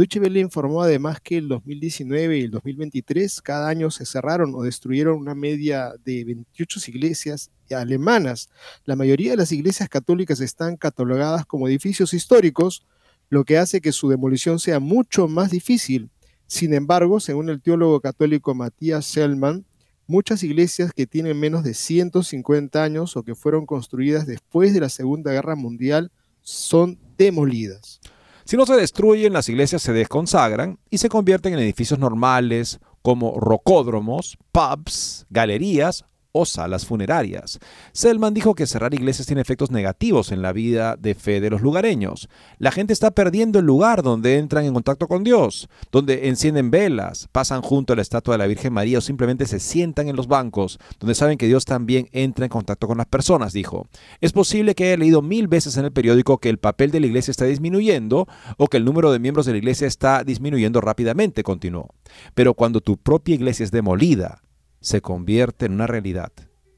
Deutsche 0.00 0.18
Welle 0.18 0.40
informó 0.40 0.82
además 0.82 1.20
que 1.20 1.36
el 1.36 1.48
2019 1.48 2.38
y 2.38 2.42
el 2.44 2.50
2023 2.52 3.42
cada 3.42 3.68
año 3.68 3.90
se 3.90 4.06
cerraron 4.06 4.54
o 4.54 4.62
destruyeron 4.62 5.18
una 5.18 5.34
media 5.34 5.92
de 6.02 6.24
28 6.24 6.80
iglesias 6.86 7.50
alemanas. 7.70 8.48
La 8.86 8.96
mayoría 8.96 9.32
de 9.32 9.36
las 9.36 9.52
iglesias 9.52 9.90
católicas 9.90 10.40
están 10.40 10.78
catalogadas 10.78 11.44
como 11.44 11.68
edificios 11.68 12.14
históricos, 12.14 12.86
lo 13.28 13.44
que 13.44 13.58
hace 13.58 13.82
que 13.82 13.92
su 13.92 14.08
demolición 14.08 14.58
sea 14.58 14.80
mucho 14.80 15.28
más 15.28 15.50
difícil. 15.50 16.08
Sin 16.46 16.72
embargo, 16.72 17.20
según 17.20 17.50
el 17.50 17.60
teólogo 17.60 18.00
católico 18.00 18.54
Matías 18.54 19.04
Selman, 19.04 19.66
muchas 20.06 20.42
iglesias 20.42 20.94
que 20.94 21.06
tienen 21.06 21.38
menos 21.38 21.62
de 21.62 21.74
150 21.74 22.82
años 22.82 23.18
o 23.18 23.22
que 23.22 23.34
fueron 23.34 23.66
construidas 23.66 24.26
después 24.26 24.72
de 24.72 24.80
la 24.80 24.88
Segunda 24.88 25.30
Guerra 25.30 25.56
Mundial 25.56 26.10
son 26.40 26.98
demolidas. 27.18 28.00
Si 28.44 28.56
no 28.56 28.66
se 28.66 28.74
destruyen, 28.74 29.32
las 29.32 29.48
iglesias 29.48 29.82
se 29.82 29.92
desconsagran 29.92 30.78
y 30.90 30.98
se 30.98 31.08
convierten 31.08 31.54
en 31.54 31.60
edificios 31.60 31.98
normales 31.98 32.80
como 33.02 33.38
rocódromos, 33.38 34.36
pubs, 34.52 35.26
galerías 35.30 36.04
o 36.32 36.44
salas 36.44 36.86
funerarias. 36.86 37.58
Selman 37.92 38.34
dijo 38.34 38.54
que 38.54 38.66
cerrar 38.66 38.94
iglesias 38.94 39.26
tiene 39.26 39.42
efectos 39.42 39.70
negativos 39.70 40.32
en 40.32 40.42
la 40.42 40.52
vida 40.52 40.96
de 40.96 41.14
fe 41.14 41.40
de 41.40 41.50
los 41.50 41.60
lugareños. 41.60 42.28
La 42.58 42.70
gente 42.70 42.92
está 42.92 43.10
perdiendo 43.10 43.58
el 43.58 43.66
lugar 43.66 44.02
donde 44.02 44.38
entran 44.38 44.64
en 44.64 44.74
contacto 44.74 45.08
con 45.08 45.24
Dios, 45.24 45.68
donde 45.90 46.28
encienden 46.28 46.70
velas, 46.70 47.28
pasan 47.32 47.62
junto 47.62 47.92
a 47.92 47.96
la 47.96 48.02
estatua 48.02 48.34
de 48.34 48.38
la 48.38 48.46
Virgen 48.46 48.72
María 48.72 48.98
o 48.98 49.00
simplemente 49.00 49.46
se 49.46 49.60
sientan 49.60 50.08
en 50.08 50.16
los 50.16 50.28
bancos, 50.28 50.78
donde 50.98 51.14
saben 51.14 51.38
que 51.38 51.46
Dios 51.46 51.64
también 51.64 52.08
entra 52.12 52.44
en 52.44 52.50
contacto 52.50 52.86
con 52.86 52.98
las 52.98 53.06
personas, 53.06 53.52
dijo. 53.52 53.86
Es 54.20 54.32
posible 54.32 54.74
que 54.74 54.84
haya 54.84 54.96
leído 54.96 55.22
mil 55.22 55.48
veces 55.48 55.76
en 55.76 55.84
el 55.84 55.92
periódico 55.92 56.38
que 56.38 56.48
el 56.48 56.58
papel 56.58 56.90
de 56.90 57.00
la 57.00 57.06
iglesia 57.06 57.30
está 57.30 57.44
disminuyendo 57.44 58.26
o 58.56 58.68
que 58.68 58.76
el 58.76 58.84
número 58.84 59.12
de 59.12 59.18
miembros 59.18 59.46
de 59.46 59.52
la 59.52 59.58
iglesia 59.58 59.86
está 59.86 60.24
disminuyendo 60.24 60.80
rápidamente, 60.80 61.42
continuó. 61.42 61.94
Pero 62.34 62.54
cuando 62.54 62.80
tu 62.80 62.96
propia 62.96 63.34
iglesia 63.34 63.64
es 63.64 63.70
demolida, 63.70 64.42
se 64.80 65.00
convierte 65.00 65.66
en 65.66 65.72
una 65.72 65.86
realidad, 65.86 66.32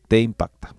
te 0.09 0.21
impacta. 0.21 0.75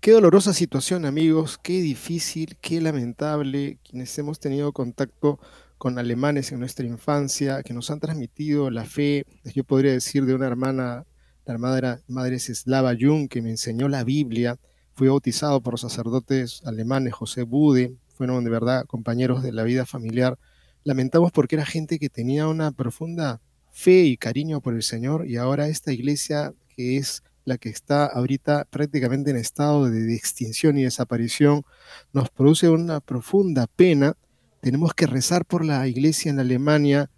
Qué 0.00 0.12
dolorosa 0.12 0.52
situación, 0.52 1.06
amigos, 1.06 1.58
qué 1.62 1.80
difícil, 1.80 2.56
qué 2.60 2.80
lamentable. 2.80 3.78
Quienes 3.82 4.16
hemos 4.18 4.38
tenido 4.38 4.72
contacto 4.72 5.38
con 5.78 5.98
alemanes 5.98 6.52
en 6.52 6.60
nuestra 6.60 6.86
infancia, 6.86 7.62
que 7.62 7.74
nos 7.74 7.90
han 7.90 8.00
transmitido 8.00 8.70
la 8.70 8.84
fe, 8.84 9.24
yo 9.54 9.64
podría 9.64 9.92
decir 9.92 10.26
de 10.26 10.34
una 10.34 10.46
hermana, 10.46 11.06
la 11.46 11.54
hermana 11.54 12.00
madre 12.06 12.38
Slava 12.38 12.94
Jung, 12.98 13.28
que 13.28 13.42
me 13.42 13.50
enseñó 13.50 13.88
la 13.88 14.04
Biblia, 14.04 14.58
fui 14.94 15.08
bautizado 15.08 15.62
por 15.62 15.78
sacerdotes 15.78 16.62
alemanes, 16.64 17.14
José 17.14 17.42
Bude, 17.42 17.94
fueron 18.08 18.44
de 18.44 18.50
verdad 18.50 18.84
compañeros 18.86 19.42
de 19.42 19.52
la 19.52 19.64
vida 19.64 19.86
familiar. 19.86 20.38
Lamentamos 20.84 21.32
porque 21.32 21.56
era 21.56 21.66
gente 21.66 21.98
que 21.98 22.10
tenía 22.10 22.46
una 22.46 22.72
profunda 22.72 23.40
fe 23.74 24.04
y 24.04 24.16
cariño 24.16 24.60
por 24.60 24.74
el 24.74 24.84
Señor 24.84 25.28
y 25.28 25.36
ahora 25.36 25.66
esta 25.66 25.92
iglesia 25.92 26.54
que 26.68 26.96
es 26.96 27.24
la 27.44 27.58
que 27.58 27.68
está 27.68 28.06
ahorita 28.06 28.66
prácticamente 28.70 29.30
en 29.30 29.36
estado 29.36 29.90
de 29.90 30.14
extinción 30.14 30.78
y 30.78 30.84
desaparición, 30.84 31.64
nos 32.12 32.30
produce 32.30 32.70
una 32.70 33.00
profunda 33.00 33.66
pena. 33.66 34.16
Tenemos 34.60 34.94
que 34.94 35.06
rezar 35.06 35.44
por 35.44 35.64
la 35.64 35.86
iglesia 35.86 36.30
en 36.30 36.38
Alemania 36.38 37.10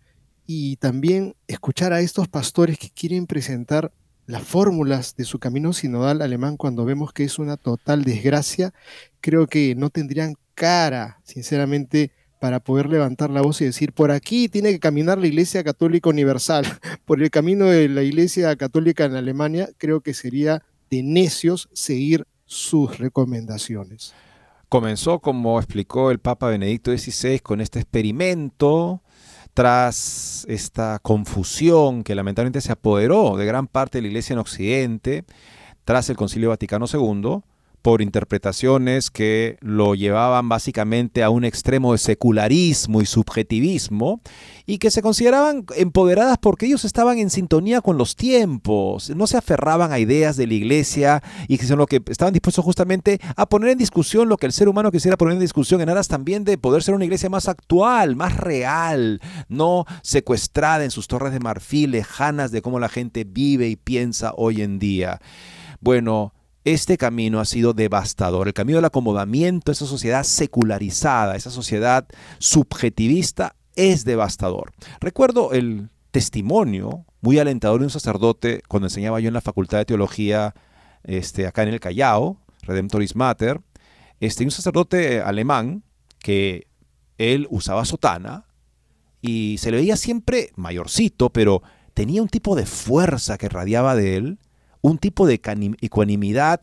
y 0.46 0.76
también 0.76 1.36
escuchar 1.46 1.92
a 1.92 2.00
estos 2.00 2.26
pastores 2.26 2.78
que 2.78 2.90
quieren 2.90 3.26
presentar 3.26 3.92
las 4.26 4.42
fórmulas 4.42 5.14
de 5.14 5.24
su 5.24 5.38
camino 5.38 5.72
sinodal 5.72 6.22
alemán 6.22 6.57
cuando 6.57 6.84
vemos 6.84 7.12
que 7.12 7.22
es 7.22 7.38
una 7.38 7.57
total 7.57 8.02
desgracia, 8.02 8.74
creo 9.20 9.46
que 9.46 9.76
no 9.76 9.90
tendrían 9.90 10.34
cara, 10.54 11.20
sinceramente, 11.22 12.11
para 12.39 12.61
poder 12.61 12.89
levantar 12.89 13.30
la 13.30 13.43
voz 13.43 13.61
y 13.61 13.64
decir, 13.64 13.93
por 13.93 14.11
aquí 14.11 14.49
tiene 14.49 14.72
que 14.72 14.80
caminar 14.80 15.18
la 15.18 15.26
Iglesia 15.26 15.64
Católica 15.64 16.11
Universal, 16.11 16.64
por 17.05 17.22
el 17.22 17.30
camino 17.30 17.66
de 17.66 17.89
la 17.89 18.03
Iglesia 18.03 18.55
Católica 18.57 19.05
en 19.05 19.16
Alemania, 19.16 19.68
creo 19.78 20.01
que 20.01 20.14
sería 20.14 20.62
de 20.91 21.03
necios 21.03 21.68
seguir 21.72 22.26
sus 22.45 22.99
recomendaciones. 22.99 24.14
Comenzó, 24.68 25.20
como 25.20 25.59
explicó 25.59 26.11
el 26.11 26.18
Papa 26.18 26.49
Benedicto 26.49 26.97
XVI, 26.97 27.39
con 27.41 27.61
este 27.61 27.78
experimento 27.80 29.03
tras 29.55 30.45
esta 30.49 30.99
confusión 30.99 32.05
que 32.05 32.14
lamentablemente 32.14 32.61
se 32.61 32.72
apoderó 32.72 33.37
de 33.37 33.47
gran 33.47 33.68
parte 33.68 33.99
de 33.99 34.03
la 34.03 34.09
Iglesia 34.09 34.34
en 34.34 34.39
Occidente, 34.41 35.24
tras 35.84 36.11
el 36.11 36.16
Concilio 36.16 36.51
Vaticano 36.51 36.87
II, 36.93 37.41
por 37.87 38.03
interpretaciones 38.03 39.12
que 39.12 39.59
lo 39.61 39.95
llevaban 39.95 40.49
básicamente 40.49 41.22
a 41.22 41.30
un 41.30 41.45
extremo 41.45 41.93
de 41.93 41.99
secularismo 41.99 43.01
y 43.01 43.07
subjetivismo 43.07 44.20
y 44.66 44.78
que 44.78 44.91
se 44.91 45.03
consideraban 45.03 45.64
empoderadas 45.76 46.37
porque 46.39 46.66
ellos 46.66 46.84
estaban 46.84 47.18
en 47.18 47.30
sintonía 47.30 47.80
con 47.82 47.97
los 47.97 48.16
tiempos, 48.16 49.11
no 49.11 49.28
se 49.28 49.37
aferraban 49.37 49.93
a 49.93 50.01
ideas 50.01 50.37
de 50.37 50.49
la 50.49 50.55
iglesia 50.55 51.22
y 51.47 51.59
que 51.59 51.66
son 51.66 51.78
lo 51.78 51.87
que 51.87 52.03
estaban 52.09 52.34
dispuestos 52.34 52.64
justamente 52.64 53.20
a 53.37 53.49
poner 53.49 53.70
en 53.70 53.78
discusión 53.78 54.28
lo 54.28 54.37
que 54.37 54.47
el 54.47 54.53
ser 54.53 54.68
humano 54.68 54.91
quisiera 54.91 55.16
poner 55.16 55.34
en 55.34 55.41
discusión 55.41 55.80
en 55.80 55.89
aras 55.89 56.09
también 56.09 56.43
de 56.43 56.59
poder 56.59 56.82
ser 56.82 56.97
una 56.97 57.05
iglesia 57.05 57.30
más 57.30 57.47
actual, 57.47 58.16
más 58.16 58.37
real, 58.37 59.20
no 59.49 59.84
secuestrada 60.03 60.82
en 60.82 60.91
sus 60.91 61.07
torres 61.07 61.32
de 61.32 61.39
marfil 61.39 61.93
lejanas 61.93 62.51
de 62.51 62.62
cómo 62.62 62.80
la 62.80 62.89
gente 62.89 63.22
vive 63.22 63.68
y 63.68 63.76
piensa 63.76 64.32
hoy 64.37 64.62
en 64.62 64.80
día. 64.80 65.20
Bueno, 65.80 66.32
este 66.66 66.98
camino 66.98 67.38
ha 67.38 67.44
sido 67.44 67.74
devastador. 67.74 68.48
El 68.48 68.54
camino 68.54 68.78
del 68.78 68.86
acomodamiento, 68.86 69.70
esa 69.70 69.86
sociedad 69.86 70.24
secularizada, 70.24 71.36
esa 71.36 71.50
sociedad 71.50 72.08
subjetivista, 72.38 73.54
es 73.76 74.04
devastador. 74.04 74.72
Recuerdo 75.00 75.52
el 75.52 75.90
testimonio 76.10 77.06
muy 77.20 77.38
alentador 77.38 77.78
de 77.78 77.84
un 77.84 77.90
sacerdote 77.90 78.62
cuando 78.66 78.86
enseñaba 78.88 79.20
yo 79.20 79.28
en 79.28 79.34
la 79.34 79.40
Facultad 79.40 79.78
de 79.78 79.84
Teología 79.84 80.54
este, 81.04 81.46
acá 81.46 81.62
en 81.62 81.68
el 81.68 81.78
Callao, 81.78 82.40
Redemptoris 82.62 83.14
Mater, 83.14 83.60
este, 84.18 84.42
un 84.42 84.50
sacerdote 84.50 85.20
alemán 85.20 85.84
que 86.18 86.66
él 87.16 87.46
usaba 87.48 87.84
sotana 87.84 88.46
y 89.20 89.58
se 89.58 89.70
le 89.70 89.76
veía 89.76 89.96
siempre 89.96 90.50
mayorcito, 90.56 91.30
pero 91.30 91.62
tenía 91.94 92.22
un 92.22 92.28
tipo 92.28 92.56
de 92.56 92.66
fuerza 92.66 93.38
que 93.38 93.48
radiaba 93.48 93.94
de 93.94 94.16
él 94.16 94.38
un 94.87 94.99
tipo 94.99 95.26
de 95.26 95.41
ecuanimidad 95.80 96.61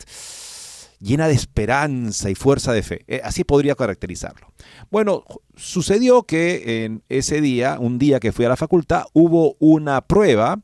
llena 0.99 1.27
de 1.27 1.33
esperanza 1.33 2.29
y 2.29 2.35
fuerza 2.35 2.71
de 2.71 2.81
fe. 2.81 3.03
Eh, 3.07 3.21
así 3.23 3.43
podría 3.43 3.75
caracterizarlo. 3.75 4.47
Bueno, 4.89 5.25
sucedió 5.55 6.23
que 6.23 6.85
en 6.85 7.03
ese 7.09 7.41
día, 7.41 7.77
un 7.79 7.99
día 7.99 8.19
que 8.19 8.31
fui 8.31 8.45
a 8.45 8.49
la 8.49 8.55
facultad, 8.55 9.03
hubo 9.11 9.57
una 9.59 9.99
prueba 10.01 10.61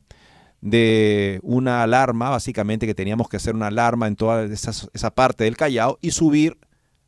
de 0.62 1.40
una 1.42 1.82
alarma, 1.82 2.30
básicamente 2.30 2.86
que 2.86 2.94
teníamos 2.94 3.28
que 3.28 3.36
hacer 3.36 3.54
una 3.54 3.66
alarma 3.66 4.06
en 4.06 4.16
toda 4.16 4.44
esa, 4.44 4.72
esa 4.92 5.10
parte 5.10 5.44
del 5.44 5.56
Callao 5.56 5.98
y 6.00 6.10
subir, 6.10 6.58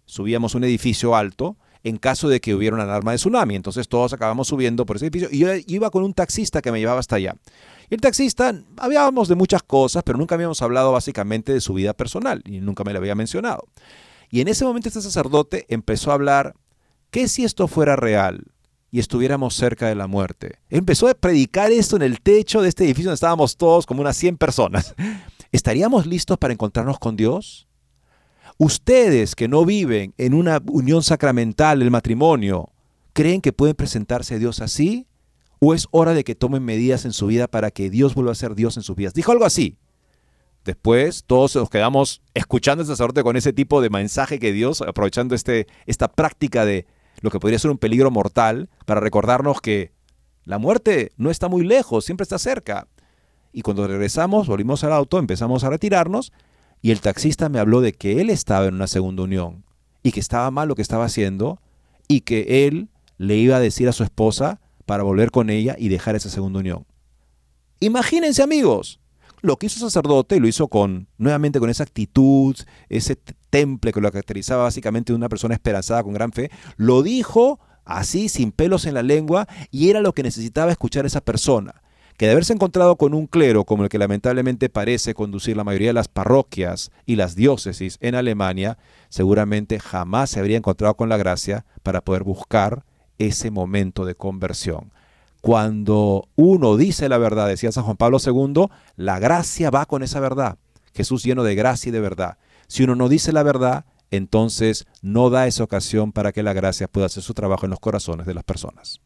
subíamos 0.04 0.54
un 0.54 0.64
edificio 0.64 1.16
alto 1.16 1.56
en 1.84 1.96
caso 1.96 2.28
de 2.28 2.40
que 2.40 2.54
hubiera 2.54 2.74
una 2.74 2.84
alarma 2.84 3.12
de 3.12 3.18
tsunami. 3.18 3.56
Entonces 3.56 3.88
todos 3.88 4.12
acabamos 4.12 4.48
subiendo 4.48 4.86
por 4.86 4.96
ese 4.96 5.06
edificio 5.06 5.28
y 5.30 5.38
yo 5.38 5.48
iba 5.66 5.90
con 5.90 6.04
un 6.04 6.14
taxista 6.14 6.62
que 6.62 6.72
me 6.72 6.78
llevaba 6.78 7.00
hasta 7.00 7.16
allá. 7.16 7.36
El 7.92 8.00
taxista, 8.00 8.54
hablábamos 8.78 9.28
de 9.28 9.34
muchas 9.34 9.62
cosas, 9.62 10.02
pero 10.02 10.16
nunca 10.16 10.34
habíamos 10.34 10.62
hablado 10.62 10.92
básicamente 10.92 11.52
de 11.52 11.60
su 11.60 11.74
vida 11.74 11.92
personal 11.92 12.42
y 12.46 12.62
nunca 12.62 12.84
me 12.84 12.92
la 12.94 12.98
había 12.98 13.14
mencionado. 13.14 13.68
Y 14.30 14.40
en 14.40 14.48
ese 14.48 14.64
momento 14.64 14.88
este 14.88 15.02
sacerdote 15.02 15.66
empezó 15.68 16.10
a 16.10 16.14
hablar, 16.14 16.54
¿qué 17.10 17.28
si 17.28 17.44
esto 17.44 17.68
fuera 17.68 17.94
real? 17.94 18.46
y 18.90 18.98
estuviéramos 18.98 19.54
cerca 19.54 19.88
de 19.88 19.94
la 19.94 20.06
muerte. 20.06 20.58
Empezó 20.70 21.06
a 21.08 21.14
predicar 21.14 21.70
esto 21.70 21.96
en 21.96 22.02
el 22.02 22.20
techo 22.20 22.62
de 22.62 22.70
este 22.70 22.84
edificio 22.84 23.08
donde 23.08 23.16
estábamos 23.16 23.56
todos 23.56 23.84
como 23.86 24.00
unas 24.00 24.16
100 24.16 24.38
personas. 24.38 24.94
¿Estaríamos 25.52 26.06
listos 26.06 26.38
para 26.38 26.52
encontrarnos 26.54 26.98
con 26.98 27.16
Dios? 27.16 27.68
Ustedes 28.56 29.34
que 29.34 29.48
no 29.48 29.66
viven 29.66 30.14
en 30.16 30.32
una 30.32 30.62
unión 30.66 31.02
sacramental, 31.02 31.80
el 31.80 31.90
matrimonio, 31.90 32.70
¿creen 33.12 33.42
que 33.42 33.52
pueden 33.52 33.76
presentarse 33.76 34.34
a 34.34 34.38
Dios 34.38 34.60
así? 34.60 35.06
¿O 35.64 35.74
es 35.74 35.86
hora 35.92 36.12
de 36.12 36.24
que 36.24 36.34
tomen 36.34 36.64
medidas 36.64 37.04
en 37.04 37.12
su 37.12 37.28
vida 37.28 37.46
para 37.46 37.70
que 37.70 37.88
Dios 37.88 38.16
vuelva 38.16 38.32
a 38.32 38.34
ser 38.34 38.56
Dios 38.56 38.76
en 38.76 38.82
sus 38.82 38.96
vidas? 38.96 39.14
Dijo 39.14 39.30
algo 39.30 39.44
así. 39.44 39.78
Después 40.64 41.22
todos 41.24 41.54
nos 41.54 41.70
quedamos 41.70 42.20
escuchando 42.34 42.80
a 42.80 42.82
este 42.82 42.94
sacerdote 42.94 43.22
con 43.22 43.36
ese 43.36 43.52
tipo 43.52 43.80
de 43.80 43.88
mensaje 43.88 44.40
que 44.40 44.50
Dios, 44.50 44.82
aprovechando 44.82 45.36
este, 45.36 45.68
esta 45.86 46.08
práctica 46.08 46.64
de 46.64 46.88
lo 47.20 47.30
que 47.30 47.38
podría 47.38 47.60
ser 47.60 47.70
un 47.70 47.78
peligro 47.78 48.10
mortal, 48.10 48.70
para 48.86 48.98
recordarnos 48.98 49.60
que 49.60 49.92
la 50.42 50.58
muerte 50.58 51.12
no 51.16 51.30
está 51.30 51.46
muy 51.46 51.62
lejos, 51.62 52.04
siempre 52.04 52.24
está 52.24 52.40
cerca. 52.40 52.88
Y 53.52 53.62
cuando 53.62 53.86
regresamos, 53.86 54.48
volvimos 54.48 54.82
al 54.82 54.92
auto, 54.92 55.20
empezamos 55.20 55.62
a 55.62 55.70
retirarnos, 55.70 56.32
y 56.80 56.90
el 56.90 57.00
taxista 57.00 57.48
me 57.48 57.60
habló 57.60 57.82
de 57.82 57.92
que 57.92 58.20
él 58.20 58.30
estaba 58.30 58.66
en 58.66 58.74
una 58.74 58.88
segunda 58.88 59.22
unión, 59.22 59.64
y 60.02 60.10
que 60.10 60.18
estaba 60.18 60.50
mal 60.50 60.66
lo 60.66 60.74
que 60.74 60.82
estaba 60.82 61.04
haciendo, 61.04 61.60
y 62.08 62.22
que 62.22 62.66
él 62.66 62.88
le 63.16 63.36
iba 63.36 63.58
a 63.58 63.60
decir 63.60 63.88
a 63.88 63.92
su 63.92 64.02
esposa 64.02 64.60
para 64.86 65.02
volver 65.02 65.30
con 65.30 65.50
ella 65.50 65.76
y 65.78 65.88
dejar 65.88 66.16
esa 66.16 66.30
segunda 66.30 66.60
unión. 66.60 66.86
Imagínense 67.80 68.42
amigos, 68.42 69.00
lo 69.42 69.56
que 69.56 69.66
hizo 69.66 69.84
el 69.84 69.90
sacerdote 69.90 70.38
lo 70.38 70.46
hizo 70.46 70.68
con 70.68 71.08
nuevamente 71.18 71.58
con 71.58 71.68
esa 71.68 71.82
actitud, 71.82 72.56
ese 72.88 73.16
temple 73.50 73.92
que 73.92 74.00
lo 74.00 74.10
caracterizaba 74.10 74.62
básicamente 74.62 75.12
de 75.12 75.16
una 75.16 75.28
persona 75.28 75.54
esperanzada 75.54 76.02
con 76.04 76.14
gran 76.14 76.32
fe, 76.32 76.50
lo 76.76 77.02
dijo 77.02 77.58
así 77.84 78.28
sin 78.28 78.52
pelos 78.52 78.86
en 78.86 78.94
la 78.94 79.02
lengua 79.02 79.48
y 79.70 79.90
era 79.90 80.00
lo 80.00 80.12
que 80.12 80.22
necesitaba 80.22 80.70
escuchar 80.70 81.06
esa 81.06 81.20
persona, 81.20 81.82
que 82.16 82.26
de 82.26 82.32
haberse 82.32 82.52
encontrado 82.52 82.94
con 82.96 83.14
un 83.14 83.26
clero 83.26 83.64
como 83.64 83.82
el 83.82 83.88
que 83.88 83.98
lamentablemente 83.98 84.68
parece 84.68 85.12
conducir 85.12 85.56
la 85.56 85.64
mayoría 85.64 85.88
de 85.88 85.94
las 85.94 86.08
parroquias 86.08 86.92
y 87.04 87.16
las 87.16 87.34
diócesis 87.34 87.98
en 88.00 88.14
Alemania, 88.14 88.78
seguramente 89.08 89.80
jamás 89.80 90.30
se 90.30 90.38
habría 90.38 90.56
encontrado 90.56 90.94
con 90.94 91.08
la 91.08 91.16
gracia 91.16 91.66
para 91.82 92.00
poder 92.00 92.22
buscar 92.22 92.84
ese 93.26 93.50
momento 93.50 94.04
de 94.04 94.14
conversión. 94.14 94.92
Cuando 95.40 96.28
uno 96.36 96.76
dice 96.76 97.08
la 97.08 97.18
verdad, 97.18 97.48
decía 97.48 97.72
San 97.72 97.84
Juan 97.84 97.96
Pablo 97.96 98.18
II, 98.24 98.66
la 98.96 99.18
gracia 99.18 99.70
va 99.70 99.86
con 99.86 100.02
esa 100.02 100.20
verdad. 100.20 100.56
Jesús 100.94 101.24
lleno 101.24 101.42
de 101.42 101.54
gracia 101.54 101.88
y 101.88 101.92
de 101.92 102.00
verdad. 102.00 102.38
Si 102.68 102.84
uno 102.84 102.94
no 102.94 103.08
dice 103.08 103.32
la 103.32 103.42
verdad, 103.42 103.84
entonces 104.12 104.86
no 105.00 105.30
da 105.30 105.46
esa 105.46 105.64
ocasión 105.64 106.12
para 106.12 106.32
que 106.32 106.42
la 106.42 106.52
gracia 106.52 106.86
pueda 106.86 107.06
hacer 107.06 107.22
su 107.22 107.34
trabajo 107.34 107.66
en 107.66 107.70
los 107.70 107.80
corazones 107.80 108.26
de 108.26 108.34
las 108.34 108.44
personas. 108.44 109.00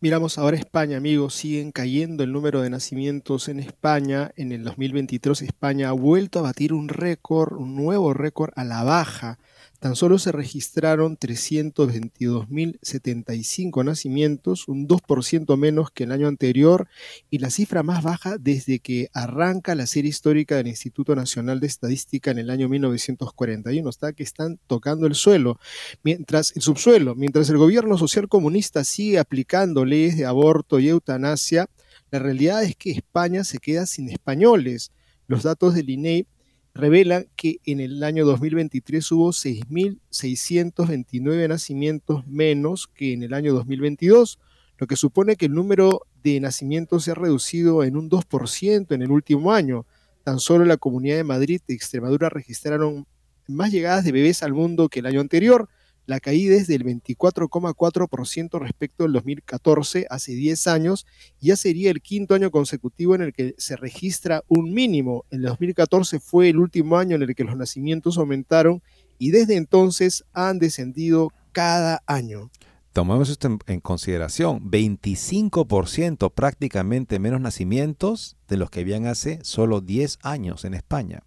Miramos 0.00 0.38
ahora 0.38 0.56
España, 0.56 0.98
amigos, 0.98 1.34
siguen 1.34 1.72
cayendo 1.72 2.24
el 2.24 2.32
número 2.32 2.60
de 2.60 2.68
nacimientos 2.68 3.48
en 3.48 3.58
España. 3.58 4.32
En 4.36 4.52
el 4.52 4.62
2023 4.62 5.42
España 5.42 5.88
ha 5.88 5.92
vuelto 5.92 6.38
a 6.38 6.42
batir 6.42 6.74
un 6.74 6.88
récord, 6.88 7.54
un 7.56 7.74
nuevo 7.74 8.12
récord 8.12 8.52
a 8.56 8.64
la 8.64 8.84
baja 8.84 9.38
tan 9.84 9.96
solo 9.96 10.18
se 10.18 10.32
registraron 10.32 11.18
322.075 11.18 13.84
nacimientos, 13.84 14.66
un 14.66 14.88
2% 14.88 15.58
menos 15.58 15.90
que 15.90 16.04
el 16.04 16.12
año 16.12 16.26
anterior 16.26 16.88
y 17.28 17.36
la 17.36 17.50
cifra 17.50 17.82
más 17.82 18.02
baja 18.02 18.38
desde 18.38 18.78
que 18.78 19.10
arranca 19.12 19.74
la 19.74 19.86
serie 19.86 20.08
histórica 20.08 20.56
del 20.56 20.68
Instituto 20.68 21.14
Nacional 21.14 21.60
de 21.60 21.66
Estadística 21.66 22.30
en 22.30 22.38
el 22.38 22.48
año 22.48 22.66
1941. 22.70 23.90
Está 23.90 24.14
que 24.14 24.22
están 24.22 24.58
tocando 24.66 25.06
el 25.06 25.14
suelo, 25.14 25.60
mientras 26.02 26.56
el 26.56 26.62
subsuelo, 26.62 27.14
mientras 27.14 27.50
el 27.50 27.58
gobierno 27.58 27.98
social 27.98 28.26
comunista 28.26 28.84
sigue 28.84 29.18
aplicando 29.18 29.84
leyes 29.84 30.16
de 30.16 30.24
aborto 30.24 30.80
y 30.80 30.88
eutanasia, 30.88 31.68
la 32.10 32.20
realidad 32.20 32.64
es 32.64 32.74
que 32.74 32.92
España 32.92 33.44
se 33.44 33.58
queda 33.58 33.84
sin 33.84 34.08
españoles. 34.08 34.92
Los 35.26 35.42
datos 35.42 35.74
del 35.74 35.90
INEI 35.90 36.26
revela 36.74 37.24
que 37.36 37.60
en 37.64 37.80
el 37.80 38.02
año 38.02 38.26
2023 38.26 39.12
hubo 39.12 39.30
6.629 39.30 41.48
nacimientos 41.48 42.26
menos 42.26 42.88
que 42.88 43.12
en 43.12 43.22
el 43.22 43.32
año 43.32 43.54
2022, 43.54 44.40
lo 44.78 44.88
que 44.88 44.96
supone 44.96 45.36
que 45.36 45.46
el 45.46 45.54
número 45.54 46.00
de 46.22 46.40
nacimientos 46.40 47.04
se 47.04 47.12
ha 47.12 47.14
reducido 47.14 47.84
en 47.84 47.96
un 47.96 48.10
2% 48.10 48.92
en 48.92 49.02
el 49.02 49.12
último 49.12 49.52
año. 49.52 49.86
Tan 50.24 50.40
solo 50.40 50.64
la 50.64 50.76
Comunidad 50.76 51.16
de 51.16 51.24
Madrid 51.24 51.60
y 51.68 51.74
Extremadura 51.74 52.28
registraron 52.28 53.06
más 53.46 53.70
llegadas 53.70 54.04
de 54.04 54.12
bebés 54.12 54.42
al 54.42 54.52
mundo 54.52 54.88
que 54.88 54.98
el 55.00 55.06
año 55.06 55.20
anterior, 55.20 55.68
la 56.06 56.20
caída 56.20 56.56
es 56.56 56.66
del 56.66 56.84
24,4% 56.84 58.58
respecto 58.60 59.04
al 59.04 59.12
2014, 59.12 60.06
hace 60.10 60.32
10 60.32 60.66
años, 60.66 61.06
y 61.40 61.48
ya 61.48 61.56
sería 61.56 61.90
el 61.90 62.02
quinto 62.02 62.34
año 62.34 62.50
consecutivo 62.50 63.14
en 63.14 63.22
el 63.22 63.32
que 63.32 63.54
se 63.58 63.76
registra 63.76 64.42
un 64.48 64.74
mínimo. 64.74 65.24
El 65.30 65.42
2014 65.42 66.20
fue 66.20 66.50
el 66.50 66.58
último 66.58 66.98
año 66.98 67.16
en 67.16 67.22
el 67.22 67.34
que 67.34 67.44
los 67.44 67.56
nacimientos 67.56 68.18
aumentaron 68.18 68.82
y 69.18 69.30
desde 69.30 69.56
entonces 69.56 70.24
han 70.32 70.58
descendido 70.58 71.30
cada 71.52 72.02
año. 72.06 72.50
tomemos 72.92 73.28
esto 73.28 73.58
en, 73.66 73.80
consideración, 73.80 74.70
25% 74.70 76.32
prácticamente 76.32 77.18
menos 77.18 77.40
nacimientos 77.40 78.36
de 78.46 78.56
los 78.56 78.70
que 78.70 78.80
habían 78.80 79.06
hace 79.06 79.38
solo 79.42 79.80
10 79.80 80.18
años 80.22 80.64
en 80.64 80.74
España. 80.74 81.22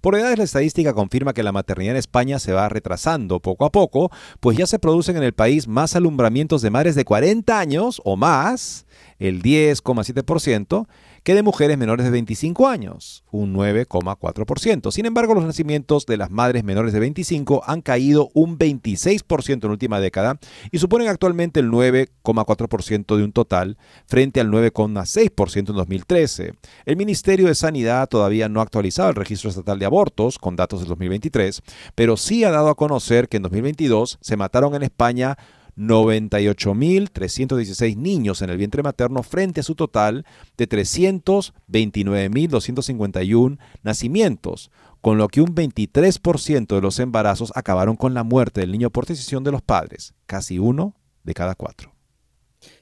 Por 0.00 0.14
edades 0.14 0.38
la 0.38 0.44
estadística 0.44 0.92
confirma 0.94 1.32
que 1.32 1.42
la 1.42 1.52
maternidad 1.52 1.92
en 1.92 1.98
España 1.98 2.38
se 2.38 2.52
va 2.52 2.68
retrasando 2.68 3.40
poco 3.40 3.64
a 3.64 3.72
poco, 3.72 4.10
pues 4.40 4.56
ya 4.56 4.66
se 4.66 4.78
producen 4.78 5.16
en 5.16 5.22
el 5.22 5.32
país 5.32 5.68
más 5.68 5.96
alumbramientos 5.96 6.62
de 6.62 6.70
madres 6.70 6.94
de 6.94 7.04
40 7.04 7.58
años 7.58 8.00
o 8.04 8.16
más, 8.16 8.86
el 9.18 9.42
10,7%, 9.42 10.86
que 11.26 11.34
de 11.34 11.42
mujeres 11.42 11.76
menores 11.76 12.04
de 12.04 12.12
25 12.12 12.68
años, 12.68 13.24
un 13.32 13.52
9,4%. 13.52 14.92
Sin 14.92 15.06
embargo, 15.06 15.34
los 15.34 15.44
nacimientos 15.44 16.06
de 16.06 16.16
las 16.16 16.30
madres 16.30 16.62
menores 16.62 16.92
de 16.92 17.00
25 17.00 17.64
han 17.66 17.82
caído 17.82 18.30
un 18.32 18.56
26% 18.56 19.54
en 19.54 19.60
la 19.62 19.70
última 19.70 19.98
década 19.98 20.38
y 20.70 20.78
suponen 20.78 21.08
actualmente 21.08 21.58
el 21.58 21.68
9,4% 21.68 23.16
de 23.16 23.24
un 23.24 23.32
total 23.32 23.76
frente 24.06 24.38
al 24.38 24.52
9,6% 24.52 25.70
en 25.70 25.74
2013. 25.74 26.54
El 26.84 26.96
Ministerio 26.96 27.48
de 27.48 27.56
Sanidad 27.56 28.08
todavía 28.08 28.48
no 28.48 28.60
ha 28.60 28.62
actualizado 28.62 29.10
el 29.10 29.16
registro 29.16 29.50
estatal 29.50 29.80
de 29.80 29.86
abortos 29.86 30.38
con 30.38 30.54
datos 30.54 30.78
del 30.78 30.90
2023, 30.90 31.60
pero 31.96 32.16
sí 32.16 32.44
ha 32.44 32.52
dado 32.52 32.68
a 32.68 32.76
conocer 32.76 33.28
que 33.28 33.38
en 33.38 33.42
2022 33.42 34.18
se 34.20 34.36
mataron 34.36 34.76
en 34.76 34.84
España 34.84 35.36
98.316 35.76 37.96
niños 37.96 38.42
en 38.42 38.50
el 38.50 38.56
vientre 38.56 38.82
materno 38.82 39.22
frente 39.22 39.60
a 39.60 39.64
su 39.64 39.74
total 39.74 40.24
de 40.56 40.68
329.251 40.68 43.58
nacimientos, 43.82 44.70
con 45.00 45.18
lo 45.18 45.28
que 45.28 45.40
un 45.40 45.54
23% 45.54 46.74
de 46.74 46.80
los 46.80 46.98
embarazos 46.98 47.52
acabaron 47.54 47.94
con 47.96 48.14
la 48.14 48.24
muerte 48.24 48.60
del 48.60 48.72
niño 48.72 48.90
por 48.90 49.06
decisión 49.06 49.44
de 49.44 49.52
los 49.52 49.62
padres, 49.62 50.14
casi 50.26 50.58
uno 50.58 50.96
de 51.24 51.34
cada 51.34 51.54
cuatro. 51.54 51.95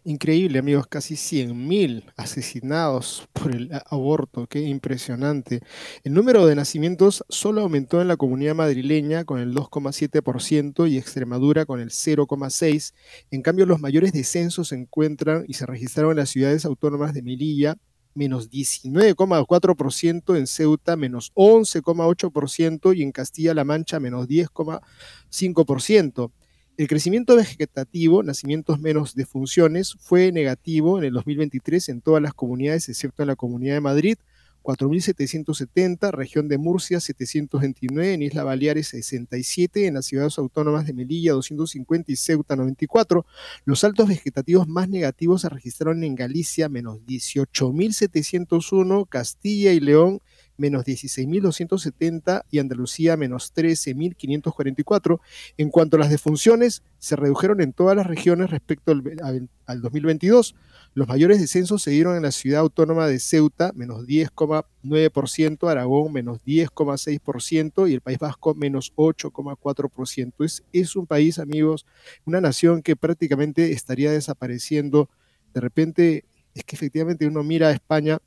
Increíble, 0.07 0.59
amigos, 0.59 0.87
casi 0.87 1.15
100.000 1.15 2.13
asesinados 2.19 3.27
por 3.33 3.57
el 3.57 3.71
aborto, 3.87 4.47
qué 4.47 4.61
impresionante. 4.61 5.63
El 6.03 6.13
número 6.13 6.45
de 6.45 6.55
nacimientos 6.55 7.25
solo 7.31 7.63
aumentó 7.63 8.03
en 8.03 8.09
la 8.09 8.19
comunidad 8.19 8.55
madrileña 8.55 9.25
con 9.25 9.41
el 9.41 9.55
2,7% 9.55 10.91
y 10.91 10.99
Extremadura 10.99 11.65
con 11.65 11.81
el 11.81 11.89
0,6%. 11.89 12.93
En 13.31 13.41
cambio, 13.41 13.65
los 13.65 13.81
mayores 13.81 14.13
descensos 14.13 14.69
se 14.69 14.75
encuentran 14.75 15.47
y 15.49 15.55
se 15.55 15.65
registraron 15.65 16.11
en 16.11 16.19
las 16.19 16.29
ciudades 16.29 16.67
autónomas 16.67 17.15
de 17.15 17.23
Melilla, 17.23 17.79
menos 18.13 18.51
19,4%, 18.51 20.37
en 20.37 20.47
Ceuta 20.47 20.97
menos 20.97 21.33
11,8% 21.35 22.95
y 22.95 23.03
en 23.03 23.11
Castilla-La 23.11 23.65
Mancha 23.65 24.01
menos 24.01 24.29
10,5%. 24.29 26.31
El 26.77 26.89
crecimiento 26.89 27.37
vegetativo, 27.37 28.25
nacimientos 28.25 28.81
menos 28.81 29.15
de 29.15 29.27
funciones, 29.27 29.95
fue 30.01 30.33
negativo 30.33 30.99
en 30.99 31.05
el 31.05 31.13
2023 31.13 31.91
en 31.91 32.01
todas 32.01 32.21
las 32.21 32.35
comunidades, 32.35 32.89
excepto 32.89 33.23
en 33.23 33.29
la 33.29 33.37
Comunidad 33.37 33.75
de 33.75 33.81
Madrid, 33.81 34.19
4.770, 34.65 36.11
región 36.11 36.49
de 36.49 36.59
Murcia 36.59 36.99
729, 36.99 38.15
en 38.15 38.23
Isla 38.23 38.43
Baleares 38.43 38.89
67, 38.89 39.87
en 39.87 39.95
las 39.95 40.07
ciudades 40.07 40.37
autónomas 40.37 40.85
de 40.85 40.95
Melilla 40.95 41.35
250 41.35 42.11
y 42.11 42.17
Ceuta 42.17 42.57
94. 42.57 43.25
Los 43.67 43.81
saltos 43.81 44.09
vegetativos 44.09 44.67
más 44.67 44.89
negativos 44.89 45.43
se 45.43 45.51
registraron 45.51 46.03
en 46.03 46.17
Galicia 46.17 46.69
menos 46.69 46.99
18.701, 47.07 49.09
Castilla 49.09 49.73
y 49.73 49.79
León 49.79 50.21
menos 50.57 50.85
16.270 50.85 52.45
y 52.51 52.59
Andalucía 52.59 53.17
menos 53.17 53.55
13.544. 53.55 55.21
En 55.57 55.71
cuanto 55.71 55.97
a 55.97 56.01
las 56.01 56.11
defunciones, 56.11 56.83
se 56.99 57.17
redujeron 57.17 57.61
en 57.61 57.73
todas 57.73 57.97
las 57.97 58.07
regiones 58.07 58.51
respecto 58.51 58.93
al, 58.93 59.81
2022. 59.81 60.55
Los 60.95 61.09
mayores 61.09 61.41
descensos 61.41 61.83
se 61.83 61.91
dieron 61.91 62.17
en 62.17 62.23
la 62.23 62.31
ciudad 62.31 62.61
autónoma 62.61 63.07
de 63.07 63.19
Ceuta, 63.19 63.73
menos 63.75 64.07
10,9%, 64.07 65.69
Aragón, 65.69 66.13
menos 66.13 66.39
10,6% 66.45 67.91
y 67.91 67.95
el 67.95 68.01
País 68.01 68.19
Vasco, 68.19 68.55
menos 68.55 68.93
8,4%. 68.97 70.45
Es, 70.45 70.63
es 70.73 70.97
un 70.97 71.07
país, 71.07 71.39
amigos, 71.39 71.87
una 72.25 72.41
nación 72.41 72.83
que 72.83 72.95
prácticamente 72.95 73.73
estaría 73.73 74.13
desapareciendo. 74.13 75.09
De 75.53 75.61
repente, 75.61 76.25
es 76.55 76.65
que 76.65 76.77
efectivamente 76.77 77.27
uno 77.27 77.43
mira 77.43 77.69
a 77.69 77.73
España, 77.73 78.19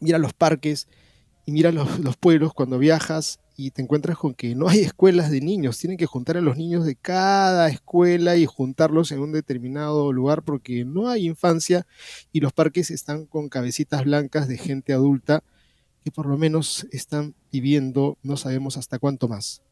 mira 0.00 0.18
los 0.18 0.34
parques, 0.34 0.86
y 1.46 1.52
mira 1.52 1.72
los, 1.72 1.98
los, 2.00 2.16
pueblos 2.16 2.52
cuando 2.54 2.78
viajas 2.78 3.40
y 3.56 3.70
te 3.70 3.82
encuentras 3.82 4.18
con 4.18 4.34
que 4.34 4.54
no 4.54 4.68
hay 4.68 4.80
escuelas 4.80 5.30
de 5.30 5.40
niños, 5.40 5.78
tienen 5.78 5.96
que 5.96 6.06
juntar 6.06 6.36
a 6.36 6.40
los 6.40 6.56
niños 6.56 6.84
de 6.84 6.96
cada 6.96 7.68
escuela 7.68 8.36
y 8.36 8.46
juntarlos 8.46 9.12
en 9.12 9.20
un 9.20 9.32
determinado 9.32 10.12
lugar 10.12 10.42
porque 10.42 10.84
no 10.84 11.08
hay 11.08 11.26
infancia 11.26 11.86
y 12.32 12.40
los 12.40 12.52
parques 12.52 12.90
están 12.90 13.26
con 13.26 13.48
cabecitas 13.48 14.04
blancas 14.04 14.48
de 14.48 14.58
gente 14.58 14.92
adulta 14.92 15.42
que 16.02 16.10
por 16.10 16.26
lo 16.26 16.36
menos 16.36 16.86
están 16.92 17.34
viviendo 17.50 18.18
no 18.22 18.36
sabemos 18.36 18.76
hasta 18.76 18.98
cuánto 18.98 19.28
más. 19.28 19.62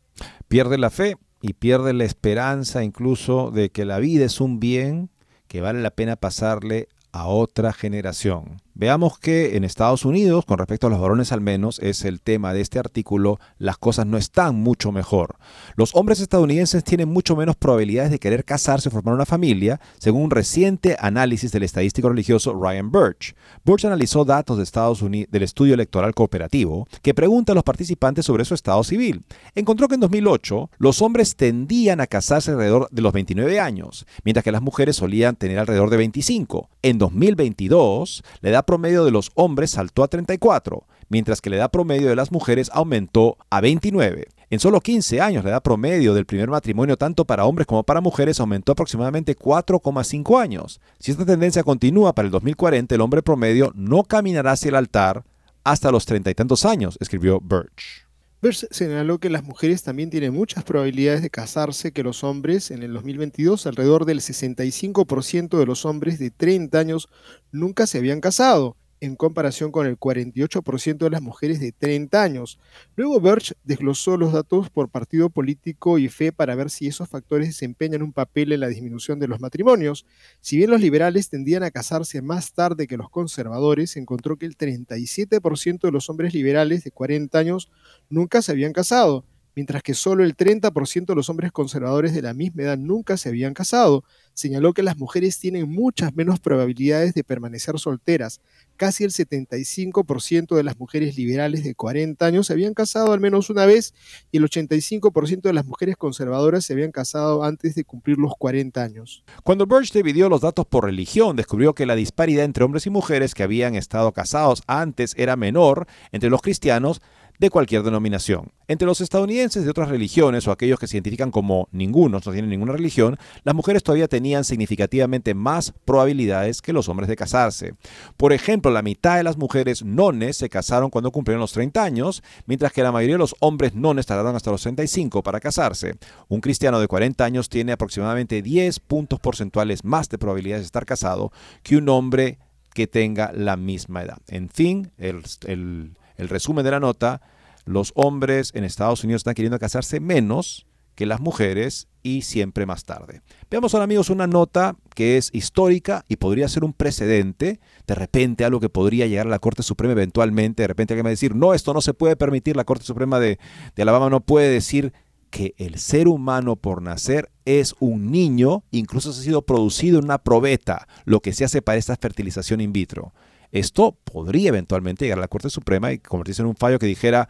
Pierde 0.48 0.78
la 0.78 0.90
fe 0.90 1.16
y 1.40 1.54
pierde 1.54 1.92
la 1.92 2.04
esperanza 2.04 2.84
incluso 2.84 3.50
de 3.50 3.70
que 3.70 3.84
la 3.84 3.98
vida 3.98 4.24
es 4.24 4.40
un 4.40 4.60
bien 4.60 5.10
que 5.48 5.60
vale 5.60 5.82
la 5.82 5.90
pena 5.90 6.16
pasarle 6.16 6.88
a 7.12 7.26
otra 7.26 7.72
generación. 7.72 8.62
Veamos 8.74 9.18
que 9.18 9.56
en 9.56 9.64
Estados 9.64 10.06
Unidos, 10.06 10.46
con 10.46 10.56
respecto 10.56 10.86
a 10.86 10.90
los 10.90 10.98
varones 10.98 11.30
al 11.30 11.42
menos, 11.42 11.78
es 11.80 12.06
el 12.06 12.22
tema 12.22 12.54
de 12.54 12.62
este 12.62 12.78
artículo, 12.78 13.38
las 13.58 13.76
cosas 13.76 14.06
no 14.06 14.16
están 14.16 14.54
mucho 14.54 14.92
mejor. 14.92 15.36
Los 15.76 15.94
hombres 15.94 16.20
estadounidenses 16.20 16.82
tienen 16.82 17.10
mucho 17.10 17.36
menos 17.36 17.54
probabilidades 17.54 18.10
de 18.10 18.18
querer 18.18 18.46
casarse 18.46 18.88
o 18.88 18.92
formar 18.92 19.14
una 19.14 19.26
familia, 19.26 19.78
según 19.98 20.22
un 20.22 20.30
reciente 20.30 20.96
análisis 20.98 21.52
del 21.52 21.64
estadístico 21.64 22.08
religioso 22.08 22.54
Ryan 22.54 22.90
Birch. 22.90 23.34
Birch 23.62 23.84
analizó 23.84 24.24
datos 24.24 24.56
de 24.56 24.62
Estados 24.62 25.02
Unidos 25.02 25.30
del 25.30 25.42
estudio 25.42 25.74
electoral 25.74 26.14
cooperativo 26.14 26.88
que 27.02 27.12
pregunta 27.12 27.52
a 27.52 27.54
los 27.54 27.64
participantes 27.64 28.24
sobre 28.24 28.46
su 28.46 28.54
estado 28.54 28.82
civil. 28.84 29.22
Encontró 29.54 29.86
que 29.86 29.96
en 29.96 30.00
2008 30.00 30.70
los 30.78 31.02
hombres 31.02 31.36
tendían 31.36 32.00
a 32.00 32.06
casarse 32.06 32.52
alrededor 32.52 32.88
de 32.90 33.02
los 33.02 33.12
29 33.12 33.60
años, 33.60 34.06
mientras 34.24 34.44
que 34.44 34.52
las 34.52 34.62
mujeres 34.62 34.96
solían 34.96 35.36
tener 35.36 35.58
alrededor 35.58 35.90
de 35.90 35.98
25. 35.98 36.70
En 36.80 36.96
2022, 36.98 38.24
la 38.40 38.50
edad 38.50 38.61
promedio 38.64 39.04
de 39.04 39.10
los 39.10 39.30
hombres 39.34 39.70
saltó 39.70 40.02
a 40.02 40.08
34, 40.08 40.84
mientras 41.08 41.40
que 41.40 41.50
la 41.50 41.56
edad 41.56 41.70
promedio 41.70 42.08
de 42.08 42.16
las 42.16 42.32
mujeres 42.32 42.70
aumentó 42.72 43.36
a 43.50 43.60
29. 43.60 44.28
En 44.50 44.60
solo 44.60 44.80
15 44.80 45.20
años, 45.20 45.44
la 45.44 45.50
edad 45.50 45.62
promedio 45.62 46.12
del 46.12 46.26
primer 46.26 46.50
matrimonio 46.50 46.96
tanto 46.98 47.24
para 47.24 47.46
hombres 47.46 47.66
como 47.66 47.84
para 47.84 48.00
mujeres 48.00 48.38
aumentó 48.38 48.72
aproximadamente 48.72 49.36
4,5 49.36 50.40
años. 50.40 50.80
Si 50.98 51.10
esta 51.10 51.24
tendencia 51.24 51.62
continúa 51.62 52.14
para 52.14 52.26
el 52.26 52.32
2040, 52.32 52.94
el 52.94 53.00
hombre 53.00 53.22
promedio 53.22 53.72
no 53.74 54.04
caminará 54.04 54.52
hacia 54.52 54.68
el 54.68 54.76
altar 54.76 55.24
hasta 55.64 55.90
los 55.90 56.04
treinta 56.06 56.30
y 56.30 56.34
tantos 56.34 56.64
años, 56.64 56.98
escribió 57.00 57.40
Birch. 57.40 58.11
Birch 58.42 58.66
señaló 58.72 59.20
que 59.20 59.30
las 59.30 59.44
mujeres 59.44 59.84
también 59.84 60.10
tienen 60.10 60.34
muchas 60.34 60.64
probabilidades 60.64 61.22
de 61.22 61.30
casarse 61.30 61.92
que 61.92 62.02
los 62.02 62.24
hombres. 62.24 62.72
En 62.72 62.82
el 62.82 62.92
2022, 62.92 63.68
alrededor 63.68 64.04
del 64.04 64.18
65% 64.18 65.58
de 65.58 65.66
los 65.66 65.84
hombres 65.84 66.18
de 66.18 66.32
30 66.32 66.76
años 66.76 67.08
nunca 67.52 67.86
se 67.86 67.98
habían 67.98 68.20
casado 68.20 68.76
en 69.02 69.16
comparación 69.16 69.72
con 69.72 69.88
el 69.88 69.98
48% 69.98 70.96
de 70.96 71.10
las 71.10 71.20
mujeres 71.20 71.58
de 71.58 71.72
30 71.72 72.22
años. 72.22 72.60
Luego 72.94 73.20
Birch 73.20 73.52
desglosó 73.64 74.16
los 74.16 74.32
datos 74.32 74.70
por 74.70 74.90
partido 74.90 75.28
político 75.28 75.98
y 75.98 76.08
fe 76.08 76.30
para 76.30 76.54
ver 76.54 76.70
si 76.70 76.86
esos 76.86 77.08
factores 77.08 77.48
desempeñan 77.48 78.02
un 78.02 78.12
papel 78.12 78.52
en 78.52 78.60
la 78.60 78.68
disminución 78.68 79.18
de 79.18 79.26
los 79.26 79.40
matrimonios. 79.40 80.06
Si 80.40 80.56
bien 80.56 80.70
los 80.70 80.80
liberales 80.80 81.28
tendían 81.28 81.64
a 81.64 81.72
casarse 81.72 82.22
más 82.22 82.52
tarde 82.52 82.86
que 82.86 82.96
los 82.96 83.10
conservadores, 83.10 83.96
encontró 83.96 84.36
que 84.36 84.46
el 84.46 84.56
37% 84.56 85.80
de 85.80 85.90
los 85.90 86.08
hombres 86.08 86.32
liberales 86.32 86.84
de 86.84 86.92
40 86.92 87.36
años 87.36 87.72
nunca 88.08 88.40
se 88.40 88.52
habían 88.52 88.72
casado 88.72 89.24
mientras 89.54 89.82
que 89.82 89.94
solo 89.94 90.24
el 90.24 90.36
30% 90.36 91.06
de 91.06 91.14
los 91.14 91.28
hombres 91.28 91.52
conservadores 91.52 92.14
de 92.14 92.22
la 92.22 92.34
misma 92.34 92.62
edad 92.62 92.78
nunca 92.78 93.16
se 93.16 93.28
habían 93.28 93.54
casado. 93.54 94.04
Señaló 94.34 94.72
que 94.72 94.82
las 94.82 94.96
mujeres 94.96 95.38
tienen 95.38 95.68
muchas 95.68 96.14
menos 96.14 96.40
probabilidades 96.40 97.14
de 97.14 97.24
permanecer 97.24 97.78
solteras. 97.78 98.40
Casi 98.82 99.04
el 99.04 99.12
75% 99.12 100.56
de 100.56 100.64
las 100.64 100.76
mujeres 100.76 101.16
liberales 101.16 101.62
de 101.62 101.76
40 101.76 102.26
años 102.26 102.48
se 102.48 102.52
habían 102.52 102.74
casado 102.74 103.12
al 103.12 103.20
menos 103.20 103.48
una 103.48 103.64
vez 103.64 103.94
y 104.32 104.38
el 104.38 104.42
85% 104.42 105.42
de 105.42 105.52
las 105.52 105.66
mujeres 105.66 105.96
conservadoras 105.96 106.64
se 106.64 106.72
habían 106.72 106.90
casado 106.90 107.44
antes 107.44 107.76
de 107.76 107.84
cumplir 107.84 108.18
los 108.18 108.32
40 108.36 108.82
años. 108.82 109.22
Cuando 109.44 109.66
Birch 109.66 109.92
dividió 109.92 110.28
los 110.28 110.40
datos 110.40 110.66
por 110.66 110.86
religión, 110.86 111.36
descubrió 111.36 111.76
que 111.76 111.86
la 111.86 111.94
disparidad 111.94 112.44
entre 112.44 112.64
hombres 112.64 112.84
y 112.86 112.90
mujeres 112.90 113.36
que 113.36 113.44
habían 113.44 113.76
estado 113.76 114.10
casados 114.10 114.64
antes 114.66 115.14
era 115.16 115.36
menor 115.36 115.86
entre 116.10 116.28
los 116.28 116.42
cristianos 116.42 117.00
de 117.38 117.50
cualquier 117.50 117.82
denominación. 117.82 118.52
Entre 118.68 118.86
los 118.86 119.00
estadounidenses 119.00 119.64
de 119.64 119.70
otras 119.70 119.88
religiones 119.88 120.46
o 120.46 120.52
aquellos 120.52 120.78
que 120.78 120.86
se 120.86 120.96
identifican 120.96 121.30
como 121.30 121.68
ninguno, 121.72 122.20
no 122.24 122.32
tienen 122.32 122.50
ninguna 122.50 122.72
religión, 122.72 123.18
las 123.44 123.54
mujeres 123.54 123.82
todavía 123.82 124.08
tenían 124.08 124.44
significativamente 124.44 125.34
más 125.34 125.72
probabilidades 125.84 126.62
que 126.62 126.72
los 126.72 126.88
hombres 126.88 127.08
de 127.08 127.16
casarse. 127.16 127.74
Por 128.16 128.32
ejemplo, 128.32 128.70
la 128.70 128.82
mitad 128.82 129.16
de 129.16 129.24
las 129.24 129.36
mujeres 129.36 129.84
nones 129.84 130.36
se 130.36 130.48
casaron 130.48 130.90
cuando 130.90 131.10
cumplieron 131.10 131.40
los 131.40 131.52
30 131.52 131.82
años, 131.82 132.22
mientras 132.46 132.72
que 132.72 132.82
la 132.82 132.92
mayoría 132.92 133.16
de 133.16 133.20
los 133.20 133.34
hombres 133.40 133.74
nones 133.74 134.06
tardaron 134.06 134.36
hasta 134.36 134.50
los 134.50 134.62
35 134.62 135.22
para 135.22 135.40
casarse. 135.40 135.96
Un 136.28 136.40
cristiano 136.40 136.80
de 136.80 136.88
40 136.88 137.24
años 137.24 137.48
tiene 137.48 137.72
aproximadamente 137.72 138.40
10 138.40 138.80
puntos 138.80 139.20
porcentuales 139.20 139.84
más 139.84 140.08
de 140.08 140.18
probabilidades 140.18 140.62
de 140.62 140.66
estar 140.66 140.86
casado 140.86 141.32
que 141.62 141.76
un 141.76 141.88
hombre 141.88 142.38
que 142.72 142.86
tenga 142.86 143.32
la 143.34 143.56
misma 143.56 144.02
edad. 144.02 144.18
En 144.28 144.48
fin, 144.48 144.92
el, 144.96 145.22
el 145.46 145.92
resumen 146.28 146.64
de 146.64 146.70
la 146.70 146.80
nota, 146.80 147.20
los 147.64 147.92
hombres 147.94 148.50
en 148.54 148.64
Estados 148.64 149.04
Unidos 149.04 149.20
están 149.20 149.34
queriendo 149.34 149.58
casarse 149.58 150.00
menos 150.00 150.66
que 150.94 151.06
las 151.06 151.20
mujeres 151.20 151.88
y 152.02 152.22
siempre 152.22 152.66
más 152.66 152.84
tarde. 152.84 153.22
Veamos 153.50 153.72
ahora 153.72 153.84
amigos 153.84 154.10
una 154.10 154.26
nota 154.26 154.76
que 154.94 155.16
es 155.16 155.30
histórica 155.32 156.04
y 156.08 156.16
podría 156.16 156.48
ser 156.48 156.64
un 156.64 156.72
precedente, 156.72 157.60
de 157.86 157.94
repente 157.94 158.44
algo 158.44 158.60
que 158.60 158.68
podría 158.68 159.06
llegar 159.06 159.26
a 159.26 159.30
la 159.30 159.38
Corte 159.38 159.62
Suprema 159.62 159.92
eventualmente, 159.92 160.64
de 160.64 160.68
repente 160.68 160.94
alguien 160.94 161.06
va 161.06 161.10
a 161.10 161.10
decir, 161.10 161.34
no, 161.34 161.54
esto 161.54 161.72
no 161.72 161.80
se 161.80 161.94
puede 161.94 162.16
permitir, 162.16 162.56
la 162.56 162.64
Corte 162.64 162.84
Suprema 162.84 163.20
de, 163.20 163.38
de 163.74 163.82
Alabama 163.82 164.10
no 164.10 164.20
puede 164.20 164.50
decir 164.50 164.92
que 165.30 165.54
el 165.56 165.78
ser 165.78 166.08
humano 166.08 166.56
por 166.56 166.82
nacer 166.82 167.30
es 167.46 167.74
un 167.80 168.10
niño, 168.10 168.64
incluso 168.70 169.12
se 169.12 169.20
ha 169.20 169.24
sido 169.24 169.42
producido 169.42 169.98
en 169.98 170.04
una 170.04 170.18
probeta, 170.18 170.86
lo 171.04 171.20
que 171.20 171.32
se 171.32 171.44
hace 171.44 171.62
para 171.62 171.78
esta 171.78 171.96
fertilización 171.96 172.60
in 172.60 172.72
vitro. 172.72 173.14
Esto 173.52 173.96
podría 174.04 174.48
eventualmente 174.48 175.04
llegar 175.04 175.18
a 175.18 175.20
la 175.20 175.28
Corte 175.28 175.50
Suprema 175.50 175.92
y 175.92 175.98
convertirse 175.98 176.42
en 176.42 176.48
un 176.48 176.56
fallo 176.56 176.78
que 176.78 176.86
dijera 176.86 177.28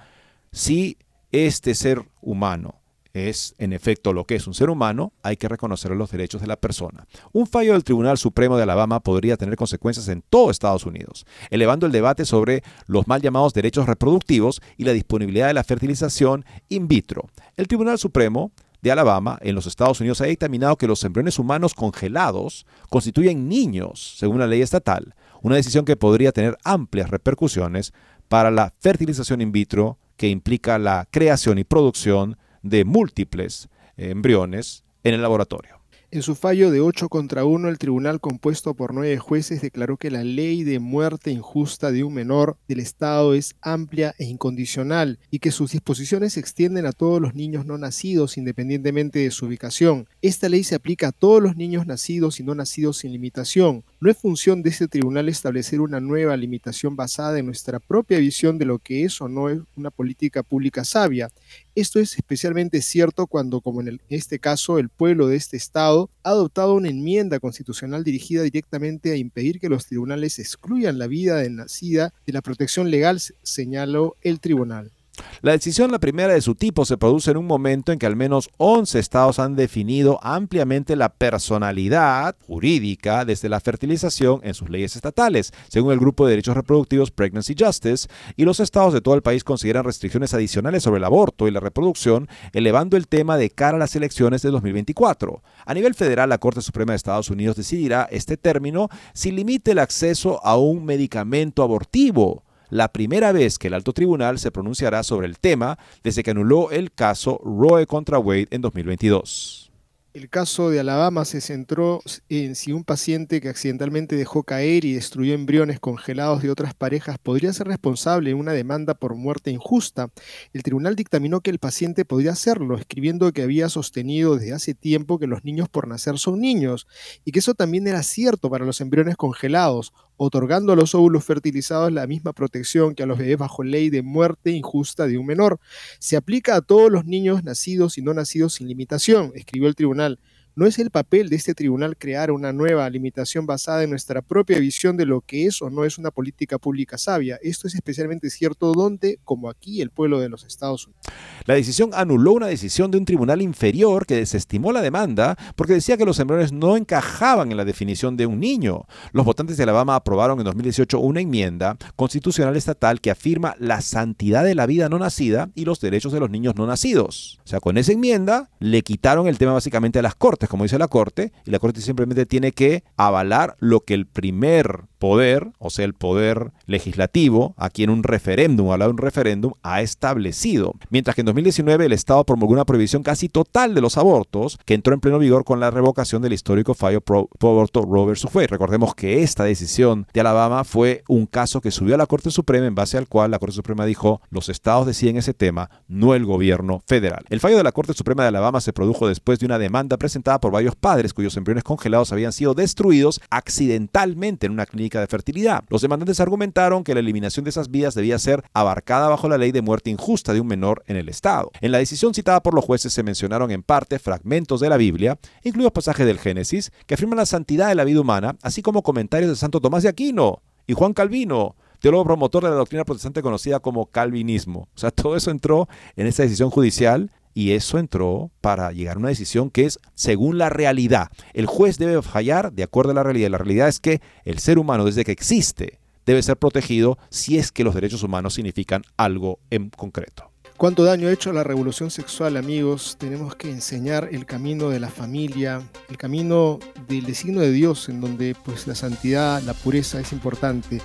si 0.52 0.96
este 1.32 1.74
ser 1.74 2.04
humano 2.20 2.76
es 3.12 3.54
en 3.58 3.72
efecto 3.72 4.12
lo 4.12 4.24
que 4.24 4.36
es 4.36 4.46
un 4.46 4.54
ser 4.54 4.70
humano, 4.70 5.12
hay 5.22 5.36
que 5.36 5.48
reconocer 5.48 5.90
los 5.92 6.10
derechos 6.10 6.40
de 6.40 6.46
la 6.46 6.56
persona. 6.56 7.06
Un 7.32 7.46
fallo 7.46 7.72
del 7.72 7.84
Tribunal 7.84 8.16
Supremo 8.18 8.56
de 8.56 8.62
Alabama 8.62 9.00
podría 9.00 9.36
tener 9.36 9.56
consecuencias 9.56 10.08
en 10.08 10.22
todo 10.22 10.50
Estados 10.50 10.86
Unidos, 10.86 11.26
elevando 11.50 11.86
el 11.86 11.92
debate 11.92 12.24
sobre 12.24 12.62
los 12.86 13.08
mal 13.08 13.20
llamados 13.20 13.52
derechos 13.52 13.86
reproductivos 13.86 14.62
y 14.76 14.84
la 14.84 14.92
disponibilidad 14.92 15.48
de 15.48 15.54
la 15.54 15.64
fertilización 15.64 16.44
in 16.68 16.88
vitro. 16.88 17.28
El 17.56 17.68
Tribunal 17.68 17.98
Supremo 17.98 18.52
de 18.80 18.90
Alabama 18.90 19.38
en 19.42 19.54
los 19.54 19.66
Estados 19.66 20.00
Unidos 20.00 20.20
ha 20.20 20.26
dictaminado 20.26 20.76
que 20.76 20.88
los 20.88 21.04
embriones 21.04 21.38
humanos 21.38 21.74
congelados 21.74 22.66
constituyen 22.90 23.48
niños, 23.48 24.16
según 24.18 24.38
la 24.38 24.46
ley 24.46 24.62
estatal, 24.62 25.14
una 25.42 25.56
decisión 25.56 25.84
que 25.84 25.96
podría 25.96 26.32
tener 26.32 26.56
amplias 26.64 27.10
repercusiones 27.10 27.92
para 28.28 28.50
la 28.50 28.72
fertilización 28.80 29.40
in 29.40 29.52
vitro 29.52 29.98
que 30.16 30.28
implica 30.28 30.78
la 30.78 31.06
creación 31.10 31.58
y 31.58 31.64
producción 31.64 32.38
de 32.62 32.84
múltiples 32.84 33.68
embriones 33.96 34.84
en 35.04 35.14
el 35.14 35.22
laboratorio. 35.22 35.81
En 36.14 36.20
su 36.20 36.34
fallo 36.34 36.70
de 36.70 36.82
8 36.82 37.08
contra 37.08 37.46
1, 37.46 37.70
el 37.70 37.78
tribunal 37.78 38.20
compuesto 38.20 38.74
por 38.74 38.92
nueve 38.92 39.16
jueces 39.16 39.62
declaró 39.62 39.96
que 39.96 40.10
la 40.10 40.24
ley 40.24 40.62
de 40.62 40.78
muerte 40.78 41.30
injusta 41.30 41.90
de 41.90 42.04
un 42.04 42.12
menor 42.12 42.58
del 42.68 42.80
Estado 42.80 43.32
es 43.32 43.54
amplia 43.62 44.14
e 44.18 44.24
incondicional 44.24 45.18
y 45.30 45.38
que 45.38 45.50
sus 45.50 45.72
disposiciones 45.72 46.34
se 46.34 46.40
extienden 46.40 46.84
a 46.84 46.92
todos 46.92 47.18
los 47.18 47.34
niños 47.34 47.64
no 47.64 47.78
nacidos 47.78 48.36
independientemente 48.36 49.20
de 49.20 49.30
su 49.30 49.46
ubicación. 49.46 50.06
Esta 50.20 50.50
ley 50.50 50.64
se 50.64 50.74
aplica 50.74 51.08
a 51.08 51.12
todos 51.12 51.42
los 51.42 51.56
niños 51.56 51.86
nacidos 51.86 52.40
y 52.40 52.42
no 52.42 52.54
nacidos 52.54 52.98
sin 52.98 53.12
limitación. 53.12 53.82
No 53.98 54.10
es 54.10 54.18
función 54.18 54.62
de 54.62 54.68
este 54.68 54.88
tribunal 54.88 55.30
establecer 55.30 55.80
una 55.80 55.98
nueva 55.98 56.36
limitación 56.36 56.94
basada 56.94 57.38
en 57.38 57.46
nuestra 57.46 57.80
propia 57.80 58.18
visión 58.18 58.58
de 58.58 58.66
lo 58.66 58.80
que 58.80 59.04
es 59.04 59.18
o 59.22 59.30
no 59.30 59.48
es 59.48 59.60
una 59.76 59.90
política 59.90 60.42
pública 60.42 60.84
sabia. 60.84 61.30
Esto 61.74 62.00
es 62.00 62.16
especialmente 62.16 62.82
cierto 62.82 63.26
cuando, 63.26 63.62
como 63.62 63.80
en 63.80 63.98
este 64.10 64.38
caso, 64.38 64.78
el 64.78 64.90
pueblo 64.90 65.28
de 65.28 65.36
este 65.36 65.56
Estado 65.56 66.10
ha 66.22 66.30
adoptado 66.30 66.74
una 66.74 66.90
enmienda 66.90 67.40
constitucional 67.40 68.04
dirigida 68.04 68.42
directamente 68.42 69.10
a 69.10 69.16
impedir 69.16 69.58
que 69.58 69.70
los 69.70 69.86
tribunales 69.86 70.38
excluyan 70.38 70.98
la 70.98 71.06
vida 71.06 71.36
de 71.36 71.48
nacida 71.48 72.12
de 72.26 72.32
la 72.34 72.42
protección 72.42 72.90
legal, 72.90 73.22
señaló 73.42 74.16
el 74.20 74.38
tribunal. 74.38 74.92
La 75.40 75.52
decisión, 75.52 75.90
la 75.90 75.98
primera 75.98 76.32
de 76.32 76.40
su 76.40 76.54
tipo, 76.54 76.84
se 76.84 76.96
produce 76.96 77.30
en 77.30 77.36
un 77.36 77.46
momento 77.46 77.92
en 77.92 77.98
que 77.98 78.06
al 78.06 78.16
menos 78.16 78.50
11 78.58 78.98
estados 78.98 79.38
han 79.38 79.56
definido 79.56 80.18
ampliamente 80.22 80.96
la 80.96 81.08
personalidad 81.08 82.36
jurídica 82.46 83.24
desde 83.24 83.48
la 83.48 83.60
fertilización 83.60 84.40
en 84.42 84.54
sus 84.54 84.70
leyes 84.70 84.96
estatales, 84.96 85.52
según 85.68 85.92
el 85.92 85.98
Grupo 85.98 86.24
de 86.24 86.30
Derechos 86.30 86.56
Reproductivos 86.56 87.10
Pregnancy 87.10 87.54
Justice, 87.58 88.08
y 88.36 88.44
los 88.44 88.60
estados 88.60 88.92
de 88.92 89.00
todo 89.00 89.14
el 89.14 89.22
país 89.22 89.44
consideran 89.44 89.84
restricciones 89.84 90.34
adicionales 90.34 90.82
sobre 90.82 90.98
el 90.98 91.04
aborto 91.04 91.48
y 91.48 91.50
la 91.50 91.60
reproducción, 91.60 92.28
elevando 92.52 92.96
el 92.96 93.08
tema 93.08 93.36
de 93.36 93.50
cara 93.50 93.76
a 93.76 93.80
las 93.80 93.96
elecciones 93.96 94.42
de 94.42 94.50
2024. 94.50 95.42
A 95.64 95.74
nivel 95.74 95.94
federal, 95.94 96.28
la 96.28 96.38
Corte 96.38 96.62
Suprema 96.62 96.92
de 96.92 96.96
Estados 96.96 97.30
Unidos 97.30 97.56
decidirá 97.56 98.08
este 98.10 98.36
término 98.36 98.88
si 99.14 99.30
limite 99.32 99.72
el 99.72 99.78
acceso 99.78 100.44
a 100.44 100.56
un 100.56 100.84
medicamento 100.84 101.62
abortivo 101.62 102.44
la 102.72 102.90
primera 102.90 103.32
vez 103.32 103.58
que 103.58 103.68
el 103.68 103.74
alto 103.74 103.92
tribunal 103.92 104.38
se 104.38 104.50
pronunciará 104.50 105.02
sobre 105.02 105.26
el 105.26 105.38
tema 105.38 105.78
desde 106.02 106.22
que 106.22 106.30
anuló 106.30 106.70
el 106.70 106.90
caso 106.90 107.38
Roe 107.44 107.86
contra 107.86 108.18
Wade 108.18 108.48
en 108.50 108.62
2022. 108.62 109.70
El 110.14 110.28
caso 110.28 110.68
de 110.68 110.78
Alabama 110.78 111.24
se 111.24 111.40
centró 111.40 112.02
en 112.28 112.54
si 112.54 112.72
un 112.72 112.84
paciente 112.84 113.40
que 113.40 113.48
accidentalmente 113.48 114.14
dejó 114.14 114.42
caer 114.42 114.84
y 114.84 114.92
destruyó 114.92 115.32
embriones 115.32 115.80
congelados 115.80 116.42
de 116.42 116.50
otras 116.50 116.74
parejas 116.74 117.16
podría 117.18 117.50
ser 117.54 117.66
responsable 117.66 118.30
en 118.30 118.36
una 118.36 118.52
demanda 118.52 118.92
por 118.92 119.14
muerte 119.16 119.50
injusta. 119.50 120.10
El 120.52 120.62
tribunal 120.62 120.96
dictaminó 120.96 121.40
que 121.40 121.50
el 121.50 121.58
paciente 121.58 122.04
podría 122.04 122.32
hacerlo, 122.32 122.76
escribiendo 122.76 123.32
que 123.32 123.40
había 123.40 123.70
sostenido 123.70 124.36
desde 124.36 124.52
hace 124.52 124.74
tiempo 124.74 125.18
que 125.18 125.26
los 125.26 125.44
niños 125.44 125.70
por 125.70 125.88
nacer 125.88 126.18
son 126.18 126.40
niños 126.40 126.86
y 127.24 127.32
que 127.32 127.38
eso 127.38 127.54
también 127.54 127.86
era 127.86 128.02
cierto 128.02 128.50
para 128.50 128.66
los 128.66 128.82
embriones 128.82 129.16
congelados, 129.16 129.94
otorgando 130.24 130.72
a 130.72 130.76
los 130.76 130.94
óvulos 130.94 131.24
fertilizados 131.24 131.92
la 131.92 132.06
misma 132.06 132.32
protección 132.32 132.94
que 132.94 133.02
a 133.02 133.06
los 133.06 133.18
bebés 133.18 133.38
bajo 133.38 133.64
ley 133.64 133.90
de 133.90 134.02
muerte 134.02 134.52
injusta 134.52 135.06
de 135.06 135.18
un 135.18 135.26
menor. 135.26 135.58
Se 135.98 136.16
aplica 136.16 136.54
a 136.54 136.60
todos 136.60 136.90
los 136.90 137.04
niños 137.04 137.42
nacidos 137.42 137.98
y 137.98 138.02
no 138.02 138.14
nacidos 138.14 138.54
sin 138.54 138.68
limitación, 138.68 139.32
escribió 139.34 139.68
el 139.68 139.74
tribunal 139.74 140.20
no 140.54 140.66
es 140.66 140.78
el 140.78 140.90
papel 140.90 141.28
de 141.28 141.36
este 141.36 141.54
tribunal 141.54 141.96
crear 141.96 142.30
una 142.30 142.52
nueva 142.52 142.88
limitación 142.90 143.46
basada 143.46 143.82
en 143.82 143.90
nuestra 143.90 144.20
propia 144.20 144.58
visión 144.58 144.96
de 144.96 145.06
lo 145.06 145.22
que 145.22 145.46
es 145.46 145.62
o 145.62 145.70
no 145.70 145.84
es 145.84 145.98
una 145.98 146.10
política 146.10 146.58
pública 146.58 146.98
sabia. 146.98 147.38
Esto 147.42 147.68
es 147.68 147.74
especialmente 147.74 148.28
cierto 148.28 148.72
donde, 148.72 149.18
como 149.24 149.48
aquí, 149.48 149.80
el 149.80 149.90
pueblo 149.90 150.20
de 150.20 150.28
los 150.28 150.44
Estados 150.44 150.86
Unidos. 150.86 151.06
La 151.44 151.54
decisión 151.54 151.90
anuló 151.94 152.34
una 152.34 152.46
decisión 152.46 152.90
de 152.90 152.98
un 152.98 153.04
tribunal 153.04 153.42
inferior 153.42 154.06
que 154.06 154.14
desestimó 154.14 154.72
la 154.72 154.82
demanda 154.82 155.36
porque 155.56 155.72
decía 155.72 155.96
que 155.96 156.04
los 156.04 156.18
embriones 156.20 156.52
no 156.52 156.76
encajaban 156.76 157.50
en 157.50 157.56
la 157.56 157.64
definición 157.64 158.16
de 158.16 158.26
un 158.26 158.38
niño. 158.38 158.86
Los 159.12 159.24
votantes 159.24 159.56
de 159.56 159.62
Alabama 159.62 159.96
aprobaron 159.96 160.38
en 160.38 160.44
2018 160.44 160.98
una 161.00 161.20
enmienda 161.20 161.76
constitucional 161.96 162.56
estatal 162.56 163.00
que 163.00 163.10
afirma 163.10 163.56
la 163.58 163.80
santidad 163.80 164.44
de 164.44 164.54
la 164.54 164.66
vida 164.66 164.88
no 164.88 164.98
nacida 164.98 165.50
y 165.54 165.64
los 165.64 165.80
derechos 165.80 166.12
de 166.12 166.20
los 166.20 166.30
niños 166.30 166.54
no 166.56 166.66
nacidos. 166.66 167.40
O 167.44 167.48
sea, 167.48 167.60
con 167.60 167.78
esa 167.78 167.92
enmienda 167.92 168.50
le 168.60 168.82
quitaron 168.82 169.26
el 169.26 169.38
tema 169.38 169.52
básicamente 169.52 169.98
a 169.98 170.02
las 170.02 170.14
cortes 170.14 170.41
como 170.48 170.64
dice 170.64 170.78
la 170.78 170.88
Corte, 170.88 171.32
y 171.44 171.50
la 171.50 171.58
Corte 171.58 171.80
simplemente 171.80 172.26
tiene 172.26 172.52
que 172.52 172.84
avalar 172.96 173.56
lo 173.58 173.80
que 173.80 173.94
el 173.94 174.06
primer 174.06 174.84
poder, 174.98 175.50
o 175.58 175.70
sea, 175.70 175.84
el 175.84 175.94
poder 175.94 176.52
legislativo, 176.72 177.54
aquí 177.56 177.84
en 177.84 177.90
un 177.90 178.02
referéndum, 178.02 178.68
lado 178.68 178.84
de 178.84 178.90
un 178.90 178.98
referéndum, 178.98 179.52
ha 179.62 179.80
establecido. 179.82 180.74
Mientras 180.90 181.14
que 181.14 181.22
en 181.22 181.26
2019 181.26 181.86
el 181.86 181.92
Estado 181.92 182.24
promulgó 182.24 182.54
una 182.54 182.64
prohibición 182.64 183.02
casi 183.02 183.28
total 183.28 183.74
de 183.74 183.80
los 183.80 183.96
abortos, 183.96 184.58
que 184.64 184.74
entró 184.74 184.94
en 184.94 185.00
pleno 185.00 185.18
vigor 185.18 185.44
con 185.44 185.60
la 185.60 185.70
revocación 185.70 186.22
del 186.22 186.32
histórico 186.32 186.74
fallo 186.74 187.00
pro, 187.00 187.28
aborto 187.40 187.82
Roe 187.82 188.12
vs. 188.12 188.26
Wade. 188.34 188.48
Recordemos 188.48 188.94
que 188.94 189.22
esta 189.22 189.44
decisión 189.44 190.06
de 190.12 190.20
Alabama 190.20 190.64
fue 190.64 191.04
un 191.08 191.26
caso 191.26 191.60
que 191.60 191.70
subió 191.70 191.94
a 191.94 191.98
la 191.98 192.06
Corte 192.06 192.30
Suprema, 192.30 192.66
en 192.66 192.74
base 192.74 192.98
al 192.98 193.08
cual 193.08 193.30
la 193.30 193.38
Corte 193.38 193.54
Suprema 193.54 193.86
dijo, 193.86 194.20
los 194.30 194.48
estados 194.48 194.86
deciden 194.86 195.16
ese 195.16 195.34
tema, 195.34 195.70
no 195.88 196.14
el 196.14 196.24
gobierno 196.24 196.82
federal. 196.86 197.24
El 197.28 197.40
fallo 197.40 197.56
de 197.56 197.64
la 197.64 197.72
Corte 197.72 197.94
Suprema 197.94 198.22
de 198.22 198.28
Alabama 198.28 198.60
se 198.60 198.72
produjo 198.72 199.08
después 199.08 199.38
de 199.38 199.46
una 199.46 199.58
demanda 199.58 199.96
presentada 199.96 200.40
por 200.40 200.52
varios 200.52 200.74
padres 200.74 201.14
cuyos 201.14 201.36
embriones 201.36 201.64
congelados 201.64 202.12
habían 202.12 202.32
sido 202.32 202.54
destruidos 202.54 203.20
accidentalmente 203.30 204.46
en 204.46 204.52
una 204.52 204.66
clínica 204.66 205.00
de 205.00 205.06
fertilidad. 205.06 205.64
Los 205.68 205.82
demandantes 205.82 206.20
argumentaron 206.20 206.61
que 206.84 206.94
la 206.94 207.00
eliminación 207.00 207.42
de 207.42 207.50
esas 207.50 207.72
vidas 207.72 207.94
debía 207.94 208.18
ser 208.20 208.44
abarcada 208.52 209.08
bajo 209.08 209.28
la 209.28 209.36
ley 209.36 209.50
de 209.50 209.62
muerte 209.62 209.90
injusta 209.90 210.32
de 210.32 210.40
un 210.40 210.46
menor 210.46 210.84
en 210.86 210.96
el 210.96 211.08
Estado. 211.08 211.50
En 211.60 211.72
la 211.72 211.78
decisión 211.78 212.14
citada 212.14 212.40
por 212.40 212.54
los 212.54 212.64
jueces 212.64 212.92
se 212.92 213.02
mencionaron 213.02 213.50
en 213.50 213.64
parte 213.64 213.98
fragmentos 213.98 214.60
de 214.60 214.68
la 214.68 214.76
Biblia, 214.76 215.18
incluidos 215.42 215.72
pasajes 215.72 216.06
del 216.06 216.20
Génesis, 216.20 216.70
que 216.86 216.94
afirman 216.94 217.18
la 217.18 217.26
santidad 217.26 217.68
de 217.68 217.74
la 217.74 217.82
vida 217.82 218.00
humana, 218.00 218.36
así 218.42 218.62
como 218.62 218.82
comentarios 218.82 219.28
de 219.28 219.36
Santo 219.36 219.60
Tomás 219.60 219.82
de 219.82 219.88
Aquino 219.88 220.40
y 220.68 220.74
Juan 220.74 220.92
Calvino, 220.92 221.56
teólogo 221.80 222.04
promotor 222.04 222.44
de 222.44 222.50
la 222.50 222.56
doctrina 222.56 222.84
protestante 222.84 223.22
conocida 223.22 223.58
como 223.58 223.86
calvinismo. 223.86 224.68
O 224.74 224.78
sea, 224.78 224.92
todo 224.92 225.16
eso 225.16 225.32
entró 225.32 225.68
en 225.96 226.06
esa 226.06 226.22
decisión 226.22 226.50
judicial 226.50 227.10
y 227.34 227.52
eso 227.52 227.78
entró 227.78 228.30
para 228.40 228.72
llegar 228.72 228.96
a 228.96 229.00
una 229.00 229.08
decisión 229.08 229.50
que 229.50 229.64
es 229.64 229.80
según 229.94 230.38
la 230.38 230.48
realidad. 230.48 231.08
El 231.32 231.46
juez 231.46 231.78
debe 231.78 232.00
fallar 232.02 232.52
de 232.52 232.62
acuerdo 232.62 232.92
a 232.92 232.94
la 232.94 233.02
realidad. 233.02 233.30
La 233.30 233.38
realidad 233.38 233.68
es 233.68 233.80
que 233.80 234.00
el 234.24 234.38
ser 234.38 234.58
humano 234.58 234.84
desde 234.84 235.04
que 235.04 235.12
existe 235.12 235.81
debe 236.06 236.22
ser 236.22 236.36
protegido 236.36 236.98
si 237.10 237.38
es 237.38 237.52
que 237.52 237.64
los 237.64 237.74
derechos 237.74 238.02
humanos 238.02 238.34
significan 238.34 238.82
algo 238.96 239.38
en 239.50 239.70
concreto. 239.70 240.32
¿Cuánto 240.62 240.84
daño 240.84 241.08
ha 241.08 241.12
hecho 241.12 241.32
la 241.32 241.42
revolución 241.42 241.90
sexual, 241.90 242.36
amigos? 242.36 242.96
Tenemos 242.96 243.34
que 243.34 243.50
enseñar 243.50 244.08
el 244.12 244.26
camino 244.26 244.68
de 244.68 244.78
la 244.78 244.90
familia, 244.90 245.60
el 245.88 245.96
camino 245.96 246.60
del 246.86 247.04
designio 247.04 247.40
de 247.40 247.50
Dios, 247.50 247.88
en 247.88 248.00
donde 248.00 248.36
pues 248.44 248.68
la 248.68 248.76
santidad, 248.76 249.42
la 249.42 249.54
pureza 249.54 249.98
es 249.98 250.12
importante. 250.12 250.80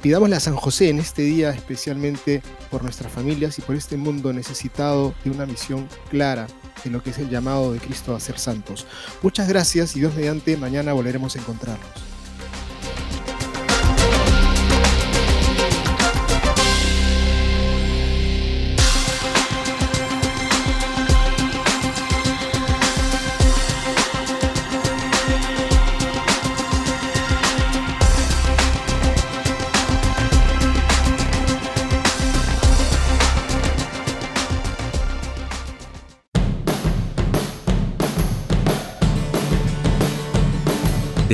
Pidámosle 0.00 0.36
a 0.36 0.40
San 0.40 0.54
José 0.54 0.90
en 0.90 1.00
este 1.00 1.22
día, 1.22 1.50
especialmente 1.50 2.40
por 2.70 2.84
nuestras 2.84 3.10
familias 3.10 3.58
y 3.58 3.62
por 3.62 3.74
este 3.74 3.96
mundo 3.96 4.32
necesitado 4.32 5.12
de 5.24 5.30
una 5.30 5.44
misión 5.44 5.88
clara 6.08 6.46
de 6.84 6.90
lo 6.90 7.02
que 7.02 7.10
es 7.10 7.18
el 7.18 7.28
llamado 7.28 7.72
de 7.72 7.80
Cristo 7.80 8.14
a 8.14 8.20
ser 8.20 8.38
santos. 8.38 8.86
Muchas 9.22 9.48
gracias 9.48 9.96
y 9.96 10.00
Dios 10.00 10.14
mediante, 10.14 10.56
mañana 10.56 10.92
volveremos 10.92 11.34
a 11.34 11.40
encontrarnos. 11.40 12.05